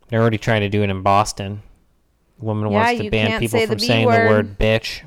They're 0.09 0.21
already 0.21 0.37
trying 0.37 0.61
to 0.61 0.69
do 0.69 0.83
it 0.83 0.89
in 0.89 1.01
Boston. 1.01 1.61
A 2.41 2.45
woman 2.45 2.71
Yeah, 2.71 2.77
wants 2.83 3.01
to 3.01 3.09
ban 3.09 3.39
people 3.39 3.59
say 3.59 3.65
from 3.65 3.77
the 3.77 3.85
saying 3.85 4.05
word. 4.05 4.25
the 4.25 4.29
word 4.29 4.59
bitch. 4.59 5.01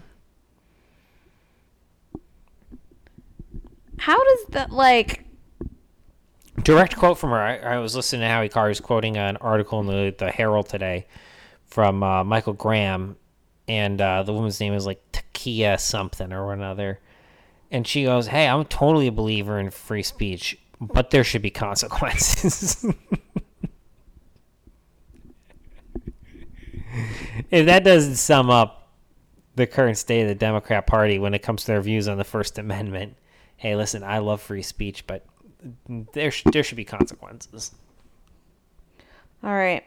How 3.99 4.23
does 4.23 4.45
that, 4.51 4.71
like. 4.71 5.25
Direct 6.63 6.97
quote 6.97 7.17
from 7.19 7.31
her. 7.31 7.41
I, 7.41 7.57
I 7.59 7.79
was 7.79 7.95
listening 7.97 8.23
to 8.23 8.29
Howie 8.29 8.49
Carr. 8.49 8.67
He 8.67 8.71
was 8.71 8.81
quoting 8.81 9.17
an 9.17 9.37
article 9.39 9.81
in 9.81 9.87
the, 9.87 10.15
the 10.19 10.31
Herald 10.31 10.69
today 10.69 11.07
from 11.65 12.03
uh, 12.03 12.25
Michael 12.25 12.53
Graham, 12.53 13.17
and 13.71 14.01
uh, 14.01 14.25
the 14.25 14.33
woman's 14.33 14.59
name 14.59 14.75
is 14.75 14.85
like 14.85 15.01
Takia 15.13 15.79
something 15.79 16.33
or 16.33 16.53
another. 16.53 16.99
And 17.71 17.87
she 17.87 18.03
goes, 18.03 18.27
"Hey, 18.27 18.49
I'm 18.49 18.65
totally 18.65 19.07
a 19.07 19.13
believer 19.13 19.61
in 19.61 19.71
free 19.71 20.03
speech, 20.03 20.59
but 20.81 21.11
there 21.11 21.23
should 21.23 21.43
be 21.43 21.51
consequences." 21.51 22.85
if 27.53 27.67
that 27.67 27.85
doesn't 27.85 28.17
sum 28.17 28.51
up 28.51 28.89
the 29.55 29.69
current 29.69 29.99
state 29.99 30.23
of 30.23 30.29
the 30.29 30.35
Democrat 30.35 30.89
Party 30.89 31.21
when 31.21 31.33
it 31.33 31.39
comes 31.39 31.63
to 31.63 31.69
their 31.69 31.81
views 31.81 32.09
on 32.09 32.19
the 32.19 32.25
First 32.25 32.59
Amendment, 32.59 33.15
hey, 33.57 33.77
listen, 33.77 34.03
I 34.03 34.19
love 34.19 34.43
free 34.43 34.63
speech, 34.63 35.07
but 35.07 35.25
there 36.13 36.33
there 36.53 36.65
should 36.65 36.77
be 36.77 36.85
consequences. 36.85 37.73
All 39.45 39.55
right. 39.55 39.85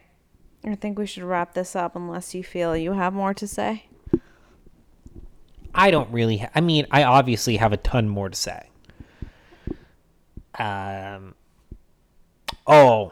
I 0.66 0.76
think 0.76 0.98
we 0.98 1.06
should 1.06 1.24
wrap 1.24 1.54
this 1.54 1.76
up 1.76 1.96
unless 1.96 2.34
you 2.34 2.44
feel 2.44 2.76
you 2.76 2.94
have 2.94 3.14
more 3.14 3.34
to 3.34 3.48
say. 3.48 3.86
I 5.76 5.92
don't 5.92 6.10
really. 6.12 6.38
Ha- 6.38 6.50
I 6.56 6.62
mean, 6.62 6.88
I 6.92 7.04
obviously 7.04 7.58
have 7.58 7.74
a 7.74 7.78
ton 7.78 8.08
more 8.08 8.30
to 8.30 8.36
say. 8.36 8.70
Um. 10.58 11.36
Oh, 12.66 13.12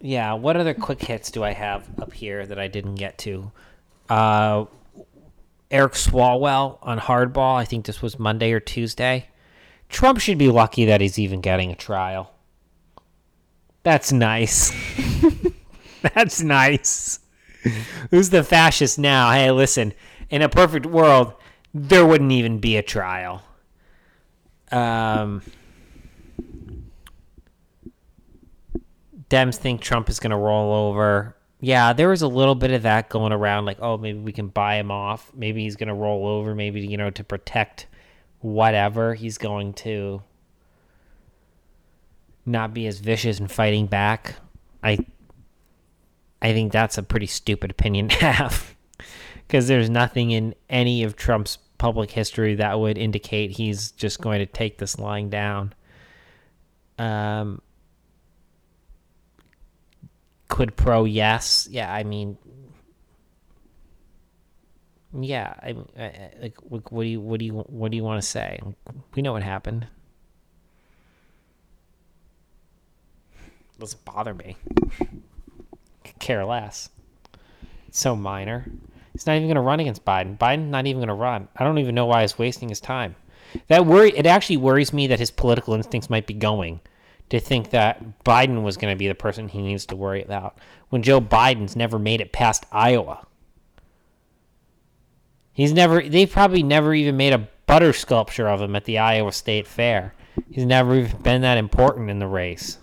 yeah. 0.00 0.32
What 0.34 0.56
other 0.56 0.72
quick 0.72 1.02
hits 1.02 1.30
do 1.30 1.44
I 1.44 1.52
have 1.52 1.86
up 2.00 2.12
here 2.12 2.46
that 2.46 2.58
I 2.58 2.68
didn't 2.68 2.94
get 2.94 3.18
to? 3.18 3.52
Uh, 4.08 4.64
Eric 5.70 5.92
Swalwell 5.92 6.78
on 6.82 6.98
Hardball. 6.98 7.56
I 7.56 7.64
think 7.64 7.84
this 7.84 8.00
was 8.00 8.18
Monday 8.18 8.52
or 8.52 8.60
Tuesday. 8.60 9.26
Trump 9.88 10.20
should 10.20 10.38
be 10.38 10.48
lucky 10.48 10.84
that 10.86 11.00
he's 11.00 11.18
even 11.18 11.40
getting 11.40 11.70
a 11.70 11.76
trial. 11.76 12.32
That's 13.82 14.12
nice. 14.12 14.72
That's 16.14 16.42
nice. 16.42 17.20
Who's 18.10 18.30
the 18.30 18.42
fascist 18.42 18.98
now? 18.98 19.30
Hey, 19.30 19.50
listen. 19.50 19.92
In 20.30 20.42
a 20.42 20.48
perfect 20.48 20.86
world, 20.86 21.34
there 21.74 22.06
wouldn't 22.06 22.32
even 22.32 22.58
be 22.58 22.76
a 22.76 22.82
trial. 22.82 23.42
Um, 24.70 25.42
Dems 29.28 29.56
think 29.56 29.80
Trump 29.80 30.08
is 30.08 30.20
going 30.20 30.30
to 30.30 30.36
roll 30.36 30.72
over. 30.72 31.36
Yeah, 31.60 31.92
there 31.92 32.08
was 32.08 32.22
a 32.22 32.28
little 32.28 32.54
bit 32.54 32.70
of 32.70 32.82
that 32.82 33.08
going 33.08 33.32
around. 33.32 33.66
Like, 33.66 33.78
oh, 33.80 33.98
maybe 33.98 34.18
we 34.18 34.32
can 34.32 34.48
buy 34.48 34.76
him 34.76 34.90
off. 34.90 35.30
Maybe 35.34 35.62
he's 35.62 35.76
going 35.76 35.88
to 35.88 35.94
roll 35.94 36.26
over. 36.26 36.54
Maybe 36.54 36.80
you 36.80 36.96
know 36.96 37.10
to 37.10 37.24
protect 37.24 37.86
whatever 38.40 39.14
he's 39.14 39.36
going 39.36 39.74
to 39.74 40.22
not 42.46 42.72
be 42.72 42.86
as 42.86 43.00
vicious 43.00 43.38
and 43.38 43.50
fighting 43.50 43.86
back. 43.86 44.36
I 44.82 44.98
I 46.42 46.52
think 46.52 46.72
that's 46.72 46.98
a 46.98 47.02
pretty 47.02 47.26
stupid 47.26 47.70
opinion 47.70 48.08
to 48.08 48.16
have 48.24 48.74
because 49.46 49.68
there's 49.68 49.90
nothing 49.90 50.30
in 50.30 50.54
any 50.68 51.02
of 51.02 51.16
Trump's 51.16 51.58
public 51.78 52.10
history 52.10 52.54
that 52.56 52.78
would 52.78 52.98
indicate 52.98 53.52
he's 53.52 53.90
just 53.92 54.20
going 54.20 54.38
to 54.38 54.46
take 54.46 54.78
this 54.78 54.98
lying 54.98 55.30
down. 55.30 55.72
Um, 56.98 57.62
quid 60.48 60.76
pro, 60.76 61.04
yes, 61.04 61.66
yeah. 61.70 61.92
I 61.92 62.04
mean, 62.04 62.36
yeah. 65.18 65.54
I, 65.62 65.74
I 65.98 66.32
like, 66.40 66.58
what 66.62 66.92
what 66.92 67.02
do 67.02 67.08
you 67.08 67.20
what 67.20 67.40
do 67.40 67.46
you 67.46 67.54
what 67.54 67.90
do 67.90 67.96
you 67.96 68.04
want 68.04 68.22
to 68.22 68.28
say? 68.28 68.60
We 69.14 69.22
know 69.22 69.32
what 69.32 69.42
happened. 69.42 69.86
Doesn't 73.78 74.04
bother 74.04 74.34
me. 74.34 74.56
Could 76.10 76.18
care 76.18 76.44
less. 76.44 76.90
It's 77.88 78.00
so 78.00 78.16
minor. 78.16 78.70
He's 79.12 79.26
not 79.26 79.36
even 79.36 79.48
going 79.48 79.56
to 79.56 79.60
run 79.60 79.80
against 79.80 80.04
Biden. 80.04 80.38
Biden's 80.38 80.70
not 80.70 80.86
even 80.86 81.00
going 81.00 81.08
to 81.08 81.14
run. 81.14 81.48
I 81.56 81.64
don't 81.64 81.78
even 81.78 81.94
know 81.94 82.06
why 82.06 82.22
he's 82.22 82.38
wasting 82.38 82.68
his 82.68 82.80
time. 82.80 83.16
That 83.68 83.86
worry. 83.86 84.12
It 84.16 84.26
actually 84.26 84.58
worries 84.58 84.92
me 84.92 85.06
that 85.08 85.18
his 85.18 85.30
political 85.30 85.74
instincts 85.74 86.10
might 86.10 86.26
be 86.26 86.34
going 86.34 86.80
to 87.30 87.40
think 87.40 87.70
that 87.70 88.24
Biden 88.24 88.62
was 88.62 88.76
going 88.76 88.92
to 88.92 88.98
be 88.98 89.08
the 89.08 89.14
person 89.14 89.48
he 89.48 89.62
needs 89.62 89.86
to 89.86 89.96
worry 89.96 90.22
about 90.22 90.58
when 90.88 91.02
Joe 91.02 91.20
Biden's 91.20 91.76
never 91.76 91.98
made 91.98 92.20
it 92.20 92.32
past 92.32 92.66
Iowa. 92.72 93.26
He's 95.52 95.72
never. 95.72 96.02
They 96.02 96.26
probably 96.26 96.62
never 96.62 96.94
even 96.94 97.16
made 97.16 97.32
a 97.32 97.48
butter 97.66 97.92
sculpture 97.92 98.48
of 98.48 98.60
him 98.60 98.74
at 98.74 98.84
the 98.84 98.98
Iowa 98.98 99.32
State 99.32 99.66
Fair. 99.66 100.14
He's 100.50 100.66
never 100.66 100.96
even 100.96 101.22
been 101.22 101.42
that 101.42 101.58
important 101.58 102.10
in 102.10 102.18
the 102.18 102.26
race. 102.26 102.78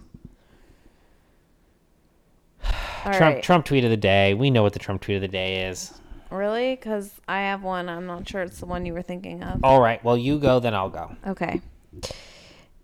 All 3.07 3.13
Trump 3.13 3.35
right. 3.35 3.43
Trump 3.43 3.65
tweet 3.65 3.83
of 3.83 3.89
the 3.89 3.97
day. 3.97 4.33
We 4.33 4.49
know 4.49 4.63
what 4.63 4.73
the 4.73 4.79
Trump 4.79 5.01
tweet 5.01 5.15
of 5.15 5.21
the 5.21 5.27
day 5.27 5.67
is. 5.67 5.93
Really? 6.29 6.75
Because 6.75 7.13
I 7.27 7.39
have 7.41 7.63
one. 7.63 7.87
I'm 7.89 8.05
not 8.05 8.27
sure 8.27 8.41
it's 8.41 8.59
the 8.59 8.65
one 8.65 8.85
you 8.85 8.93
were 8.93 9.01
thinking 9.01 9.43
of. 9.43 9.63
All 9.63 9.81
right. 9.81 10.03
Well, 10.03 10.17
you 10.17 10.39
go, 10.39 10.59
then 10.59 10.73
I'll 10.73 10.89
go. 10.89 11.15
Okay. 11.25 11.61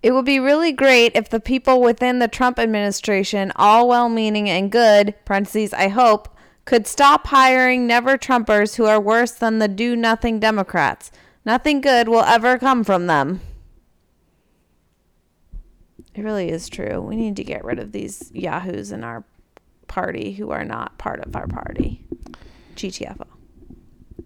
It 0.01 0.11
would 0.11 0.25
be 0.25 0.39
really 0.39 0.71
great 0.71 1.13
if 1.15 1.29
the 1.29 1.39
people 1.39 1.81
within 1.81 2.19
the 2.19 2.27
Trump 2.27 2.59
administration, 2.59 3.51
all 3.55 3.87
well 3.87 4.09
meaning 4.09 4.49
and 4.49 4.71
good, 4.71 5.13
parentheses, 5.25 5.73
I 5.73 5.89
hope, 5.89 6.29
could 6.65 6.87
stop 6.87 7.27
hiring 7.27 7.85
never 7.87 8.17
Trumpers 8.17 8.75
who 8.75 8.85
are 8.85 8.99
worse 8.99 9.31
than 9.31 9.59
the 9.59 9.67
do 9.67 9.95
nothing 9.95 10.39
Democrats. 10.39 11.11
Nothing 11.45 11.81
good 11.81 12.07
will 12.07 12.23
ever 12.23 12.57
come 12.57 12.83
from 12.83 13.07
them. 13.07 13.41
It 16.15 16.21
really 16.21 16.49
is 16.49 16.69
true. 16.69 17.01
We 17.01 17.15
need 17.15 17.35
to 17.37 17.43
get 17.43 17.65
rid 17.65 17.79
of 17.79 17.91
these 17.91 18.31
yahoos 18.33 18.91
in 18.91 19.03
our 19.03 19.23
party 19.93 20.33
who 20.33 20.49
are 20.49 20.65
not 20.65 20.97
part 20.97 21.19
of 21.19 21.35
our 21.35 21.45
party. 21.45 22.03
GTFO. 22.75 23.27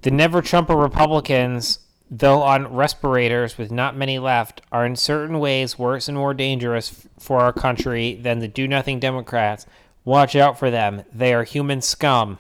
The 0.04 0.12
never 0.12 0.42
Trumper 0.42 0.78
Republicans, 0.78 1.80
though 2.10 2.42
on 2.42 2.74
respirators 2.74 3.58
with 3.58 3.70
not 3.70 3.98
many 3.98 4.18
left, 4.18 4.62
are 4.72 4.86
in 4.86 4.96
certain 4.96 5.40
ways 5.40 5.78
worse 5.78 6.08
and 6.08 6.18
more 6.18 6.34
dangerous 6.34 7.06
for 7.20 7.42
our 7.42 7.52
country 7.52 8.14
than 8.16 8.40
the 8.40 8.48
do 8.48 8.66
nothing 8.66 9.02
Democrats. 9.02 9.66
Watch 10.06 10.38
out 10.38 10.58
for 10.58 10.72
them. 10.72 11.04
They 11.14 11.34
are 11.34 11.44
human 11.44 11.82
scum. 11.82 12.40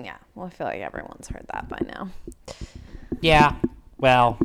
Yeah, 0.00 0.18
well, 0.36 0.46
I 0.46 0.50
feel 0.50 0.66
like 0.68 0.80
everyone's 0.80 1.26
heard 1.26 1.46
that 1.52 1.68
by 1.68 1.80
now. 1.84 2.10
Yeah, 3.20 3.56
well, 3.98 4.38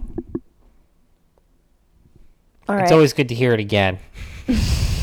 All 2.67 2.75
right. 2.75 2.81
it's 2.81 2.91
always 2.91 3.13
good 3.13 3.29
to 3.29 3.35
hear 3.35 3.53
it 3.53 3.59
again. 3.59 3.99